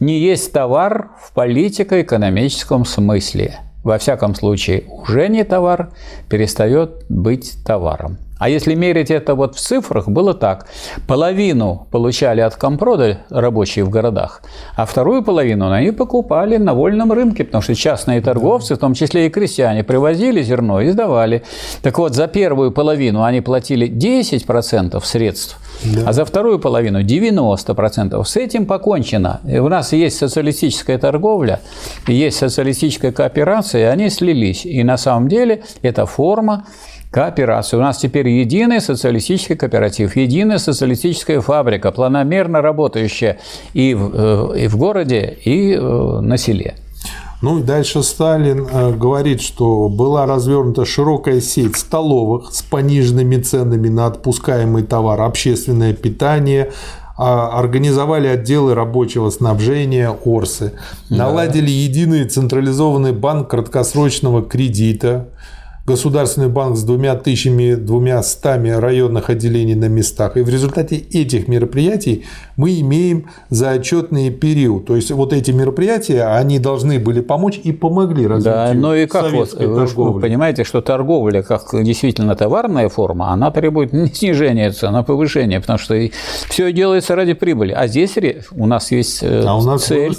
[0.01, 3.61] не есть товар в политико-экономическом смысле.
[3.83, 5.91] Во всяком случае, уже не товар,
[6.29, 8.19] перестает быть товаром.
[8.41, 10.67] А если мерить это вот в цифрах, было так.
[11.07, 14.43] Половину получали от компрода рабочие в городах,
[14.77, 19.27] а вторую половину они покупали на вольном рынке, потому что частные торговцы, в том числе
[19.27, 21.43] и крестьяне, привозили зерно и сдавали.
[21.83, 26.09] Так вот, за первую половину они платили 10% средств, да.
[26.09, 28.25] а за вторую половину 90%.
[28.25, 29.41] С этим покончено.
[29.45, 31.61] У нас есть социалистическая торговля,
[32.07, 34.65] есть социалистическая кооперация, и они слились.
[34.65, 36.65] И на самом деле это форма
[37.11, 37.77] кооперации.
[37.77, 43.39] У нас теперь единый социалистический кооператив, единая социалистическая фабрика, планомерно работающая
[43.75, 46.77] и в, э, и в городе, и э, на селе.
[47.43, 53.89] Ну и дальше Сталин э, говорит, что была развернута широкая сеть столовых с пониженными ценами
[53.89, 56.71] на отпускаемый товар, общественное питание,
[57.23, 60.73] а, организовали отделы рабочего снабжения Орсы,
[61.11, 65.29] наладили единый централизованный банк краткосрочного кредита,
[65.91, 70.37] Государственный банк с двумя тысячами, двумя стами районных отделений на местах.
[70.37, 72.27] И в результате этих мероприятий
[72.57, 74.87] мы имеем заотчетный период.
[74.87, 79.07] То есть вот эти мероприятия, они должны были помочь и помогли развитию Да, ну и
[79.07, 84.71] как вот, вы, вы понимаете, что торговля как действительно товарная форма, она требует не снижения
[84.71, 85.99] цен, а повышения, потому что
[86.49, 87.73] все делается ради прибыли.
[87.73, 88.15] А здесь
[88.53, 90.17] у нас есть э, а у нас цель,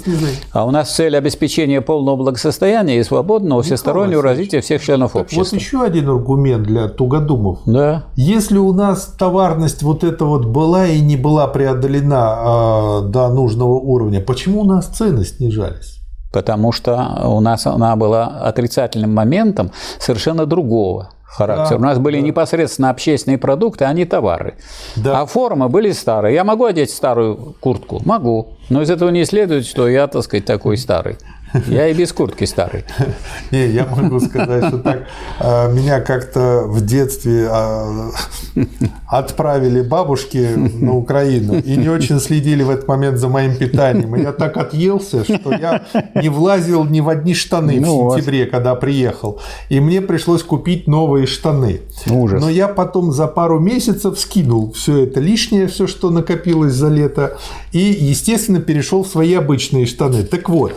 [0.52, 5.56] а у нас цель обеспечения полного благосостояния и свободного всестороннего развития всех членов общества.
[5.56, 7.60] Вот еще один аргумент для тугодумов.
[7.66, 8.04] Да.
[8.16, 13.74] Если у нас товарность вот эта вот была и не была преодолена э, до нужного
[13.74, 16.00] уровня, почему у нас цены снижались?
[16.32, 19.70] Потому что у нас она была отрицательным моментом
[20.00, 21.78] совершенно другого характера.
[21.78, 22.26] Да, у нас были да.
[22.26, 24.54] непосредственно общественные продукты, а не товары.
[24.96, 25.20] Да.
[25.20, 26.34] А формы были старые.
[26.34, 28.00] Я могу одеть старую куртку?
[28.04, 28.54] Могу.
[28.68, 31.18] Но из этого не следует, что я, так сказать, такой старый.
[31.66, 32.84] Я и без куртки старый.
[33.50, 35.06] Не, я могу сказать, что так
[35.38, 38.10] а, меня как-то в детстве а,
[39.08, 44.16] отправили бабушки на Украину и не очень следили в этот момент за моим питанием.
[44.16, 45.82] И я так отъелся, что я
[46.14, 49.40] не влазил ни в одни штаны ну, в сентябре, когда приехал.
[49.68, 51.82] И мне пришлось купить новые штаны.
[52.10, 52.40] Ужас.
[52.40, 57.36] Но я потом за пару месяцев скинул все это лишнее, все, что накопилось за лето,
[57.72, 60.24] и, естественно, перешел в свои обычные штаны.
[60.24, 60.72] Так вот,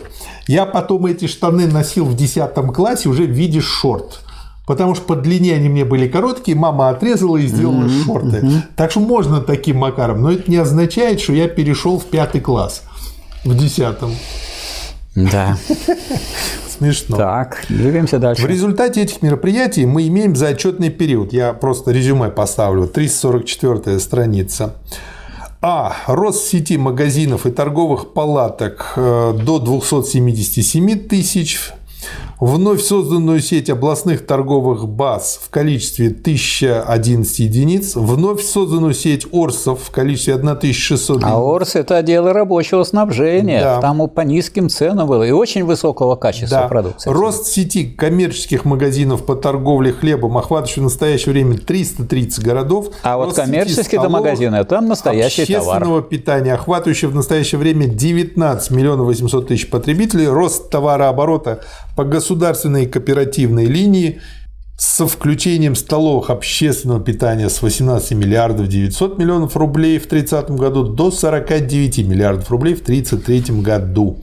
[0.46, 4.20] я потом эти штаны носил в 10 классе уже в виде шорт.
[4.66, 8.04] Потому что по длине они мне были короткие, мама отрезала и сделала mm-hmm.
[8.04, 8.36] шорты.
[8.38, 8.62] Mm-hmm.
[8.74, 10.22] Так что можно таким макаром.
[10.22, 12.82] Но это не означает, что я перешел в пятый класс
[13.44, 14.12] в десятом.
[15.14, 15.56] Да.
[16.78, 17.16] Смешно.
[17.16, 18.42] Так, двигаемся дальше.
[18.42, 21.32] В результате этих мероприятий мы имеем заотчетный период.
[21.32, 22.86] Я просто резюме поставлю.
[22.86, 24.74] 344 страница.
[25.62, 25.96] А.
[26.06, 31.58] Рост сети магазинов и торговых палаток э, до 277 тысяч
[32.40, 39.90] вновь созданную сеть областных торговых баз в количестве 1011 единиц, вновь созданную сеть ОРСов в
[39.90, 41.32] количестве 1600 единиц.
[41.32, 43.60] А ОРС– это отделы рабочего снабжения.
[43.60, 43.80] Да.
[43.80, 46.68] Там по низким ценам было и очень высокого качества да.
[46.68, 47.10] продукции.
[47.10, 52.90] Рост сети коммерческих магазинов по торговле хлебом, охватывающий в настоящее время 330 городов.
[53.02, 56.02] А вот коммерческие магазины– там настоящий общественного товар.
[56.02, 60.26] питания, охватывающий в настоящее время 19 миллионов 800 тысяч потребителей.
[60.28, 61.60] Рост товарооборота
[61.96, 64.20] по государственной кооперативной линии
[64.78, 71.10] со включением столовых общественного питания с 18 миллиардов 900 миллионов рублей в 2030 году до
[71.10, 74.18] 49 миллиардов рублей в 2033 году.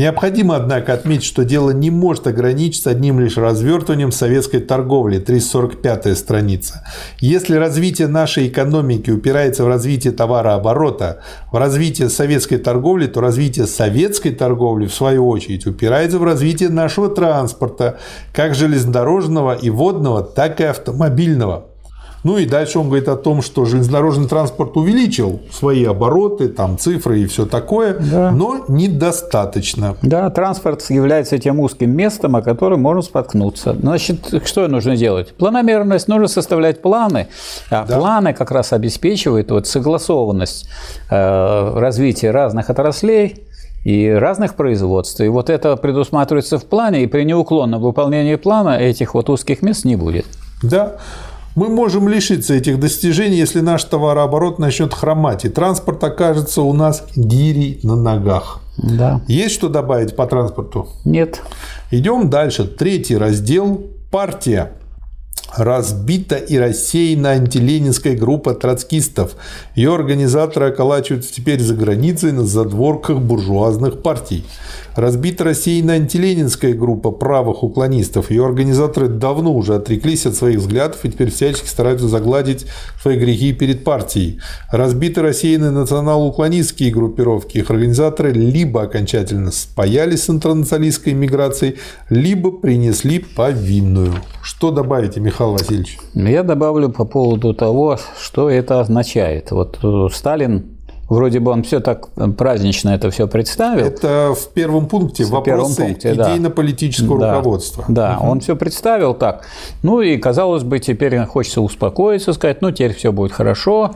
[0.00, 6.82] Необходимо, однако, отметить, что дело не может ограничиться одним лишь развертыванием советской торговли, 345 страница.
[7.18, 11.20] Если развитие нашей экономики упирается в развитие товарооборота,
[11.52, 17.10] в развитие советской торговли, то развитие советской торговли, в свою очередь, упирается в развитие нашего
[17.10, 17.98] транспорта,
[18.32, 21.69] как железнодорожного и водного, так и автомобильного.
[22.22, 27.20] Ну и дальше он говорит о том, что железнодорожный транспорт увеличил свои обороты, там цифры
[27.20, 28.30] и все такое, да.
[28.30, 29.96] но недостаточно.
[30.02, 33.74] Да, транспорт является тем узким местом, о котором можно споткнуться.
[33.78, 35.32] Значит, что нужно делать?
[35.34, 37.28] Планомерность, нужно составлять планы.
[37.70, 37.96] А да.
[37.98, 40.68] планы как раз обеспечивают вот согласованность
[41.10, 43.46] э, развития разных отраслей
[43.84, 45.20] и разных производств.
[45.20, 49.86] И вот это предусматривается в плане, и при неуклонном выполнении плана этих вот узких мест
[49.86, 50.26] не будет.
[50.62, 50.96] Да.
[51.56, 57.04] Мы можем лишиться этих достижений, если наш товарооборот начнет хромать, и транспорт окажется у нас
[57.16, 58.60] гири на ногах.
[58.76, 59.20] Да.
[59.26, 60.88] Есть что добавить по транспорту?
[61.04, 61.42] Нет.
[61.90, 62.64] Идем дальше.
[62.64, 64.72] Третий раздел– партия
[65.56, 69.36] разбита и рассеяна антиленинская группа троцкистов.
[69.74, 74.44] Ее организаторы околачиваются теперь за границей на задворках буржуазных партий.
[74.94, 78.30] Разбита рассеяна антиленинская группа правых уклонистов.
[78.30, 82.66] Ее организаторы давно уже отреклись от своих взглядов и теперь всячески стараются загладить
[83.00, 84.40] свои грехи перед партией.
[84.70, 87.58] Разбиты рассеяны национал-уклонистские группировки.
[87.58, 91.76] Их организаторы либо окончательно спаялись с интернационалистской миграцией,
[92.08, 94.14] либо принесли повинную.
[94.42, 95.98] Что добавите, Михаил Васильевич?
[96.14, 99.50] Я добавлю по поводу того, что это означает.
[99.50, 100.64] Вот э, Сталин
[101.10, 102.08] Вроде бы он все так
[102.38, 103.84] празднично это все представил.
[103.84, 107.36] Это в первом пункте в вопросы пункте, идейно-политического да.
[107.36, 107.84] руководства.
[107.88, 108.30] Да, угу.
[108.30, 109.44] он все представил так.
[109.82, 113.90] Ну и казалось бы, теперь хочется успокоиться, сказать, ну теперь все будет хорошо.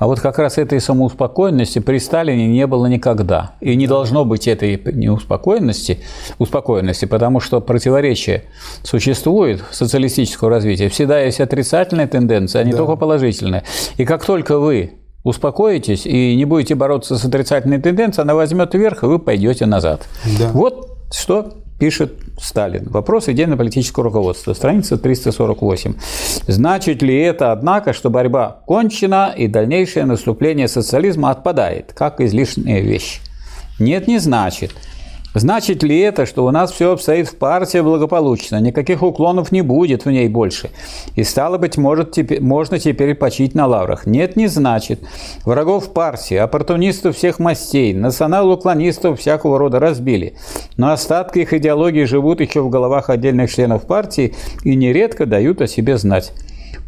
[0.00, 3.52] А вот как раз этой самоуспокоенности при Сталине не было никогда.
[3.60, 6.00] И не должно быть этой неуспокоенности,
[6.38, 8.42] успокоенности, потому что противоречие
[8.82, 10.88] существует социалистического развития.
[10.88, 12.78] Всегда есть отрицательные тенденции, а не да.
[12.78, 13.62] только положительные.
[13.98, 14.94] И как только вы
[15.26, 20.06] успокоитесь и не будете бороться с отрицательной тенденцией, она возьмет вверх, и вы пойдете назад.
[20.38, 20.50] Да.
[20.52, 22.88] Вот что пишет Сталин.
[22.88, 24.54] Вопрос идейно-политического руководства.
[24.54, 25.94] Страница 348.
[26.46, 33.20] Значит ли это, однако, что борьба кончена и дальнейшее наступление социализма отпадает, как излишняя вещь?
[33.80, 34.70] Нет, не значит.
[35.38, 40.06] Значит ли это, что у нас все обстоит в партии благополучно, никаких уклонов не будет
[40.06, 40.70] в ней больше?
[41.14, 44.06] И стало быть, может, теперь, можно теперь почить на лаврах?
[44.06, 45.00] Нет, не значит.
[45.44, 50.36] Врагов партии, оппортунистов всех мастей, национал-уклонистов всякого рода разбили.
[50.78, 54.34] Но остатки их идеологии живут еще в головах отдельных членов партии
[54.64, 56.32] и нередко дают о себе знать.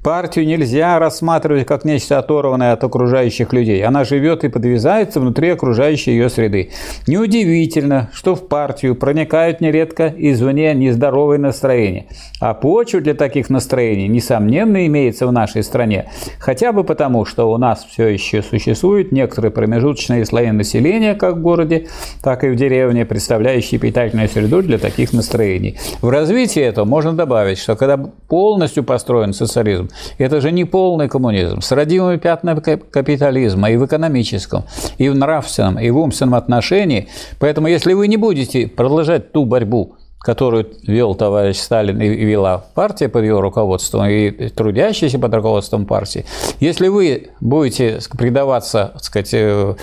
[0.08, 3.84] Партию нельзя рассматривать как нечто оторванное от окружающих людей.
[3.84, 6.70] Она живет и подвязается внутри окружающей ее среды.
[7.06, 12.06] Неудивительно, что в партию проникают нередко извне нездоровые настроения.
[12.40, 16.08] А почва для таких настроений, несомненно, имеется в нашей стране.
[16.38, 21.42] Хотя бы потому, что у нас все еще существуют некоторые промежуточные слои населения, как в
[21.42, 21.88] городе,
[22.22, 25.76] так и в деревне, представляющие питательную среду для таких настроений.
[26.00, 31.60] В развитии этого можно добавить, что когда полностью построен социализм, это же не полный коммунизм.
[31.60, 34.64] С родимыми пятнами капитализма и в экономическом,
[34.96, 37.08] и в нравственном, и в умственном отношении.
[37.38, 43.08] Поэтому если вы не будете продолжать ту борьбу, которую вел товарищ Сталин и вела партия
[43.08, 46.24] под его руководством, и трудящиеся под руководством партии,
[46.60, 49.74] если вы будете предаваться так сказать, э,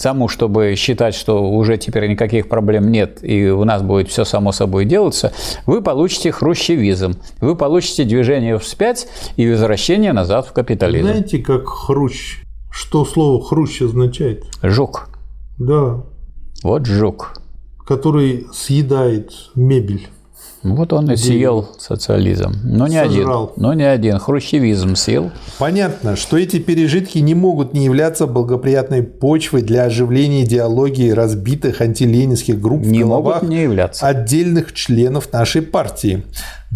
[0.00, 4.52] тому, чтобы считать, что уже теперь никаких проблем нет, и у нас будет все само
[4.52, 5.32] собой делаться,
[5.66, 11.08] вы получите хрущевизм, вы получите движение вспять и возвращение назад в капитализм.
[11.08, 12.42] Знаете, как хрущ?
[12.70, 14.44] Что слово хрущ означает?
[14.62, 15.08] Жук.
[15.58, 16.04] Да.
[16.62, 17.34] Вот жук
[17.86, 20.08] который съедает мебель.
[20.62, 22.52] Вот он и съел социализм.
[22.64, 23.44] Но не Сожрал.
[23.52, 23.62] один.
[23.62, 24.18] Но не один.
[24.18, 25.30] Хрущевизм съел.
[25.58, 32.60] Понятно, что эти пережитки не могут не являться благоприятной почвой для оживления идеологии разбитых антиленинских
[32.60, 34.06] групп Не в могут головах не являться.
[34.08, 36.24] отдельных членов нашей партии.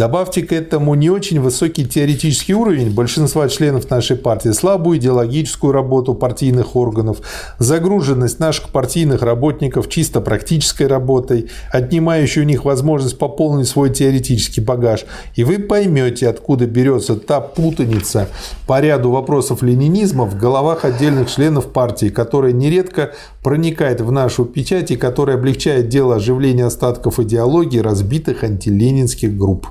[0.01, 6.15] Добавьте к этому не очень высокий теоретический уровень большинства членов нашей партии, слабую идеологическую работу
[6.15, 7.19] партийных органов,
[7.59, 15.05] загруженность наших партийных работников чисто практической работой, отнимающую у них возможность пополнить свой теоретический багаж,
[15.35, 18.27] и вы поймете, откуда берется та путаница
[18.67, 23.13] по ряду вопросов ленинизма в головах отдельных членов партии, которая нередко
[23.43, 29.67] проникает в нашу печать и которая облегчает дело оживления остатков идеологии разбитых антиленинских групп.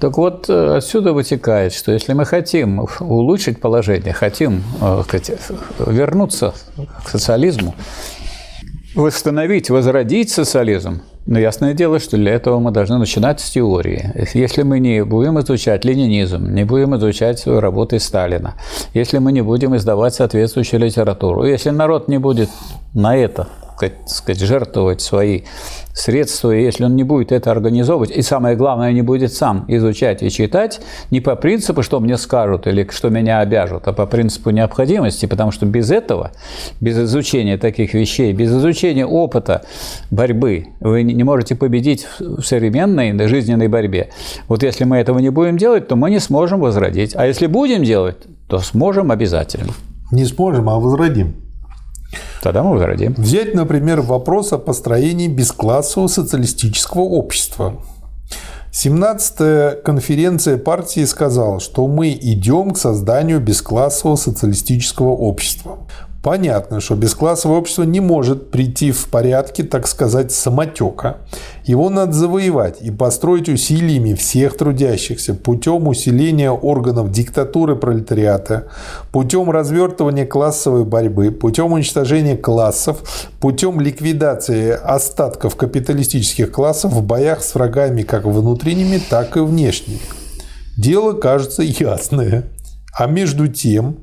[0.00, 5.02] Так вот, э, отсюда вытекает, что если мы хотим улучшить положение, хотим э,
[5.86, 6.54] вернуться
[7.04, 7.74] к социализму,
[8.96, 14.12] восстановить, возродить социализм, но ясное дело, что для этого мы должны начинать с теории.
[14.34, 18.54] Если мы не будем изучать ленинизм, не будем изучать работы Сталина,
[18.92, 22.48] если мы не будем издавать соответствующую литературу, если народ не будет
[22.92, 23.48] на это
[24.06, 25.42] сказать, жертвовать свои
[25.96, 30.22] средства, и если он не будет это организовывать, и самое главное, не будет сам изучать
[30.22, 30.80] и читать,
[31.10, 35.52] не по принципу, что мне скажут или что меня обяжут, а по принципу необходимости, потому
[35.52, 36.32] что без этого,
[36.80, 39.64] без изучения таких вещей, без изучения опыта
[40.10, 44.10] борьбы, вы не можете победить в современной жизненной борьбе.
[44.48, 47.16] Вот если мы этого не будем делать, то мы не сможем возродить.
[47.16, 49.72] А если будем делать, то сможем обязательно.
[50.12, 51.45] Не сможем, а возродим.
[52.42, 53.14] Тогда мы возродим.
[53.14, 57.80] Взять, например, вопрос о построении бесклассового социалистического общества.
[58.72, 65.78] 17-я конференция партии сказала, что мы идем к созданию бесклассового социалистического общества.
[66.26, 71.18] Понятно, что бесклассовое общество не может прийти в порядке, так сказать, самотека.
[71.62, 78.66] Его надо завоевать и построить усилиями всех трудящихся путем усиления органов диктатуры пролетариата,
[79.12, 87.54] путем развертывания классовой борьбы, путем уничтожения классов, путем ликвидации остатков капиталистических классов в боях с
[87.54, 90.00] врагами как внутренними, так и внешними.
[90.76, 92.46] Дело кажется ясное.
[92.98, 93.98] А между тем,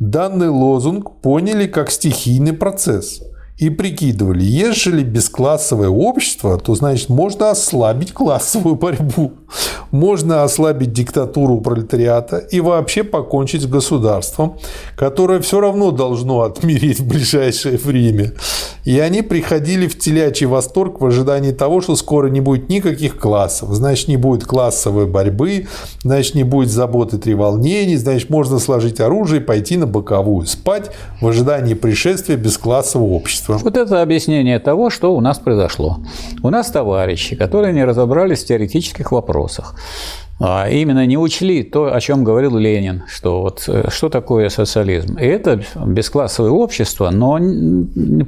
[0.00, 3.22] данный лозунг поняли как стихийный процесс
[3.58, 9.32] и прикидывали, ежели бесклассовое общество, то значит можно ослабить классовую борьбу,
[9.90, 14.58] можно ослабить диктатуру пролетариата и вообще покончить с государством,
[14.94, 18.32] которое все равно должно отмереть в ближайшее время.
[18.86, 23.70] И они приходили в телячий восторг в ожидании того, что скоро не будет никаких классов,
[23.72, 25.66] значит не будет классовой борьбы,
[26.04, 31.26] значит не будет заботы треволнений, значит можно сложить оружие и пойти на боковую, спать в
[31.26, 33.58] ожидании пришествия бесклассового общества.
[33.58, 35.98] Вот это объяснение того, что у нас произошло.
[36.44, 39.74] У нас товарищи, которые не разобрались в теоретических вопросах,
[40.38, 45.16] именно не учли то, о чем говорил Ленин, что вот э, что такое социализм.
[45.16, 47.38] И это бесклассовое общество, но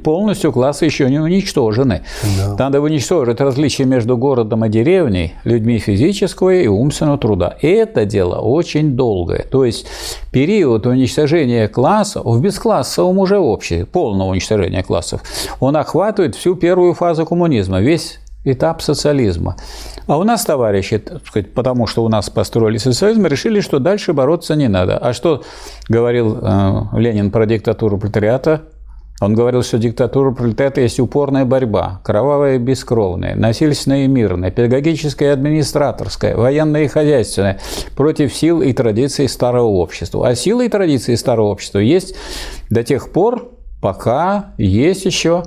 [0.03, 2.01] полностью классы еще не уничтожены.
[2.37, 2.55] Да.
[2.57, 7.57] Надо уничтожить различия между городом и деревней, людьми физического и умственного труда.
[7.61, 9.45] И это дело очень долгое.
[9.49, 9.85] То есть
[10.31, 15.21] период уничтожения классов в бесклассовом уже обществе, полного уничтожения классов,
[15.59, 19.55] он охватывает всю первую фазу коммунизма, весь этап социализма.
[20.09, 24.11] А у нас товарищи, так сказать, потому что у нас построили социализм, решили, что дальше
[24.11, 24.97] бороться не надо.
[24.97, 25.43] А что
[25.87, 28.63] говорил э, Ленин про диктатуру пролетариата?
[29.21, 35.29] Он говорил, что диктатура пролетариата есть упорная борьба, кровавая и бескровная, насильственная и мирная, педагогическая
[35.29, 37.59] и администраторская, военная и хозяйственная,
[37.95, 40.27] против сил и традиций старого общества.
[40.27, 42.15] А силы и традиции старого общества есть
[42.71, 45.43] до тех пор, пока есть еще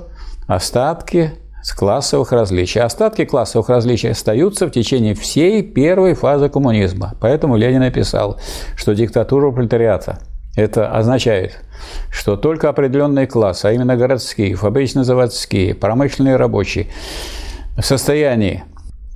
[0.47, 1.33] остатки
[1.63, 2.81] с классовых различий.
[2.81, 7.15] Остатки классовых различий остаются в течение всей первой фазы коммунизма.
[7.19, 8.37] Поэтому Ленин написал,
[8.75, 10.19] что диктатура пролетариата–
[10.55, 11.59] это означает,
[12.11, 16.87] что только определенные классы, а именно городские, фабрично-заводские, промышленные рабочие,
[17.75, 18.63] в состоянии,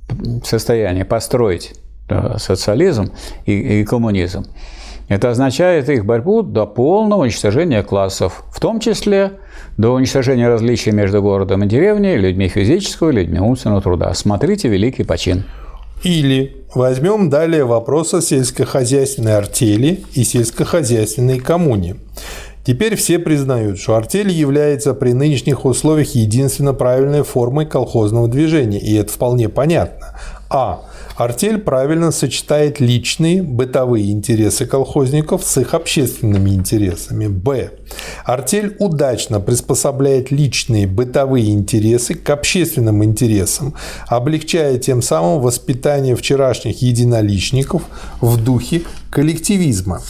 [0.08, 1.74] в состоянии построить
[2.08, 3.12] э, социализм
[3.46, 4.46] и, и коммунизм,
[5.08, 9.32] это означает их борьбу до полного уничтожения классов, в том числе
[9.76, 14.12] до уничтожения различий между городом и деревней, людьми физического и людьми умственного труда.
[14.14, 15.44] Смотрите «Великий почин».
[16.04, 21.96] Или возьмем далее вопрос о сельскохозяйственной артели и сельскохозяйственной коммуне.
[22.64, 28.94] Теперь все признают, что артель является при нынешних условиях единственно правильной формой колхозного движения, и
[28.94, 30.14] это вполне понятно.
[30.50, 30.82] А.
[31.18, 37.26] Артель правильно сочетает личные бытовые интересы колхозников с их общественными интересами.
[37.26, 37.72] Б.
[38.24, 43.74] Артель удачно приспособляет личные бытовые интересы к общественным интересам,
[44.06, 47.82] облегчая тем самым воспитание вчерашних единоличников
[48.20, 50.00] в духе коллективизма.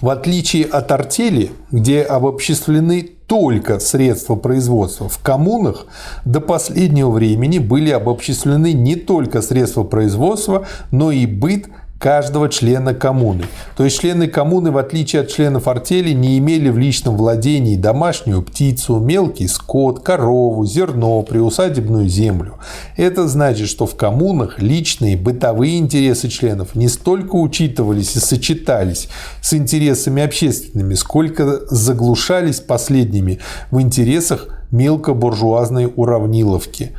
[0.00, 5.08] В отличие от артели, где обобществлены только средства производства.
[5.08, 5.86] В коммунах
[6.24, 11.66] до последнего времени были обобществлены не только средства производства, но и быт
[11.98, 13.44] каждого члена коммуны.
[13.76, 18.42] То есть члены коммуны, в отличие от членов артели, не имели в личном владении домашнюю
[18.42, 22.58] птицу, мелкий скот, корову, зерно, приусадебную землю.
[22.96, 29.08] Это значит, что в коммунах личные бытовые интересы членов не столько учитывались и сочетались
[29.40, 36.92] с интересами общественными, сколько заглушались последними в интересах мелкобуржуазной уравниловки.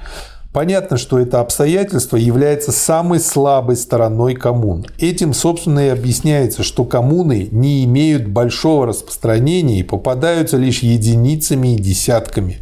[0.52, 4.88] Понятно, что это обстоятельство является самой слабой стороной коммун.
[4.98, 11.80] Этим, собственно, и объясняется, что коммуны не имеют большого распространения и попадаются лишь единицами и
[11.80, 12.58] десятками.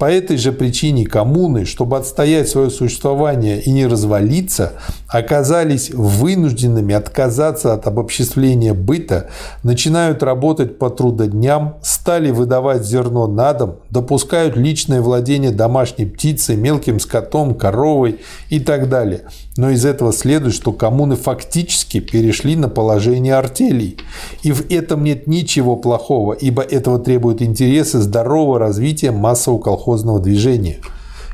[0.00, 4.72] По этой же причине коммуны, чтобы отстоять свое существование и не развалиться,
[5.08, 9.28] оказались вынужденными отказаться от обобществления быта,
[9.62, 16.98] начинают работать по трудодням, стали выдавать зерно на дом, допускают личное владение домашней птицей, мелким
[16.98, 19.24] скотом, коровой и так далее.
[19.56, 23.98] Но из этого следует, что коммуны фактически перешли на положение артелей.
[24.42, 30.78] И в этом нет ничего плохого, ибо этого требуют интересы здорового развития массового колхозного движения.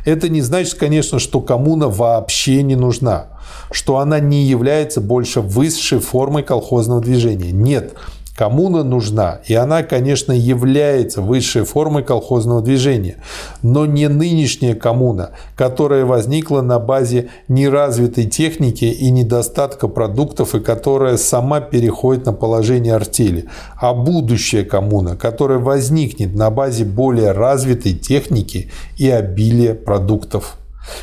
[0.06, 3.26] Это не значит, конечно, что коммуна вообще не нужна,
[3.72, 7.50] что она не является больше высшей формой колхозного движения.
[7.50, 7.94] Нет,
[8.36, 13.16] Коммуна нужна, и она, конечно, является высшей формой колхозного движения,
[13.62, 21.16] но не нынешняя коммуна, которая возникла на базе неразвитой техники и недостатка продуктов, и которая
[21.16, 23.46] сама переходит на положение артели,
[23.80, 30.58] а будущая коммуна, которая возникнет на базе более развитой техники и обилия продуктов.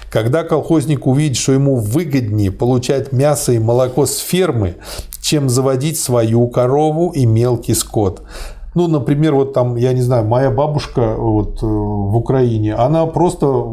[0.10, 4.76] Когда колхозник увидит, что ему выгоднее получать мясо и молоко с фермы,
[5.22, 8.24] чем заводить свою корову и мелкий скот.
[8.76, 13.66] Ну, например, вот там, я не знаю, моя бабушка вот э, в Украине, она просто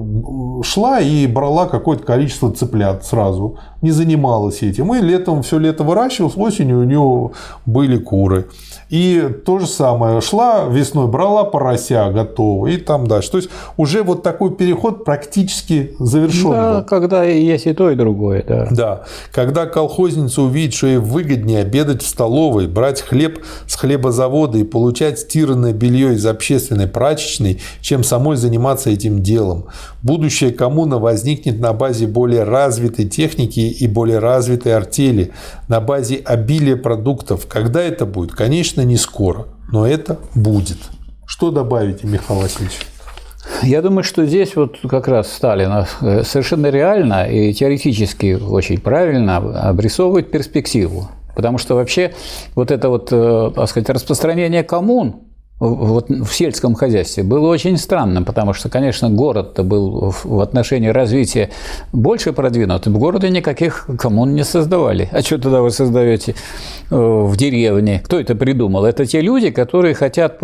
[0.62, 4.94] шла и брала какое-то количество цыплят сразу, не занималась этим.
[4.94, 7.30] И летом все лето выращивалась, осенью у нее
[7.66, 8.48] были куры.
[8.90, 13.30] И то же самое, шла весной, брала порося готового и там дальше.
[13.30, 16.50] То есть уже вот такой переход практически завершен.
[16.50, 16.84] Да, был.
[16.84, 18.44] когда есть и то, и другое.
[18.46, 18.68] Да.
[18.70, 19.02] да.
[19.32, 24.89] Когда колхозница увидит, что ей выгоднее обедать в столовой, брать хлеб с хлебозавода и получать
[25.18, 29.66] стиранное белье из общественной прачечной, чем самой заниматься этим делом.
[30.02, 35.32] Будущая коммуна возникнет на базе более развитой техники и более развитой артели,
[35.68, 37.46] на базе обилия продуктов.
[37.46, 38.32] Когда это будет?
[38.32, 40.78] Конечно, не скоро, но это будет.
[41.26, 42.78] Что добавите, Михаил Васильевич?
[43.62, 49.36] Я думаю, что здесь вот как раз Сталин э, совершенно реально и теоретически очень правильно
[49.36, 51.08] обрисовывает перспективу.
[51.34, 52.12] Потому что вообще
[52.54, 55.22] вот это вот, э, так сказать, распространение коммун
[55.60, 61.50] вот в сельском хозяйстве было очень странным, потому что, конечно, город-то был в отношении развития
[61.92, 62.86] больше продвинут.
[62.86, 65.10] В городе никаких коммун не создавали.
[65.12, 66.34] А что тогда вы создаете
[66.90, 68.00] э, в деревне?
[68.02, 68.86] Кто это придумал?
[68.86, 70.38] Это те люди, которые хотят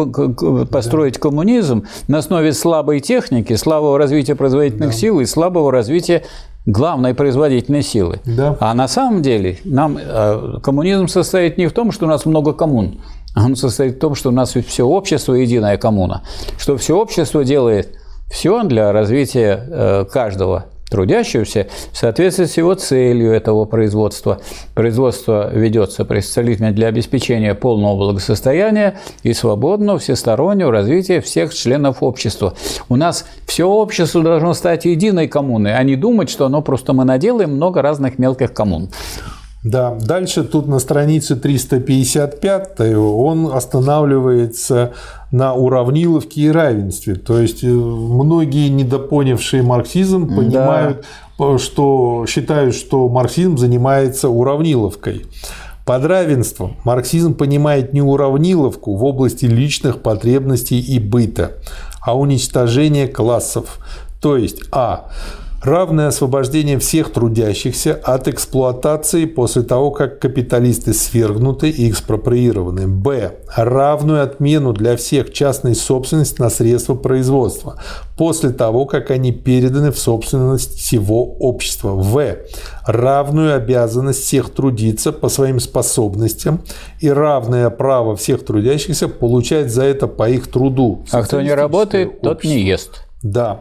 [0.71, 4.97] построить коммунизм на основе слабой техники, слабого развития производительных да.
[4.97, 6.25] сил и слабого развития
[6.67, 8.21] главной производительной силы.
[8.25, 8.57] Да.
[8.61, 12.53] А на самом деле нам э, коммунизм состоит не в том, что у нас много
[12.53, 13.01] коммун,
[13.37, 16.23] он состоит в том, что у нас все общество единая коммуна,
[16.59, 17.97] что все общество делает
[18.31, 24.41] все для развития э, каждого трудящегося в соответствии с его целью этого производства.
[24.75, 32.55] Производство ведется при социализме для обеспечения полного благосостояния и свободного всестороннего развития всех членов общества.
[32.89, 37.05] У нас все общество должно стать единой коммуной, а не думать, что оно просто мы
[37.05, 38.89] наделаем много разных мелких коммун.
[39.67, 44.93] Да, дальше тут на странице 355 он останавливается
[45.33, 47.17] на уравниловке и равенстве.
[47.17, 51.05] То есть э, многие недопонявшие марксизм понимают,
[51.37, 51.59] да.
[51.59, 55.27] что считают, что марксизм занимается уравниловкой.
[55.85, 61.55] Под равенством марксизм понимает не уравниловку в области личных потребностей и быта,
[62.01, 63.81] а уничтожение классов.
[64.21, 65.11] То есть, а
[65.63, 72.87] равное освобождение всех трудящихся от эксплуатации после того, как капиталисты свергнуты и экспроприированы.
[72.87, 73.37] Б.
[73.57, 77.81] Равную отмену для всех частной собственности на средства производства
[78.17, 81.91] после того, как они переданы в собственность всего общества.
[81.91, 82.37] В.
[82.87, 86.61] Равную обязанность всех трудиться по своим способностям
[87.01, 91.05] и равное право всех трудящихся получать за это по их труду.
[91.11, 92.35] А кто не работает, общество.
[92.35, 93.06] тот не ест.
[93.33, 93.61] Да.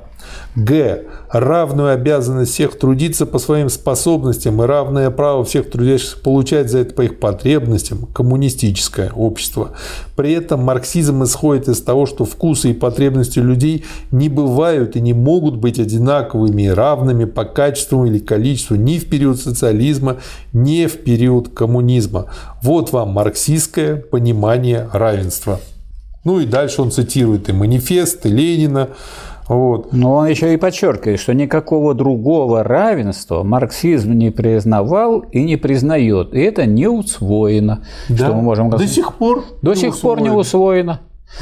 [0.55, 1.03] Г.
[1.29, 6.93] Равную обязанность всех трудиться по своим способностям и равное право всех трудящихся получать за это
[6.93, 9.71] по их потребностям коммунистическое общество.
[10.15, 15.13] При этом марксизм исходит из того, что вкусы и потребности людей не бывают и не
[15.13, 20.17] могут быть одинаковыми и равными по качеству или количеству ни в период социализма,
[20.53, 22.27] ни в период коммунизма.
[22.61, 25.59] Вот вам марксистское понимание равенства.
[26.23, 28.89] Ну и дальше он цитирует и манифест, и Ленина,
[29.47, 29.93] вот.
[29.93, 36.33] Но он еще и подчеркивает, что никакого другого равенства марксизм не признавал и не признает.
[36.33, 37.83] И это не усвоено.
[38.09, 38.15] Да.
[38.15, 40.17] Что мы можем До сих пор До сих усвоено.
[40.17, 40.99] пор не усвоено.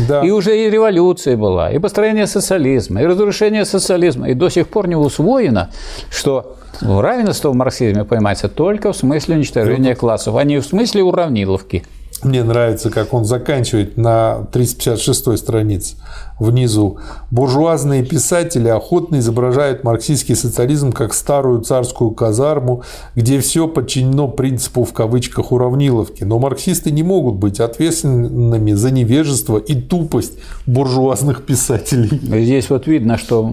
[0.07, 0.21] Да.
[0.21, 4.29] И уже и революция была, и построение социализма, и разрушение социализма.
[4.29, 5.69] И до сих пор не усвоено,
[6.09, 11.83] что равенство в марксизме понимается только в смысле уничтожения классов, а не в смысле уравниловки.
[12.23, 15.95] Мне нравится, как он заканчивает на 356 странице
[16.39, 16.97] внизу.
[17.31, 22.83] Буржуазные писатели охотно изображают марксистский социализм как старую царскую казарму,
[23.15, 26.23] где все подчинено принципу в кавычках уравниловки.
[26.23, 30.33] Но марксисты не могут быть ответственными за невежество и тупость
[30.65, 32.19] буржуазных писателей.
[32.43, 33.49] Здесь вот видно, что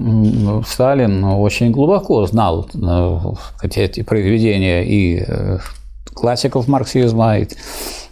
[0.67, 3.21] Сталин очень глубоко знал э,
[3.63, 5.59] эти произведения и э,
[6.15, 7.49] классиков марксизма, и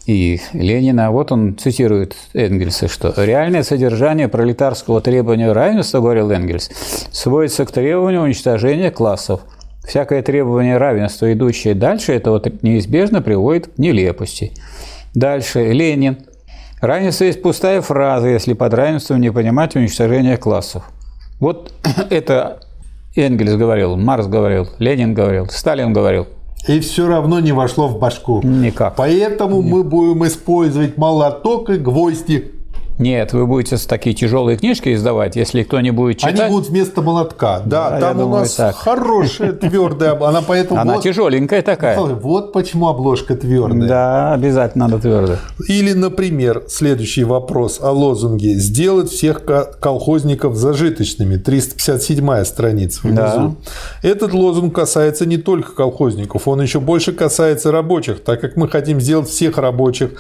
[0.09, 1.11] и Ленина.
[1.11, 6.71] Вот он цитирует Энгельса, что «реальное содержание пролетарского требования равенства,— говорил Энгельс,—
[7.13, 9.43] сводится к требованию уничтожения классов.
[9.87, 14.53] Всякое требование равенства, идущее дальше этого, неизбежно приводит к нелепости».
[15.15, 16.19] Дальше Ленин.
[16.81, 20.85] Равенство есть пустая фраза, если под равенством не понимать уничтожение классов.
[21.39, 21.75] Вот
[22.11, 22.61] это
[23.15, 26.29] Энгельс говорил, Марс говорил, Ленин говорил, Сталин говорил–
[26.67, 28.43] и все равно не вошло в башку.
[28.43, 28.97] Никак.
[28.97, 29.73] Поэтому Нет.
[29.73, 32.53] мы будем использовать молоток и гвозди.
[32.99, 36.41] Нет, вы будете такие тяжелые книжки издавать, если кто не будет читать.
[36.41, 37.61] Они будут вместо молотка.
[37.65, 38.75] Да, да там у думаю, нас так.
[38.75, 40.81] хорошая твердая, она поэтому.
[40.81, 41.99] Она вот, тяжеленькая такая.
[41.99, 43.89] Вот почему обложка твердая.
[43.89, 45.39] Да, обязательно надо твердая.
[45.69, 51.37] Или, например, следующий вопрос о лозунге: сделать всех колхозников зажиточными.
[51.37, 53.19] 357 страница внизу.
[53.23, 53.55] Да.
[54.03, 59.01] Этот лозунг касается не только колхозников, он еще больше касается рабочих, так как мы хотим
[59.01, 60.13] сделать всех рабочих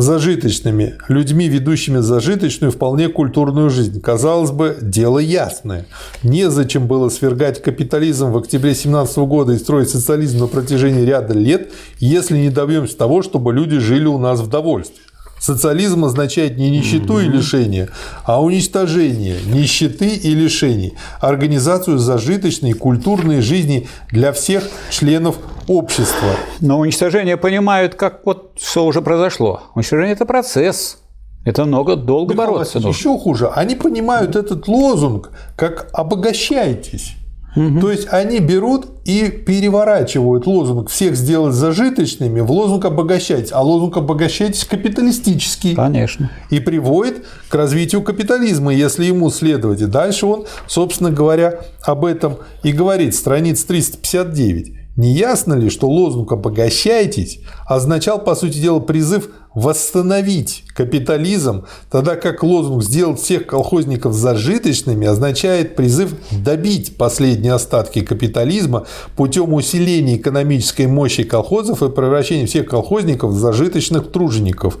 [0.00, 4.00] зажиточными, людьми, ведущими зажиточную, вполне культурную жизнь.
[4.00, 5.86] Казалось бы, дело ясное.
[6.22, 11.70] Незачем было свергать капитализм в октябре 17 года и строить социализм на протяжении ряда лет,
[11.98, 15.02] если не добьемся того, чтобы люди жили у нас в довольстве.
[15.40, 17.88] Социализм означает не нищету и лишение,
[18.24, 26.36] а уничтожение нищеты и лишений, организацию зажиточной культурной жизни для всех членов общества.
[26.60, 29.62] Но уничтожение понимают как вот что уже произошло.
[29.74, 30.98] Уничтожение– это процесс.
[31.46, 32.90] Это много, долго Михаил бороться нужно.
[32.90, 33.48] Еще хуже.
[33.48, 37.14] Они понимают этот лозунг как «обогащайтесь».
[37.54, 43.50] То есть они берут и переворачивают лозунг «всех сделать зажиточными» в лозунг «обогащайтесь».
[43.52, 45.74] А лозунг «обогащайтесь» капиталистический.
[45.74, 46.30] Конечно.
[46.50, 49.80] И приводит к развитию капитализма, если ему следовать.
[49.80, 53.14] И дальше он, собственно говоря, об этом и говорит.
[53.14, 54.74] Страница 359.
[54.96, 62.42] Не ясно ли, что лозунг «обогащайтесь» означал, по сути дела, призыв восстановить капитализм, тогда как
[62.42, 68.86] лозунг «сделать всех колхозников зажиточными» означает призыв добить последние остатки капитализма
[69.16, 74.78] путем усиления экономической мощи колхозов и превращения всех колхозников в зажиточных тружеников.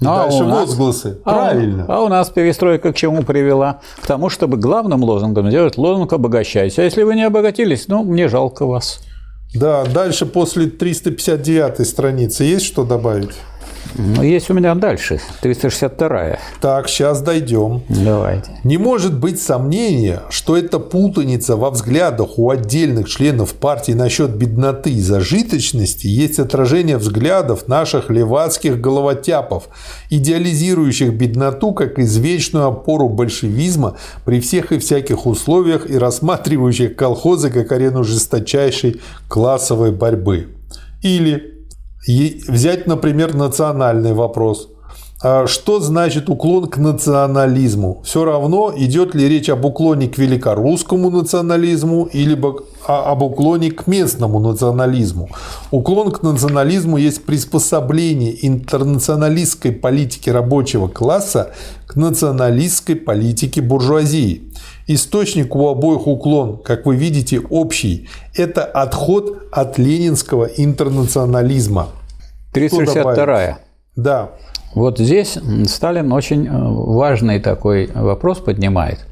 [0.00, 1.18] И А дальше у нас- возгласы.
[1.24, 1.84] А у- Правильно.
[1.88, 3.80] А у нас перестройка к чему привела?
[4.02, 6.78] К тому, чтобы главным лозунгом сделать лозунг «обогащайтесь».
[6.78, 9.00] А если вы не обогатились, ну, мне жалко вас.
[9.54, 13.30] Да, дальше после 359 страницы есть что добавить?
[13.94, 17.82] Ну, Есть у меня дальше, 362 Так, сейчас дойдем.
[17.88, 18.50] Давайте.
[18.64, 24.90] Не может быть сомнения, что эта путаница во взглядах у отдельных членов партии насчет бедноты
[24.90, 29.68] и зажиточности есть отражение взглядов наших левацких головотяпов,
[30.10, 37.72] идеализирующих бедноту как извечную опору большевизма при всех и всяких условиях и рассматривающих колхозы как
[37.72, 40.48] арену жесточайшей классовой борьбы.
[41.02, 41.51] Или
[42.06, 44.68] и взять, например, национальный вопрос.
[45.24, 48.02] А Что значит уклон к национализму?
[48.04, 52.36] Все равно, идет ли речь об уклоне к великорусскому национализму или
[52.88, 55.28] а- об уклоне к местному национализму.
[55.70, 61.52] Уклон к национализму есть приспособление интернационалистской политики рабочего класса
[61.86, 64.51] к националистской политике буржуазии.
[64.86, 68.08] Источник у обоих уклон, как вы видите, общий.
[68.34, 71.88] Это отход от ленинского интернационализма.
[72.52, 73.58] 362
[73.96, 74.30] Да,
[74.74, 79.06] Вот здесь Сталин очень э, важный такой вопрос поднимает,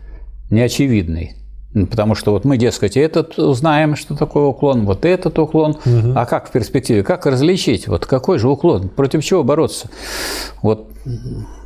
[0.50, 1.36] неочевидный.
[1.72, 5.76] Потому что вот мы, дескать, этот знаем, что такое уклон, вот этот уклон.
[6.16, 7.04] А как в перспективе?
[7.04, 7.86] Как различить?
[7.86, 8.88] Вот какой же уклон?
[8.88, 9.88] Против чего бороться?
[10.62, 10.90] Вот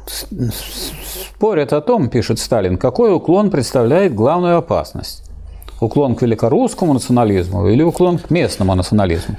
[0.06, 5.22] спорят о том, пишет Сталин, какой уклон представляет главную опасность.
[5.80, 9.36] Уклон к великорусскому национализму или уклон к местному национализму?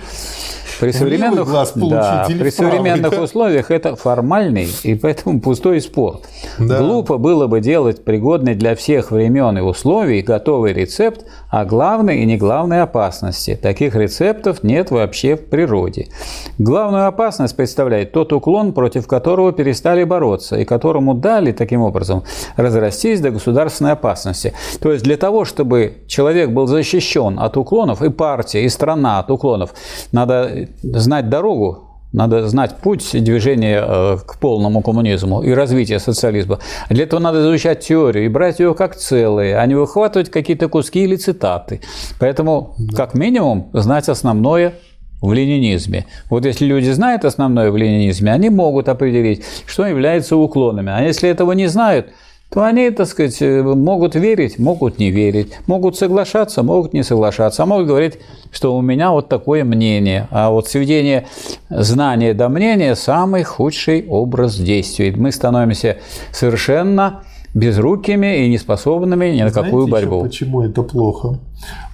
[0.79, 3.21] При современных, да, при правый, современных да?
[3.21, 6.19] условиях это формальный и поэтому пустой спор.
[6.59, 6.79] Да.
[6.79, 11.25] Глупо было бы делать пригодный для всех времен и условий готовый рецепт
[11.55, 13.55] о главной и не главной опасности.
[13.55, 16.09] Таких рецептов нет вообще в природе.
[16.57, 22.23] Главную опасность представляет тот уклон, против которого перестали бороться и которому дали таким образом
[22.57, 24.53] разрастись до государственной опасности.
[24.81, 29.31] То есть для того, чтобы человек был защищен от уклонов, и партия, и страна от
[29.31, 29.73] уклонов,
[30.11, 31.84] надо знать дорогу
[32.15, 36.59] надо знать путь движения э, к полному коммунизму и развития социализма.
[36.89, 41.03] Для этого надо изучать теорию и брать ее как целое, а не выхватывать какие-то куски
[41.03, 41.81] или цитаты.
[42.19, 44.75] Поэтому, как минимум, знать основное
[45.21, 46.05] в ленинизме.
[46.29, 50.91] Вот если люди знают основное в ленинизме, они могут определить, что является уклонами.
[50.91, 52.07] А если этого не знают,
[52.55, 57.63] то они, так сказать, э, могут верить, могут не верить, могут соглашаться, могут не соглашаться,
[57.63, 58.13] а могут говорить,
[58.49, 60.29] что у меня вот такое мнение.
[60.31, 61.25] А вот сведение
[61.69, 65.11] знания до мнения– самый худший образ действий.
[65.11, 65.97] Мы становимся
[66.31, 67.23] совершенно
[67.53, 70.15] безрукими и неспособными ни на какую Знаете борьбу.
[70.19, 71.39] еще почему это плохо?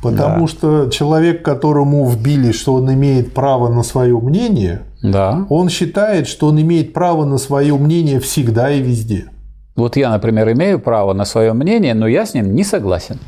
[0.03, 5.47] Потому что человек, которому вбили, что он имеет право на свое мнение, Да.
[5.49, 9.25] он считает, что он имеет право на свое мнение всегда и везде.
[9.75, 13.19] Вот я, например, имею право на свое мнение, но я с ним не согласен.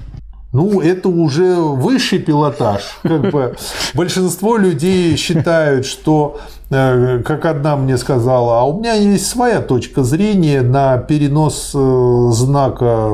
[0.53, 2.81] Ну, это уже высший пилотаж.
[3.01, 3.55] Как бы
[3.95, 6.37] большинство людей считают, что,
[6.69, 12.29] э, как одна мне сказала, а у меня есть своя точка зрения на перенос э,
[12.31, 13.09] знака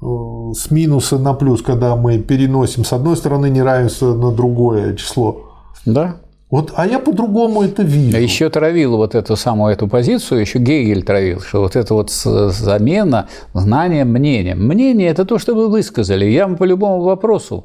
[0.00, 5.50] э, с минуса на плюс, когда мы переносим с одной стороны неравенство на другое число.
[5.84, 6.16] Да.
[6.48, 8.16] Вот, а я по-другому это вижу.
[8.16, 12.10] А еще травил вот эту самую эту позицию, еще Гегель травил, что вот это вот
[12.10, 14.64] замена знания мнением.
[14.64, 16.24] Мнение– это то, что вы высказали.
[16.24, 17.64] Я вам по любому вопросу,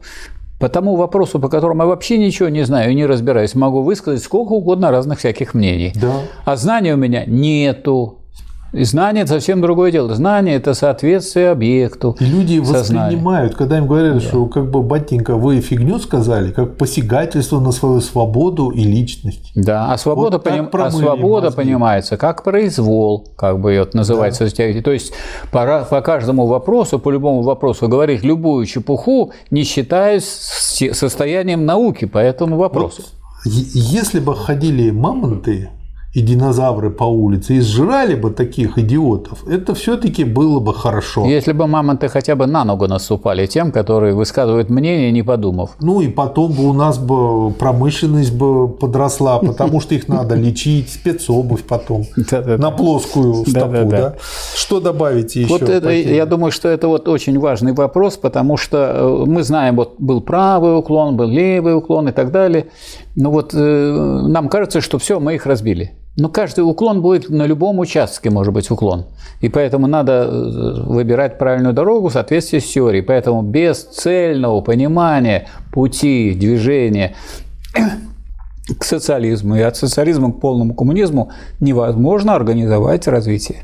[0.60, 4.24] по тому вопросу, по которому я вообще ничего не знаю и не разбираюсь, могу высказать
[4.24, 5.94] сколько угодно разных всяких мнений.
[5.94, 6.14] Да.
[6.46, 8.18] А знания у меня нету.
[8.74, 10.14] И знание– это совсем другое дело.
[10.16, 12.16] Знание– это соответствие объекту.
[12.20, 13.02] И люди сознания.
[13.06, 18.00] воспринимают, когда им говорят, что как бы батенька, вы фигню сказали, как посягательство на свою
[18.00, 19.52] свободу и личность.
[19.56, 21.58] Да, а свобода, Вот поним- а свобода мозги.
[21.62, 24.50] понимается как произвол, как бы это называется.
[24.50, 24.82] теории.
[24.82, 25.12] То есть
[25.52, 30.24] по, по каждому вопросу, по любому вопросу говорить любую чепуху, не считаясь
[30.94, 33.04] состоянием науки по этому вопросу.
[33.46, 35.70] Е- Если бы ходили мамонты
[36.14, 41.26] и динозавры по улице и сжирали бы таких идиотов, это все-таки было бы хорошо.
[41.26, 45.70] Если бы мамонты хотя бы на ногу наступали тем, которые высказывают мнение, не подумав.
[45.80, 50.90] Ну и потом бы у нас бы промышленность бы подросла, потому что их надо лечить,
[50.90, 52.04] спецобувь потом
[52.58, 54.16] на плоскую стопу.
[54.56, 55.48] Что добавить еще?
[55.48, 59.78] Вот это, я думаю, что это вот очень важный вопрос, потому что э, мы знаем,
[59.78, 62.68] вот был правый уклон, был левый уклон и так далее.
[63.16, 65.94] Но вот э, нам кажется, что все, мы их разбили.
[66.18, 69.06] Но каждый уклон будет на любом участке, может быть, уклон.
[69.40, 73.02] И поэтому надо э, выбирать правильную дорогу в соответствии с теорией.
[73.02, 77.16] Поэтому без цельного понимания пути движения
[78.80, 83.64] к социализму и от социализма к полному коммунизму невозможно организовать развитие.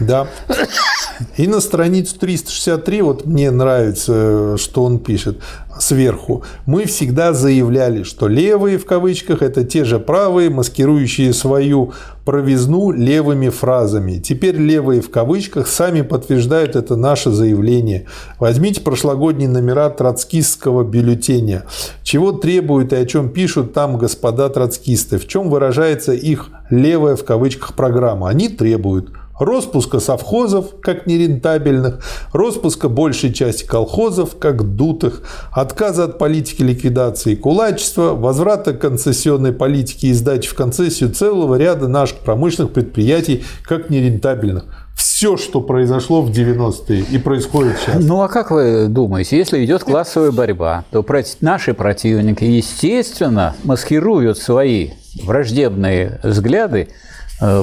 [0.00, 0.26] Да.
[1.36, 5.38] И на страницу 363, вот мне нравится, что он пишет
[5.80, 6.42] сверху.
[6.66, 11.92] Мы всегда заявляли, что левые в кавычках– это те же правые, маскирующие свою
[12.24, 14.18] провизну левыми фразами.
[14.18, 18.06] Теперь левые в кавычках сами подтверждают это наше заявление.
[18.38, 21.64] Возьмите прошлогодние номера троцкистского бюллетеня.
[22.02, 25.18] Чего требуют и о чем пишут там господа троцкисты?
[25.18, 28.28] В чем выражается их левая в кавычках программа?
[28.28, 32.00] Они требуют– Роспуска совхозов, как нерентабельных,
[32.32, 35.22] роспуска большей части колхозов, как дутых,
[35.52, 42.18] отказа от политики ликвидации кулачества, возврата концессионной политики и сдачи в концессию целого ряда наших
[42.18, 44.64] промышленных предприятий, как нерентабельных
[44.94, 48.04] все, что произошло в 90-е и происходит сейчас.
[48.04, 51.04] Ну а как вы думаете, если идет классовая борьба, то
[51.40, 54.90] наши противники, естественно, маскируют свои
[55.22, 56.88] враждебные взгляды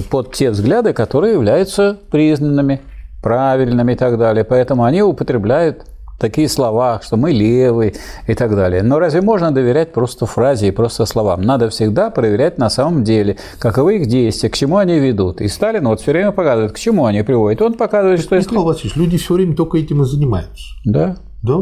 [0.10, 2.82] под те взгляды, которые являются признанными,
[3.22, 4.44] правильными и так далее.
[4.44, 5.86] Поэтому они употребляют
[6.20, 7.96] такие слова, что мы левые
[8.28, 8.84] и так далее.
[8.84, 11.42] Но разве можно доверять просто фразе и просто словам?
[11.42, 15.42] Надо всегда проверять на самом деле, каковы их действия, к чему они ведут.
[15.42, 17.62] И Сталин вот все время показывает, к чему они приводят.
[17.62, 18.50] Он показывает, что если...
[18.50, 20.66] Михаил Васильевич, люди все время только этим и занимаются.
[20.86, 21.18] Да.
[21.42, 21.62] Да.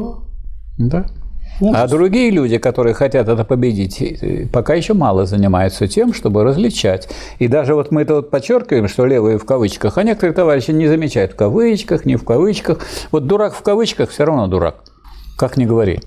[0.77, 1.06] Да.
[1.60, 1.82] Ужас.
[1.82, 7.10] А другие люди, которые хотят это победить, э, пока еще мало занимаются тем, чтобы различать.
[7.40, 10.88] И даже вот мы это вот подчеркиваем, что левые в кавычках, а некоторые товарищи не
[10.88, 12.80] замечают в кавычках, не в кавычках.
[13.12, 14.84] Вот дурак в кавычках все равно дурак.
[15.36, 16.00] Как ни говори.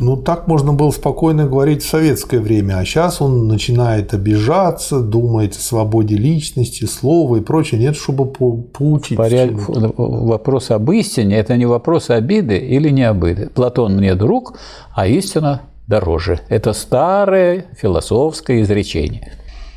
[0.00, 5.54] Ну, так можно было спокойно говорить в советское время, а сейчас он начинает обижаться, думает
[5.54, 7.80] о свободе личности, слова и прочее.
[7.80, 9.16] Нет, чтобы поучить.
[9.16, 9.50] Поряд...
[9.96, 13.50] Вопрос об истине– это не вопрос обиды или не обиды.
[13.54, 14.58] Платон мне друг,
[14.94, 16.40] а истина дороже.
[16.48, 19.32] Это старое философское изречение.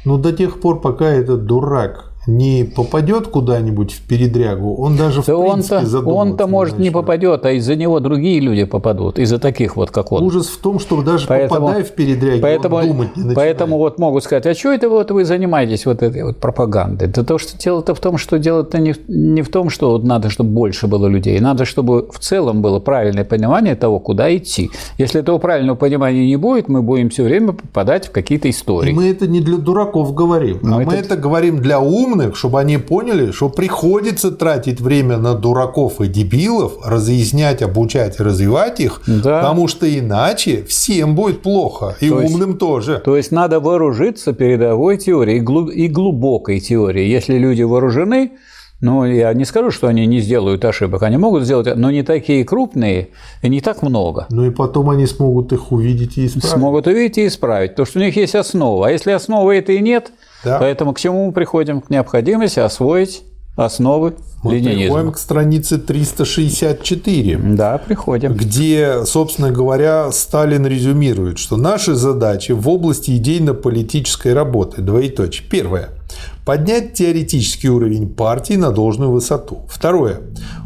[0.05, 5.25] Ну, до тех пор, пока этот дурак не попадет куда-нибудь в передрягу, он даже в
[5.25, 9.77] да принципе он-то, он-то может не попадет, а из-за него другие люди попадут, из-за таких
[9.77, 10.23] вот как он.
[10.23, 13.35] Ужас в том, что даже поэтому, попадая в передрягу, поэтому, он думать не начинает.
[13.35, 17.07] Поэтому вот могут сказать, а что это вот вы занимаетесь вот этой вот пропагандой?
[17.07, 20.29] Да то, что дело-то в том, что дело-то не, не в том, что вот надо,
[20.29, 24.69] чтобы больше было людей, надо, чтобы в целом было правильное понимание того, куда идти.
[24.97, 28.91] Если этого правильного понимания не будет, мы будем все время попадать в какие-то истории.
[28.91, 30.91] И мы это не для дураков говорим, мы а это...
[30.91, 36.01] мы это говорим для умных умных, чтобы они поняли, что приходится тратить время на дураков
[36.01, 39.39] и дебилов, разъяснять, обучать, развивать их, да.
[39.39, 43.01] потому что иначе всем будет плохо, и то умным есть, тоже.
[43.03, 45.39] То есть надо вооружиться передовой теорией
[45.73, 47.09] и глубокой теорией.
[47.09, 48.31] Если люди вооружены,
[48.79, 51.01] ну, я не скажу, что они не сделают ошибок.
[51.01, 53.07] Они могут сделать, но не такие крупные
[53.41, 54.27] и не так много.
[54.29, 56.49] Ну и потом они смогут их увидеть и исправить.
[56.49, 58.87] Смогут увидеть и исправить, потому что у них есть основа.
[58.87, 60.11] А если основы этой нет,
[60.47, 60.59] да.
[60.59, 61.81] Поэтому к чему мы приходим?
[61.81, 63.23] К необходимости освоить
[63.57, 64.13] основы
[64.43, 64.83] мы ленинизма.
[64.83, 67.37] приходим к странице 364.
[67.55, 68.33] Да, приходим.
[68.33, 75.47] Где, собственно говоря, Сталин резюмирует, что наши задачи в области идейно-политической работы, двоеточие.
[75.49, 75.89] Первое
[76.45, 79.65] Поднять теоретический уровень партии на должную высоту.
[79.67, 80.21] Второе.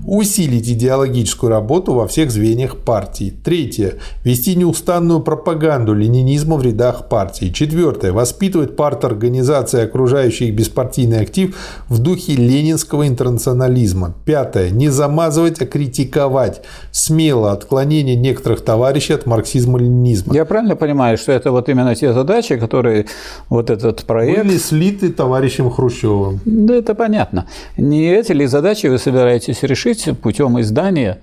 [0.05, 3.33] Усилить идеологическую работу во всех звеньях партии.
[3.43, 3.95] Третье.
[4.23, 7.51] Вести неустанную пропаганду ленинизма в рядах партии.
[7.53, 8.11] Четвертое.
[8.11, 11.55] Воспитывать парт-организации, окружающий их беспартийный актив
[11.87, 14.15] в духе ленинского интернационализма.
[14.25, 14.71] Пятое.
[14.71, 16.61] Не замазывать, а критиковать.
[16.91, 20.33] Смело отклонение некоторых товарищей от марксизма-ленинизма.
[20.33, 23.05] Я правильно понимаю, что это вот именно те задачи, которые
[23.49, 24.45] вот этот проект...
[24.45, 26.39] Были слиты товарищем Хрущевым.
[26.45, 27.47] Да, это понятно.
[27.77, 29.90] Не эти ли задачи вы собираетесь решить
[30.21, 31.21] путем издания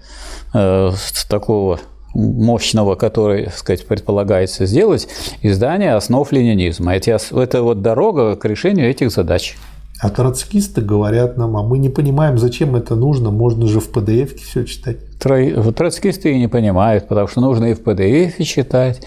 [0.54, 0.92] э,
[1.28, 1.80] такого
[2.14, 5.08] мощного, который, так сказать, предполагается сделать,
[5.42, 6.94] издание основ ленинизма.
[6.94, 9.56] Эти, это вот дорога к решению этих задач.
[10.00, 14.36] А троцкисты говорят нам, а мы не понимаем, зачем это нужно, можно же в PDF
[14.36, 14.98] все читать.
[15.18, 19.00] троцкисты и не понимают, потому что нужно и в PDF читать,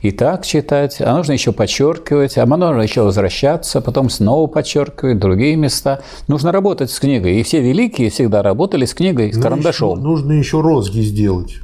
[0.00, 5.56] и так читать, а нужно еще подчеркивать, а нужно еще возвращаться, потом снова подчеркивать другие
[5.56, 6.00] места.
[6.28, 7.38] Нужно работать с книгой.
[7.38, 9.90] И все великие всегда работали с книгой, с Ну, карандашом.
[9.92, 11.56] еще- нужно еще розги сделать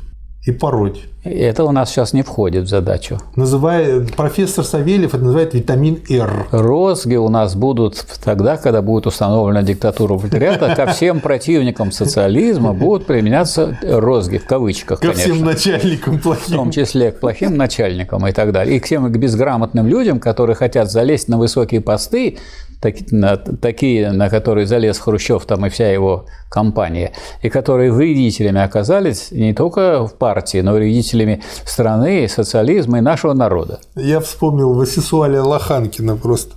[0.45, 1.05] и пороть.
[1.25, 3.19] Это у нас сейчас не входит в задачу.
[3.35, 6.49] Называя, профессор Савельев это называет витамин R.
[6.51, 13.07] Розги у нас будут тогда, когда будет установлена диктатура пролетариата, ко всем противникам социализма будут
[13.07, 15.33] применяться розги, в кавычках, Ко конечно.
[15.33, 16.71] всем начальникам в том плохим.
[16.73, 21.29] числе к плохим начальникам и так далее, и к тем безграмотным людям, которые хотят залезть
[21.29, 22.37] на высокие посты,
[22.85, 27.13] таки- на- такие, на которые залез Хрущев там и вся его компания,
[27.43, 33.33] и которые вредителями оказались не только в партии, но и вредителями страны, социализма и нашего
[33.33, 33.79] народа.
[33.97, 36.53] Я вспомнил Васисуаля Лоханкина просто.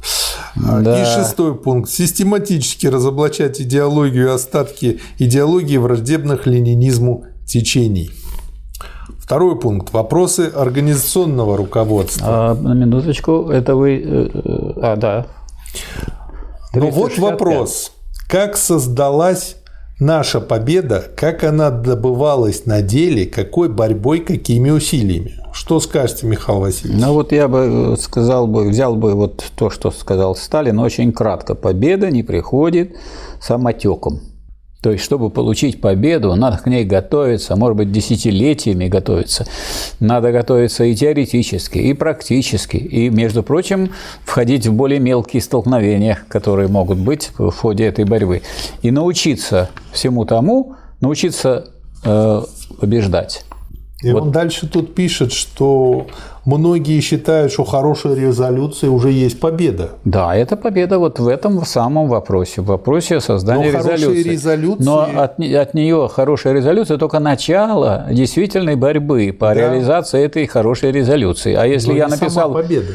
[0.67, 1.01] А, Да.
[1.01, 1.89] И шестой пункт.
[1.89, 8.11] Систематически разоблачать идеологию и остатки идеологии враждебных ленинизму течений.
[9.19, 9.93] Второй пункт.
[9.93, 12.27] Вопросы организационного руководства.
[12.29, 13.89] А, на минуточку, это вы...
[14.05, 15.25] э, э, А, да.
[16.79, 17.19] Ну вот 365.
[17.19, 17.91] вопрос.
[18.27, 19.57] Как создалась
[19.99, 25.35] наша победа, как она добывалась на деле, какой борьбой, какими усилиями?
[25.53, 27.01] Что скажете, Михаил Васильевич?
[27.01, 31.55] Ну вот я бы сказал бы, взял бы вот то, что сказал Сталин, очень кратко.
[31.55, 32.95] Победа не приходит
[33.41, 34.21] самотеком.
[34.81, 39.47] То есть, чтобы получить победу, надо к ней готовиться, может быть, десятилетиями готовиться.
[39.99, 43.91] Надо готовиться и теоретически, и практически, и, между прочим,
[44.23, 48.43] входить в более мелкие столкновения, которые могут быть в ходе этой борьбы.
[48.83, 51.71] И научиться всему тому, научиться
[52.05, 52.41] э,
[52.79, 53.45] побеждать.
[54.03, 56.05] И он дальше тут пишет, что
[56.47, 59.89] многие считают, что хорошая резолюция уже есть победа.
[60.05, 64.23] Да, это победа вот в этом самом вопросе, в вопросе создания Но резолюции.
[64.23, 69.53] резолюции- Но от, от нее хорошая резолюция только начало действительной борьбы по Да.
[69.55, 71.53] реализации этой хорошей резолюции.
[71.53, 72.93] А если Но я написал, победа.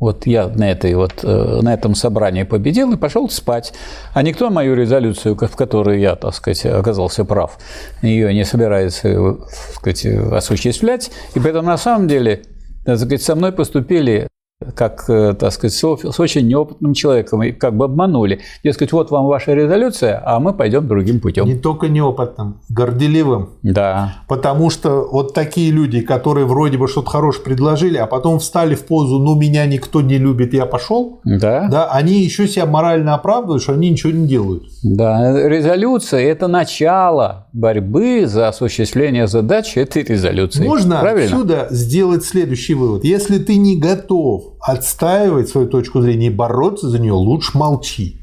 [0.00, 3.74] вот я на, этой вот, э, на этом собрании победил и пошел спать,
[4.14, 7.58] а никто мою резолюцию, в которой я, так сказать, оказался прав,
[8.00, 12.44] ее не собирается э, так сказать, осуществлять, и поэтому на самом деле
[12.88, 14.28] так сказать, со мной поступили
[14.74, 18.40] как, э, так сказать, с с очень неопытным человеком, и как бы обманули.
[18.64, 21.46] Дескать, вот вам ваша резолюция, а мы пойдем другим путем.
[21.46, 23.50] Не только неопытным, горделивым.
[23.62, 28.74] Да, Потому что вот такие люди, которые вроде бы что-то хорошее предложили, а потом встали
[28.74, 33.14] в позу «ну меня никто не любит, я пошел», да, да, они еще себя морально
[33.14, 34.64] оправдывают, что они ничего не делают.
[34.82, 35.48] да.
[35.48, 40.64] Резолюция– это начало борьбы за осуществление задачи этой резолюции.
[40.64, 41.24] Можно Правильно?
[41.36, 43.04] отсюда сделать следующий вывод.
[43.04, 48.20] Если ты не готов отстаивать свою точку зрения и бороться за нее, лучше молчи.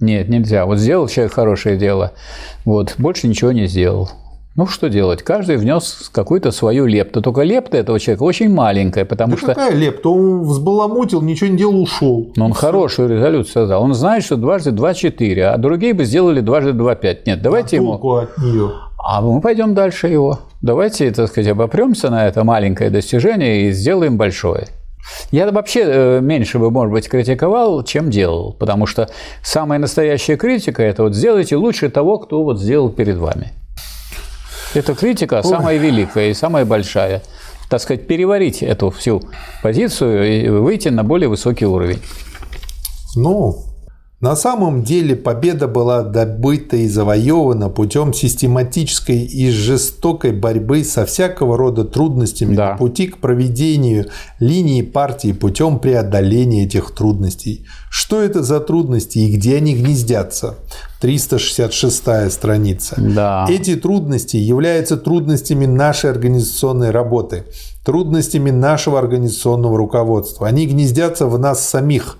[0.00, 0.66] Нет, нельзя.
[0.66, 2.12] Вот сделал человек хорошее дело,
[2.64, 4.10] вот, больше ничего не сделал.
[4.54, 5.22] Ну, что делать?
[5.22, 7.22] Каждый внес какую-то свою лепту.
[7.22, 10.10] Только лепта этого человека очень маленькая, потому Да что какая лепта?
[10.10, 12.32] Он взбаламутил, ничего не делал, ушел.
[12.36, 13.82] ну, он хорошую резолюцию создал.
[13.82, 17.26] Он знает, что дважды два– четыре, а другие бы сделали дважды два– пять.
[17.26, 17.92] Нет, давайте ему...
[17.92, 18.72] Толку от нее.
[18.98, 20.40] А мы пойдем дальше его.
[20.60, 24.68] Давайте, так сказать, обопремся на это маленькое достижение и сделаем большое.
[25.30, 29.08] Я вообще э, меньше бы, может быть, критиковал, чем делал, потому что
[29.42, 33.52] самая настоящая критика– это вот сделайте лучше того, кто вот сделал перед вами.
[34.74, 37.22] Эта критика самая великая и самая большая.
[37.68, 39.22] Так сказать, переварить эту всю
[39.62, 42.00] позицию и выйти на более высокий уровень.
[43.16, 43.71] Ну,
[44.22, 51.58] на самом деле победа была добыта и завоевана путем систематической и жестокой борьбы со всякого
[51.58, 52.70] рода трудностями Да.
[52.70, 54.06] на пути к проведению
[54.38, 57.66] линии партии путем преодоления этих трудностей.
[57.90, 60.54] Что это за трудности и где они гнездятся?
[61.00, 62.94] 366 страница.
[63.00, 63.46] Да.
[63.50, 67.44] Эти трудности являются трудностями нашей организационной работы,
[67.84, 70.46] трудностями нашего организационного руководства.
[70.46, 72.18] Они гнездятся в нас самих,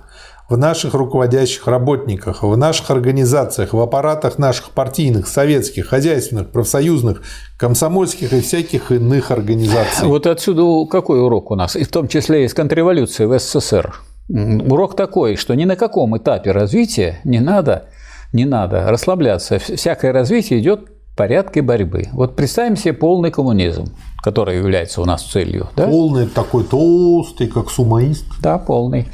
[0.53, 7.23] в наших руководящих работниках, в наших организациях, в аппаратах наших партийных, советских, хозяйственных, профсоюзных,
[7.59, 10.07] комсомольских и всяких иных организаций.
[10.07, 13.95] Вот отсюда какой урок у нас, и в том числе из контрреволюции в СССР.
[14.29, 17.87] Урок такой, что ни на каком этапе развития не надо,
[18.33, 19.57] не надо расслабляться.
[19.57, 20.81] Вс- Всякое развитие идет
[21.17, 22.05] порядке борьбы.
[22.13, 23.87] Вот представим себе полный коммунизм,
[24.23, 25.69] который является у нас целью.
[25.77, 28.25] Да, Полный такой толстый, как сумоист.
[28.41, 29.09] да полный.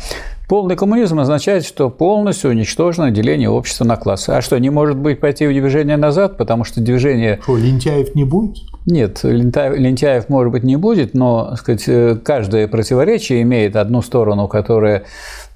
[0.49, 4.31] Полный коммунизм означает, что полностью уничтожено деление общества на классы.
[4.31, 7.39] А что, не может быть пойти в движение назад, потому что движение...
[7.43, 8.57] Что, лентяев не будет?
[8.87, 15.05] Нет, лентяев, может быть, не будет, но сказать, э, каждое противоречие имеет одну сторону, которая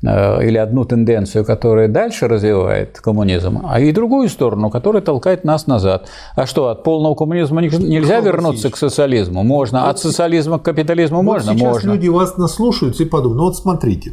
[0.02, 5.66] э, или одну тенденцию, которая дальше развивает коммунизм, а и другую сторону, которая толкает нас
[5.66, 6.10] назад.
[6.36, 9.42] А что, от полного коммунизма нельзя Михаил вернуться Васильевич, к социализму?
[9.42, 9.80] Можно.
[9.80, 11.54] Вот от социализма к капитализму вот можно?
[11.54, 11.92] Сейчас можно.
[11.92, 14.12] люди вас наслушаются и подумают, ну вот смотрите,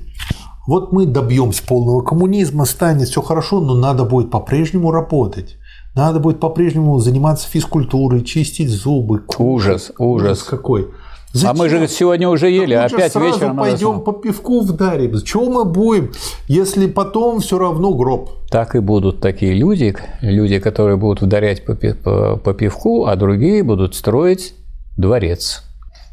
[0.70, 5.58] вот мы добьемся полного коммунизма, станет все хорошо, но надо будет по-прежнему работать.
[5.96, 9.24] Надо будет по-прежнему заниматься физкультурой, чистить зубы.
[9.40, 10.44] Ужас, ужас.
[10.44, 10.90] какой.
[11.34, 11.50] Зачем?
[11.50, 13.58] А мы же сегодня уже ели, да опять сразу вечером.
[13.58, 15.20] пойдем по пивку вдарим.
[15.24, 16.12] Чего мы будем,
[16.48, 18.30] если потом все равно гроб?
[18.52, 23.64] Так и будут такие люди, люди, которые будут ударять по, по, по пивку, а другие
[23.64, 24.54] будут строить
[24.98, 25.64] дворец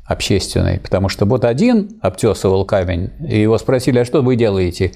[0.06, 0.80] общественный.
[0.80, 4.92] Потому что вот один обтесывал камень, и его спросили, а что вы делаете?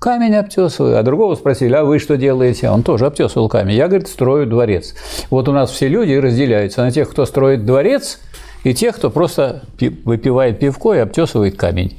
[0.00, 2.70] камень обтесываю, а другого спросили, а вы что делаете?
[2.70, 3.76] Он тоже обтесывал камень.
[3.76, 4.94] Я, говорит, строю дворец.
[5.28, 8.18] Вот у нас все люди разделяются на тех, кто строит дворец,
[8.64, 9.62] и тех, кто просто
[10.04, 11.98] выпивает пивко и обтесывает камень.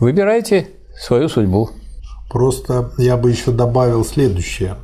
[0.00, 0.68] Выбирайте
[0.98, 1.70] свою судьбу.
[2.30, 4.76] Просто я бы еще добавил следующее.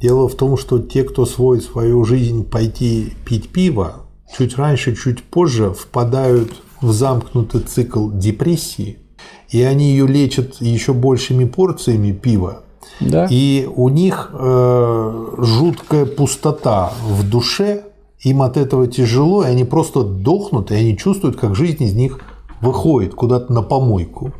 [0.00, 4.06] Дело в том, что те, кто свой свою жизнь пойти пить пиво,
[4.36, 8.98] чуть раньше, чуть позже впадают в замкнутый цикл депрессии–
[9.50, 12.62] и они ее лечат еще большими порциями пива.
[13.00, 13.26] Да.
[13.30, 17.84] И у них э, жуткая пустота в душе,
[18.20, 22.20] им от этого тяжело, и они просто дохнут, и они чувствуют, как жизнь из них
[22.60, 24.32] выходит куда-то на помойку.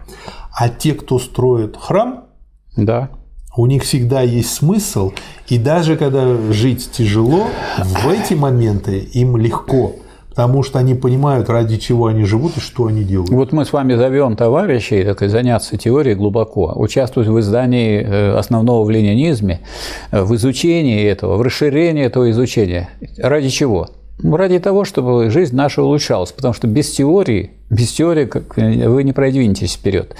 [0.52, 2.24] А те, кто строит храм,
[2.76, 3.10] да.
[3.56, 5.12] у них всегда есть смысл,
[5.48, 7.46] и даже когда жить тяжело,
[7.78, 9.92] в эти моменты им легко
[10.36, 13.30] потому что они понимают, ради чего они живут и что они делают.
[13.30, 18.84] Вот мы с вами зовем товарищей так, заняться теорией глубоко, участвовать в издании э, основного
[18.84, 19.60] в ленинизме,
[20.10, 22.90] э, в изучении этого, в расширении этого изучения.
[23.16, 23.88] Ради чего?
[24.18, 28.28] Ну, ради того, чтобы жизнь наша улучшалась, потому что без теории, без теории
[28.86, 30.14] вы не продвинетесь вперед.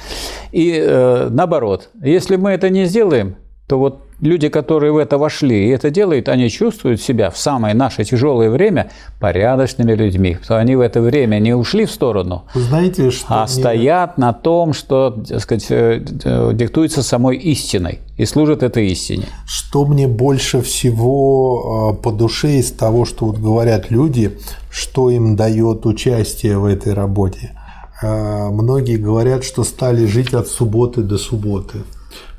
[0.50, 3.36] И э, наоборот, если мы это не сделаем,
[3.66, 7.74] то вот люди, которые в это вошли и это делают, они чувствуют себя в самое
[7.74, 10.38] наше тяжелое время порядочными людьми.
[10.42, 13.48] Что они в это время не ушли в сторону, Знаете, что а мне...
[13.48, 19.26] стоят на том, что так сказать, э, э, диктуется самой истиной и служат этой истине.
[19.46, 24.38] Что мне больше всего э, по душе из того, что вот говорят люди,
[24.70, 27.52] что им дает участие в этой работе.
[28.02, 31.78] Многие говорят, что стали жить от субботы до субботы.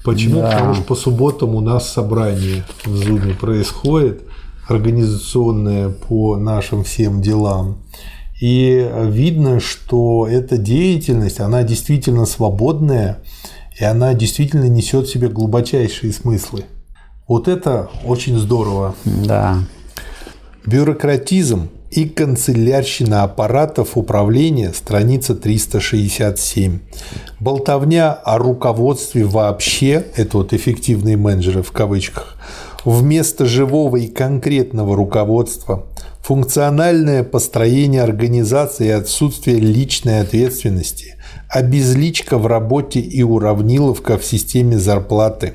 [0.03, 0.42] Почему?
[0.42, 0.51] Да.
[0.51, 4.24] Потому что по субботам у нас собрание в Зуме происходит,
[4.67, 7.77] организационное по нашим всем делам.
[8.40, 13.19] И видно, что эта деятельность, она действительно свободная,
[13.80, 16.66] и она действительно несет в себе глубочайшие смыслы.
[17.27, 18.95] Вот это очень здорово.
[19.06, 19.58] Да.
[20.66, 26.80] Бюрократизм и канцелярщина аппаратов управления, страница 367.
[27.40, 32.35] Болтовня о руководстве вообще, это вот эффективные менеджеры в кавычках,
[32.83, 35.85] вместо живого и конкретного руководства,
[36.22, 41.16] функциональное построение организации и отсутствие личной ответственности,
[41.49, 45.53] обезличка в работе и уравниловка в системе зарплаты,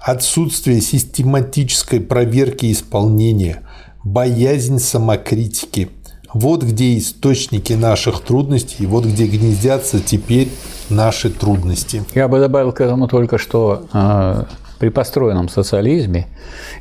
[0.00, 3.62] отсутствие систематической проверки исполнения–
[4.06, 5.90] боязнь самокритики.
[6.32, 10.48] Вот где источники наших трудностей, вот где гнездятся теперь
[10.90, 12.04] наши трудности.
[12.14, 14.44] Я бы добавил к этому только, что э,
[14.78, 16.26] при построенном социализме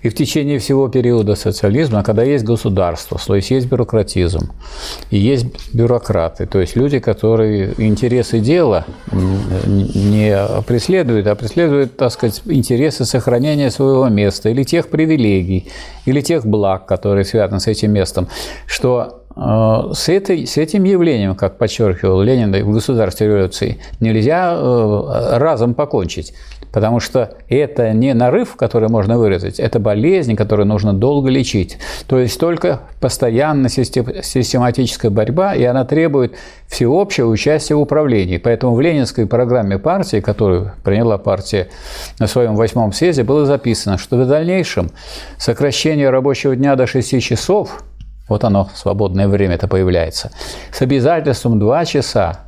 [0.02, 4.52] и в течение всего периода социализма, когда есть государство, то есть есть бюрократизм,
[5.12, 10.36] и есть бюрократы, то есть люди, которые интересы дела не
[10.68, 15.68] преследуют, а преследуют, так сказать, интересы сохранения своего места или тех привилегий,
[16.06, 18.28] или тех благ, которые связаны с этим местом,
[18.66, 25.38] что э, с, этой, с этим явлением, как подчеркивал Ленин в государстве революции, нельзя э,
[25.38, 26.34] разом покончить.
[26.76, 31.78] Потому что это не нарыв, который можно вырезать, это болезнь, которую нужно долго лечить.
[32.06, 36.34] То есть только постоянно систематическая борьба, и она требует
[36.68, 38.40] всеобщего участия в управлении.
[38.40, 41.70] Поэтому в ленинской программе партии, которую приняла партия
[42.20, 44.92] на своем восьмом съезде, было записано, что в дальнейшем
[45.38, 47.86] сокращение рабочего дня до 6 часов,
[48.28, 50.32] вот оно, свободное время это появляется,
[50.74, 52.40] с обязательством 2 часа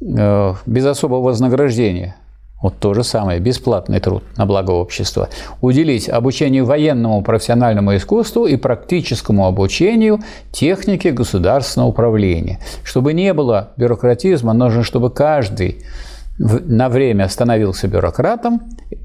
[0.00, 2.16] э, без особого вознаграждения–
[2.62, 5.28] вот то же самое, бесплатный труд на благо общества.
[5.60, 12.60] Уделить обучению военному профессиональному искусству и практическому обучению технике государственного управления.
[12.82, 15.84] Чтобы не было бюрократизма, нужно, чтобы каждый
[16.38, 18.62] на время становился бюрократом,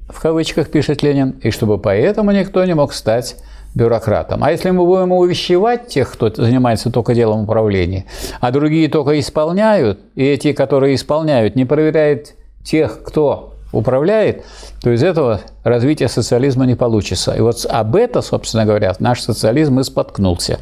[0.08, 3.36] в кавычках пишет Ленин, и чтобы поэтому никто не мог стать
[3.76, 4.44] бюрократом.
[4.44, 8.06] А если мы будем увещевать тех, кто занимается только делом управления,
[8.40, 14.44] а другие только исполняют, и эти, которые исполняют, не проверяют тех, кто управляет,
[14.82, 17.34] то из этого развитие социализма не получится.
[17.34, 20.60] И вот об этом, собственно говоря, наш социализм и споткнулся.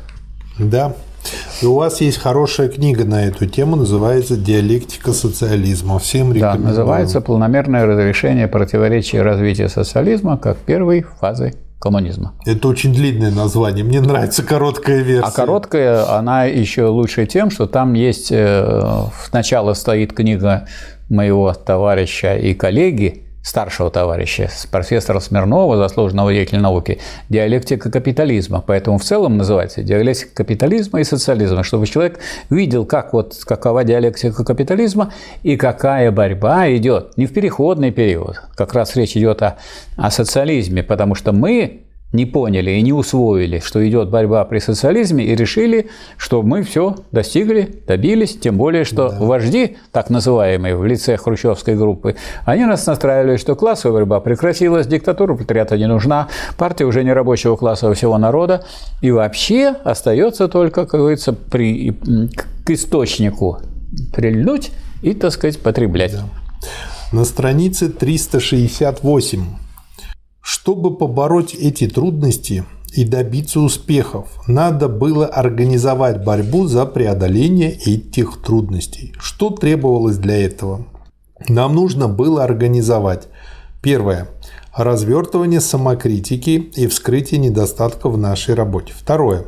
[0.59, 0.93] Да,
[1.61, 5.99] и у вас есть хорошая книга на эту тему, называется «Диалектика социализма».
[5.99, 6.63] Всем рекомендую.
[6.63, 12.33] Да, называется «Полномерное разрешение противоречия развития социализма как первой фазы коммунизма».
[12.45, 15.27] Это очень длинное название, мне нравится короткая версия.
[15.27, 18.81] А короткая, она еще лучше тем, что там есть, э,
[19.29, 20.67] сначала стоит книга
[21.09, 28.61] моего товарища и коллеги, старшего товарища, профессора Смирнова, заслуженного деятеля науки, диалектика капитализма.
[28.65, 32.19] Поэтому в целом называется диалектика капитализма и социализма, чтобы человек
[32.49, 35.13] видел, как вот, какова диалектика капитализма
[35.43, 37.17] и какая борьба идет.
[37.17, 39.57] Не в переходный период, как раз речь идет о,
[39.95, 45.25] о социализме, потому что мы не поняли и не усвоили, что идет борьба при социализме,
[45.25, 49.17] и решили, что мы все достигли, добились, тем более, что да.
[49.19, 55.33] вожди, так называемые в лице хрущевской группы, они нас настраивали, что классовая борьба прекратилась, диктатура
[55.33, 58.63] пролетариата не нужна, партия уже не рабочего класса, а всего народа,
[59.01, 61.91] и вообще остается только, как говорится, при,
[62.63, 63.59] к источнику
[64.13, 64.71] прильнуть
[65.01, 66.13] и, так сказать, потреблять.
[66.13, 66.23] Да.
[67.11, 69.66] На странице 368
[70.47, 79.13] чтобы побороть эти трудности и добиться успехов, надо было организовать борьбу за преодоление этих трудностей.
[79.19, 80.85] Что требовалось для этого?
[81.49, 83.27] Нам нужно было организовать
[83.81, 84.27] Первое.
[84.75, 88.93] Развертывание самокритики и вскрытие недостатков в нашей работе.
[88.95, 89.45] Второе.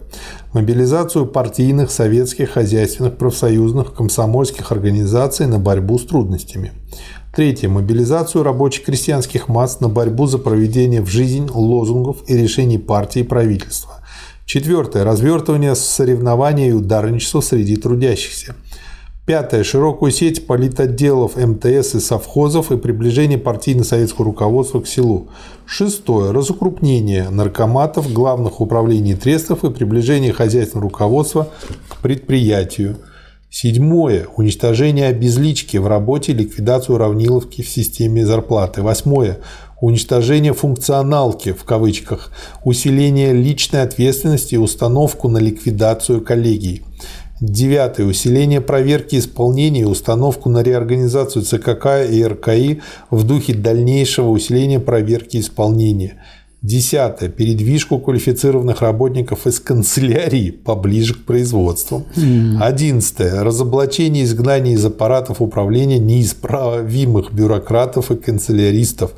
[0.54, 6.72] Мобилизацию партийных, советских, хозяйственных, профсоюзных, комсомольских организаций на борьбу с трудностями.
[7.34, 7.70] Третье.
[7.70, 13.24] Мобилизацию рабочих крестьянских масс на борьбу за проведение в жизнь лозунгов и решений партии и
[13.24, 14.02] правительства.
[14.46, 15.04] Четвертое.
[15.04, 18.56] Развертывание соревнования и ударничества среди трудящихся.
[19.28, 19.64] Пятое.
[19.64, 25.28] Широкую сеть политотделов МТС и совхозов и приближение партийно-советского руководства к селу.
[25.68, 26.32] Шестое.
[26.32, 31.48] Разукрупнение наркоматов, главных управлений трестов и приближение хозяйственного руководства
[31.90, 32.98] к предприятию.
[33.52, 34.28] Седьмое.
[34.36, 38.84] Уничтожение обезлички в работе, ликвидацию уравниловки в системе зарплаты.
[38.84, 39.40] Восьмое.
[39.82, 42.32] Уничтожение функционалки, в кавычках,
[42.64, 46.84] усиление личной ответственности и установку на ликвидацию коллегий.
[47.42, 48.06] Девятое.
[48.06, 55.38] Усиление проверки исполнения и установку на реорганизацию ЦКК и РКИ в духе дальнейшего усиления проверки
[55.38, 56.22] исполнения.
[56.62, 57.30] Десятое.
[57.30, 62.06] Передвижку квалифицированных работников из канцелярии поближе к производству.
[62.60, 63.44] Одиннадцатое.
[63.44, 69.12] Разоблачение изгнания из аппаратов управления неисправимых бюрократов и канцеляристов.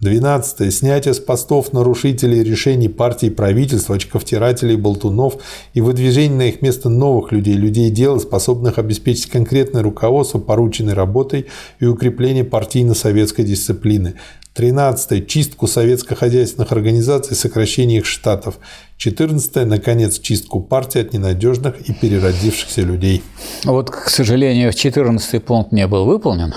[0.00, 0.70] Двенадцатое.
[0.70, 5.36] Снятие с постов нарушителей решений партии и правительства, очковтирателей, болтунов
[5.74, 11.46] и выдвижение на их место новых людей, людей дела, способных обеспечить конкретное руководство порученной работой
[11.78, 14.14] и укрепление партийно-советской дисциплины.
[14.56, 15.26] 13.
[15.26, 18.58] Чистку советско-хозяйственных организаций, сокращение их штатов.
[18.96, 19.66] 14.
[19.66, 23.22] Наконец, чистку партии от ненадежных и переродившихся людей.
[23.64, 26.54] Вот, к сожалению, 14 пункт не был выполнен.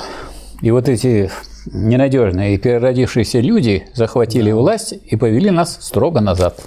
[0.61, 1.29] И вот эти
[1.65, 4.55] ненадежные и переродившиеся люди захватили да.
[4.55, 6.61] власть и повели нас строго назад.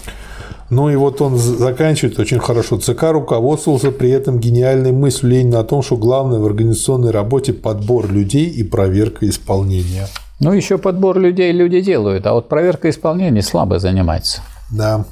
[0.68, 2.78] Ну и вот он заканчивает очень хорошо.
[2.78, 8.10] ЦК руководствовался при этом гениальной мыслью Ленина о том, что главное в организационной работе подбор
[8.10, 10.08] людей и проверка исполнения.
[10.42, 14.42] Ну, еще подбор людей люди делают, а вот проверка исполнения слабо занимается.
[14.72, 15.04] Да.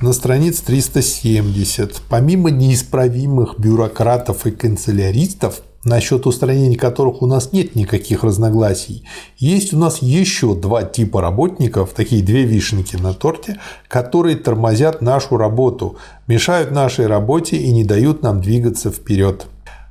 [0.00, 2.00] На странице 370.
[2.08, 9.78] Помимо неисправимых бюрократов и канцеляристов, насчет устранения которых у нас нет никаких разногласий, есть у
[9.78, 16.70] нас еще два типа работников, такие две вишенки на торте, которые тормозят нашу работу, мешают
[16.70, 19.46] нашей работе и не дают нам двигаться вперед.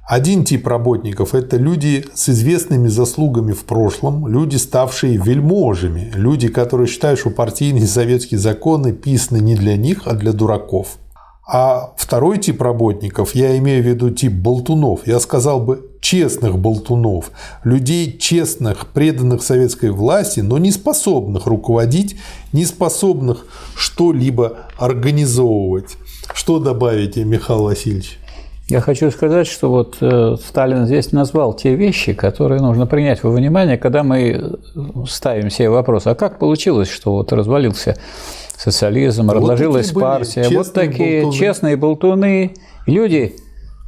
[0.08, 6.88] Один тип работников– это люди с известными заслугами в прошлом, люди, ставшие вельможами, люди, которые
[6.88, 10.98] считают, что партийные советские законы писаны не для них, а для дураков.
[11.48, 17.32] А второй тип работников, я имею в виду тип болтунов, я сказал бы честных болтунов,
[17.64, 22.18] людей честных, преданных советской власти, но не способных руководить,
[22.54, 25.98] не способных что-либо организовывать.
[26.34, 28.21] Что добавите, Михаил Васильевич?
[28.68, 33.32] Я хочу сказать, что вот э, Сталин здесь назвал те вещи, которые нужно принять во
[33.32, 34.60] внимание, когда мы
[35.10, 37.98] ставим себе вопрос, а как получилось, что вот развалился
[38.56, 41.40] социализм, вот разложилась партия, вот такие болтуны.
[41.40, 42.54] честные болтуны,
[42.86, 43.36] люди,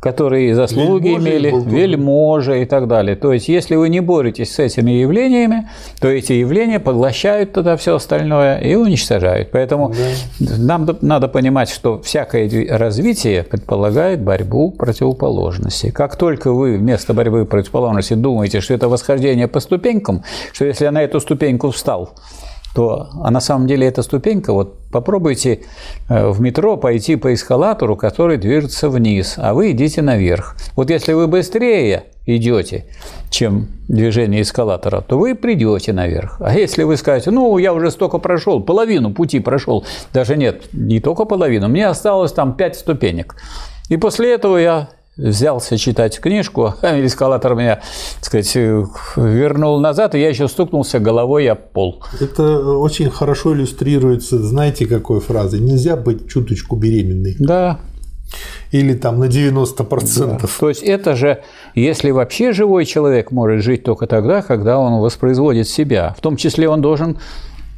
[0.04, 1.72] которые заслуги Вельможи и имели, болтуны.
[1.76, 3.16] вельможи и так далее.
[3.16, 5.70] То есть, если вы не боретесь с этими явлениями,
[6.02, 9.52] то эти явления поглощают тогда все остальное и уничтожают.
[9.52, 9.94] Поэтому
[10.40, 15.92] нам д- надо понимать, что всякое развитие предполагает борьбу противоположностей.
[15.92, 20.92] Как только вы вместо борьбы противоположностей думаете, что это восхождение по ступенькам, что если я
[20.92, 22.10] на эту ступеньку встал,
[22.74, 25.62] то а на самом деле эта ступенька, вот попробуйте
[26.10, 30.56] э, в метро пойти по эскалатору, который движется вниз, а вы идите наверх.
[30.76, 32.86] Вот если вы быстрее идете,
[33.30, 36.38] чем движение эскалатора, то вы придете наверх.
[36.40, 41.00] А если вы скажете, ну, я уже столько прошел, половину пути прошел, даже нет, не
[41.00, 43.36] только половину, мне осталось там пять ступенек.
[43.90, 47.82] И после этого я взялся читать книжку, эскалатор меня,
[48.16, 52.04] так сказать, вернул назад, и я еще стукнулся головой об пол.
[52.20, 55.60] Это очень хорошо иллюстрируется, знаете, какой фразой?
[55.60, 57.36] Нельзя быть чуточку беременной.
[57.40, 57.80] Да,
[58.72, 60.50] Или там на 90%.
[60.60, 61.44] То есть это же,
[61.76, 66.16] если вообще живой человек может жить только тогда, когда он воспроизводит себя.
[66.18, 67.20] В том числе он должен,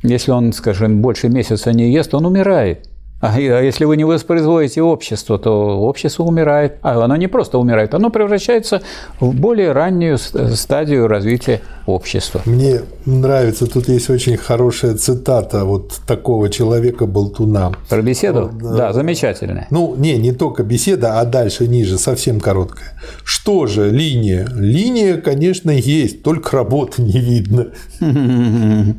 [0.03, 2.87] если он, скажем, больше месяца не ест, он умирает.
[3.25, 6.77] А а если вы не воспроизводите общество, то общество умирает.
[6.81, 8.81] А оно не просто умирает, оно превращается
[9.19, 12.41] в более раннюю стадию развития общества.
[12.45, 17.73] Мне нравится, тут есть очень хорошая цитата вот такого человека-болтуна.
[17.89, 18.51] Про беседу?
[18.53, 18.93] Вот, да.
[18.93, 19.67] замечательно.
[19.69, 22.99] Ну, не, не только беседа, а дальше, ниже, совсем короткая.
[23.23, 24.47] Что же линия?
[24.53, 27.67] Линия, конечно, есть, только работы не видно.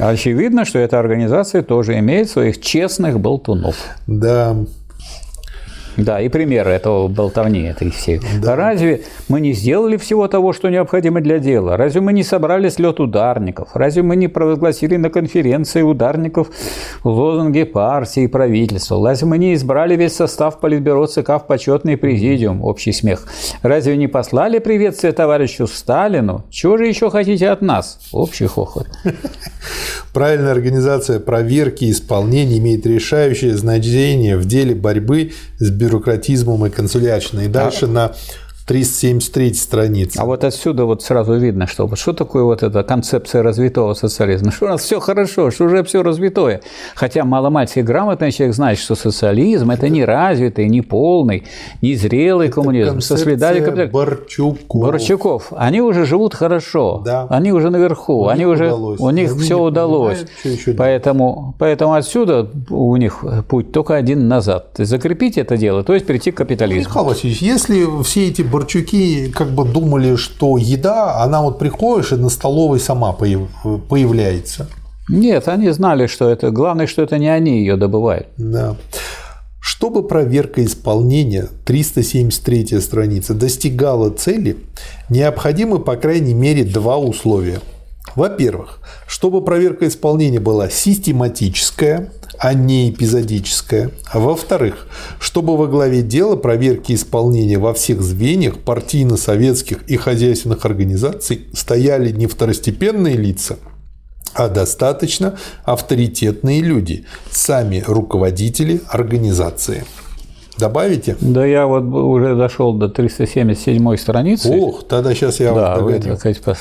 [0.00, 3.76] Очевидно, что эта организация тоже имеет своих честных болтунов.
[4.06, 4.56] Да,
[5.96, 8.20] Да, и примеры этого болтовни этой всей.
[8.46, 11.76] А разве мы не сделали всего того, что необходимо для дела?
[11.76, 13.68] Разве мы не собрали слет ударников?
[13.74, 16.48] Разве мы не провозгласили на конференции ударников
[17.04, 19.04] лозунги партии и правительства?
[19.06, 22.64] Разве мы не избрали весь состав Политбюро ЦК в почетный президиум?
[22.64, 23.26] Общий смех.
[23.62, 26.44] Разве не послали приветствие товарищу Сталину?
[26.50, 28.00] Чего же еще хотите от нас?
[28.12, 28.88] Общий хохот.
[30.12, 37.46] правильная организация проверки исполнения имеет решающее значение в деле борьбы с бюрократизмом и консулярщиной.
[37.46, 38.12] И дальше на
[38.66, 40.18] 373 странице.
[40.18, 44.52] А вот отсюда вот сразу видно, что вот что такое вот эта концепция развитого социализма.
[44.52, 46.62] Что у нас все хорошо, что уже все развитое.
[46.94, 51.44] Хотя маломальски грамотный человек знает, что социализм– это не развитый, не полный,
[51.82, 53.00] не зрелый коммунизм.
[53.00, 53.84] Со следами.
[53.86, 54.82] Борчуков.
[54.82, 57.26] Борчуков, они уже живут хорошо, Да.
[57.28, 59.00] они уже наверху, У они уже, удалось.
[59.00, 60.24] у них Они все удалось.
[60.76, 64.68] поэтому, поэтому отсюда у них путь только один назад.
[64.78, 66.88] Закрепить это дело, то есть прийти к капитализму.
[66.88, 72.16] Михаил Васильевич, если все эти борчуки как бы думали, что еда, она вот приходишь и
[72.16, 73.48] на столовой сама появ-
[73.88, 74.68] появляется.
[75.08, 76.52] Нет, они знали, что это.
[76.52, 78.28] Главное, что это не они ее добывают.
[78.36, 78.76] Да.
[79.60, 84.56] Чтобы проверка исполнения, 373 страница, достигала цели,
[85.08, 87.58] необходимы, по крайней мере, два условия.
[88.14, 93.90] Во-первых, чтобы проверка исполнения была систематическая, а не эпизодическая.
[94.10, 94.86] А во-вторых,
[95.20, 102.26] чтобы во главе дела проверки исполнения во всех звеньях партийно-советских и хозяйственных организаций стояли не
[102.26, 103.56] второстепенные лица,
[104.34, 109.84] а достаточно авторитетные люди, сами руководители организации.
[110.58, 111.16] Добавите?
[111.20, 114.50] Да я вот уже дошел до 377 страницы.
[114.50, 116.16] Ох, тогда сейчас я да, вам вы, догоню.
[116.16, 116.58] так сказать,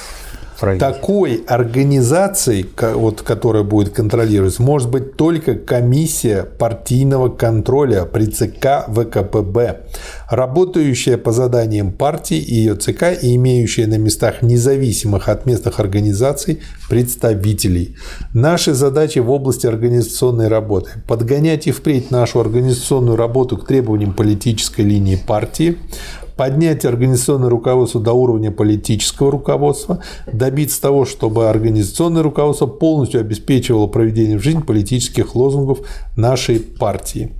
[0.60, 0.86] пройдите.
[0.86, 2.66] Такой организацией,
[2.96, 9.82] вот, которая будет контролировать, может быть только комиссия партийного контроля при ЦК ВКПБ,
[10.30, 16.62] работающая по заданиям партии и ее ЦК и имеющая на местах независимых от местных организаций
[16.90, 17.96] представителей.
[18.34, 24.82] Наши задачи в области организационной работы– подгонять и впредь нашу организационную работу к требованиям политической
[24.82, 25.78] линии партии,
[26.36, 30.00] поднять организационное руководство до уровня политического руководства,
[30.32, 35.80] добиться того, чтобы организационное руководство полностью обеспечивало проведение в жизнь политических лозунгов
[36.16, 37.34] нашей партии.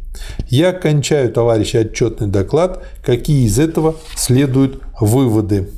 [0.48, 2.84] Я кончаю, товарищи, отчетный доклад.
[3.04, 5.70] Какие из этого следуют выводы?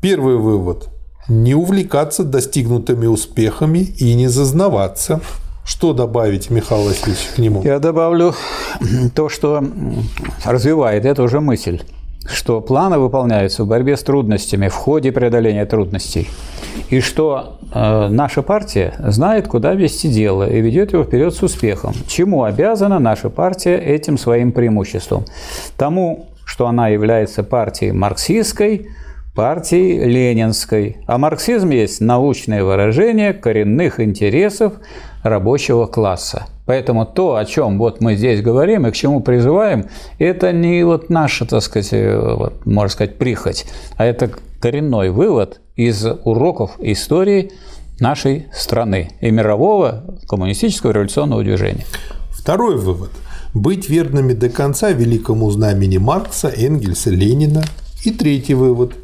[0.00, 0.88] Первый вывод.
[1.28, 5.20] Не увлекаться достигнутыми успехами и не зазнаваться.
[5.64, 7.62] Что добавить, Михаил Васильевич, к нему?
[7.62, 8.34] Я добавлю
[9.14, 9.64] то, что
[10.44, 11.80] развивает эту же мысль,
[12.26, 16.28] что планы выполняются в борьбе с трудностями, в ходе преодоления трудностей,
[16.90, 21.92] и что э, наша партия знает, куда вести дело и ведет его вперед с успехом.
[22.06, 25.24] Чему обязана наша партия этим своим преимуществом?
[25.76, 28.88] Тому, что она является партией марксистской,
[29.34, 30.98] партии Ленинской.
[31.06, 34.74] А марксизм есть научное выражение коренных интересов
[35.24, 36.46] рабочего класса.
[36.66, 39.86] Поэтому то, о чем вот мы здесь говорим и к чему призываем,
[40.18, 44.30] это не вот наша, так сказать, э, вот, можно сказать, прихоть, а это
[44.60, 47.52] коренной вывод из уроков истории
[47.98, 51.84] нашей страны и мирового коммунистического революционного движения.
[52.30, 53.10] Второй вывод.
[53.54, 57.64] Быть верными до конца великому знамени Маркса, Энгельса, Ленина.
[58.04, 58.94] И третий вывод.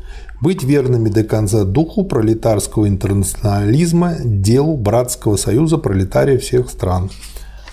[0.40, 7.10] Быть верными до конца духу пролетарского интернационализма, делу братского союза пролетариев всех стран.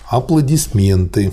[0.08, 1.32] Аплодисменты.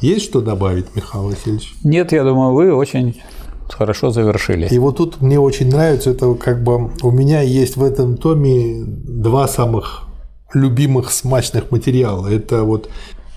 [0.00, 1.74] Есть что добавить, Михаил Васильевич?
[1.84, 3.20] Нет, я думаю, вы очень
[3.68, 4.68] хорошо завершили.
[4.68, 8.84] И вот тут мне очень нравится, это как бы у меня есть в этом томе
[8.86, 10.04] два самых
[10.54, 12.28] любимых смачных материала.
[12.28, 12.88] Это вот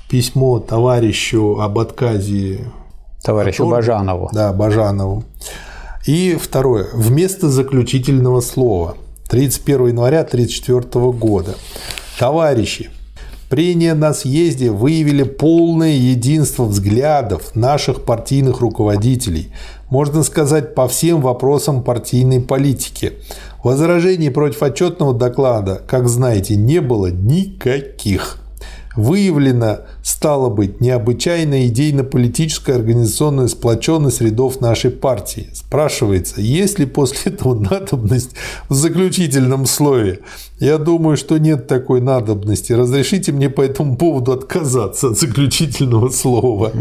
[0.09, 2.71] письмо товарищу об отказе
[3.23, 4.29] Товарищу Бажанову.
[4.33, 5.23] Да, Бажанову.
[6.05, 6.87] И второе.
[6.93, 8.95] Вместо заключительного слова.
[9.27, 11.55] 31 января 1934 года.
[12.19, 12.91] Товарищи,
[13.49, 19.51] прения на съезде выявили полное единство взглядов наших партийных руководителей,
[19.89, 23.13] можно сказать, по всем вопросам партийной политики.
[23.63, 28.44] Возражений против отчетного доклада, как знаете, не было никаких.
[28.95, 35.49] Выявлена, стало быть, необычайная идейно-политическая организационная сплоченность рядов нашей партии.
[35.53, 38.31] Спрашивается, есть ли после этого надобность
[38.69, 40.21] в заключительном слове?
[40.59, 42.71] Я думаю, что нет такой надобности.
[42.73, 46.71] Разрешите мне по этому поводу отказаться от заключительного слова.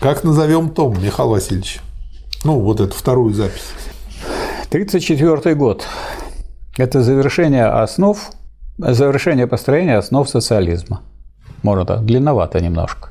[0.00, 1.80] Как назовем том, Михаил Васильевич?
[2.44, 3.72] Ну, вот эту вторую запись.
[4.68, 5.86] 1934 год.
[6.76, 8.18] Это завершение основ,
[8.78, 11.00] завершение построения основ социализма.
[11.62, 13.08] Можно так, длинновато немножко.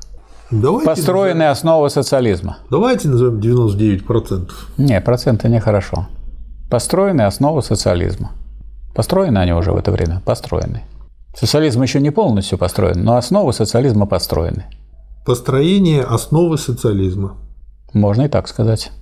[0.50, 2.58] Давайте, Построенные основы социализма.
[2.70, 4.50] давайте назовем 99%.
[4.78, 6.06] Не, проценты нехорошо.
[6.70, 8.32] Построенные основы социализма.
[8.94, 10.22] Построены они уже в это время?
[10.24, 10.82] Построены.
[11.36, 14.66] Социализм еще не полностью построен, но основы социализма построены.
[15.26, 17.36] Построение основы социализма.
[17.92, 18.92] Можно и так сказать.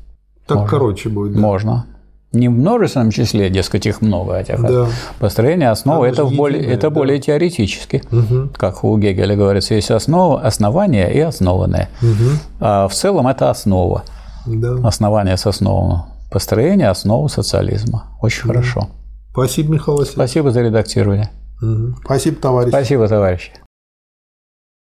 [0.46, 0.70] Так Можно.
[0.70, 1.34] короче будет.
[1.34, 1.40] да.
[1.40, 1.86] Можно.
[2.32, 4.60] Не в множественном числе, дескать, их много этих.
[4.62, 4.86] Да.
[5.18, 6.90] Построение основы Оно это, более, единое, это да.
[6.90, 8.02] более теоретически.
[8.10, 8.50] Мгм.
[8.56, 11.90] Как у Гегеля говорится, есть основа, основание и основанное.
[12.00, 12.38] Мгм.
[12.60, 14.04] А в целом это основа.
[14.46, 14.76] Да.
[14.82, 16.00] Основание с основы.
[16.30, 18.04] Построение основы социализма.
[18.22, 18.88] Очень хорошо.
[19.32, 20.14] Спасибо, Михаил Васильевич.
[20.14, 21.30] Спасибо за редактирование.
[21.60, 21.96] Мгм.
[22.02, 22.70] Спасибо, товарищ.
[22.70, 23.52] Спасибо, товарищи.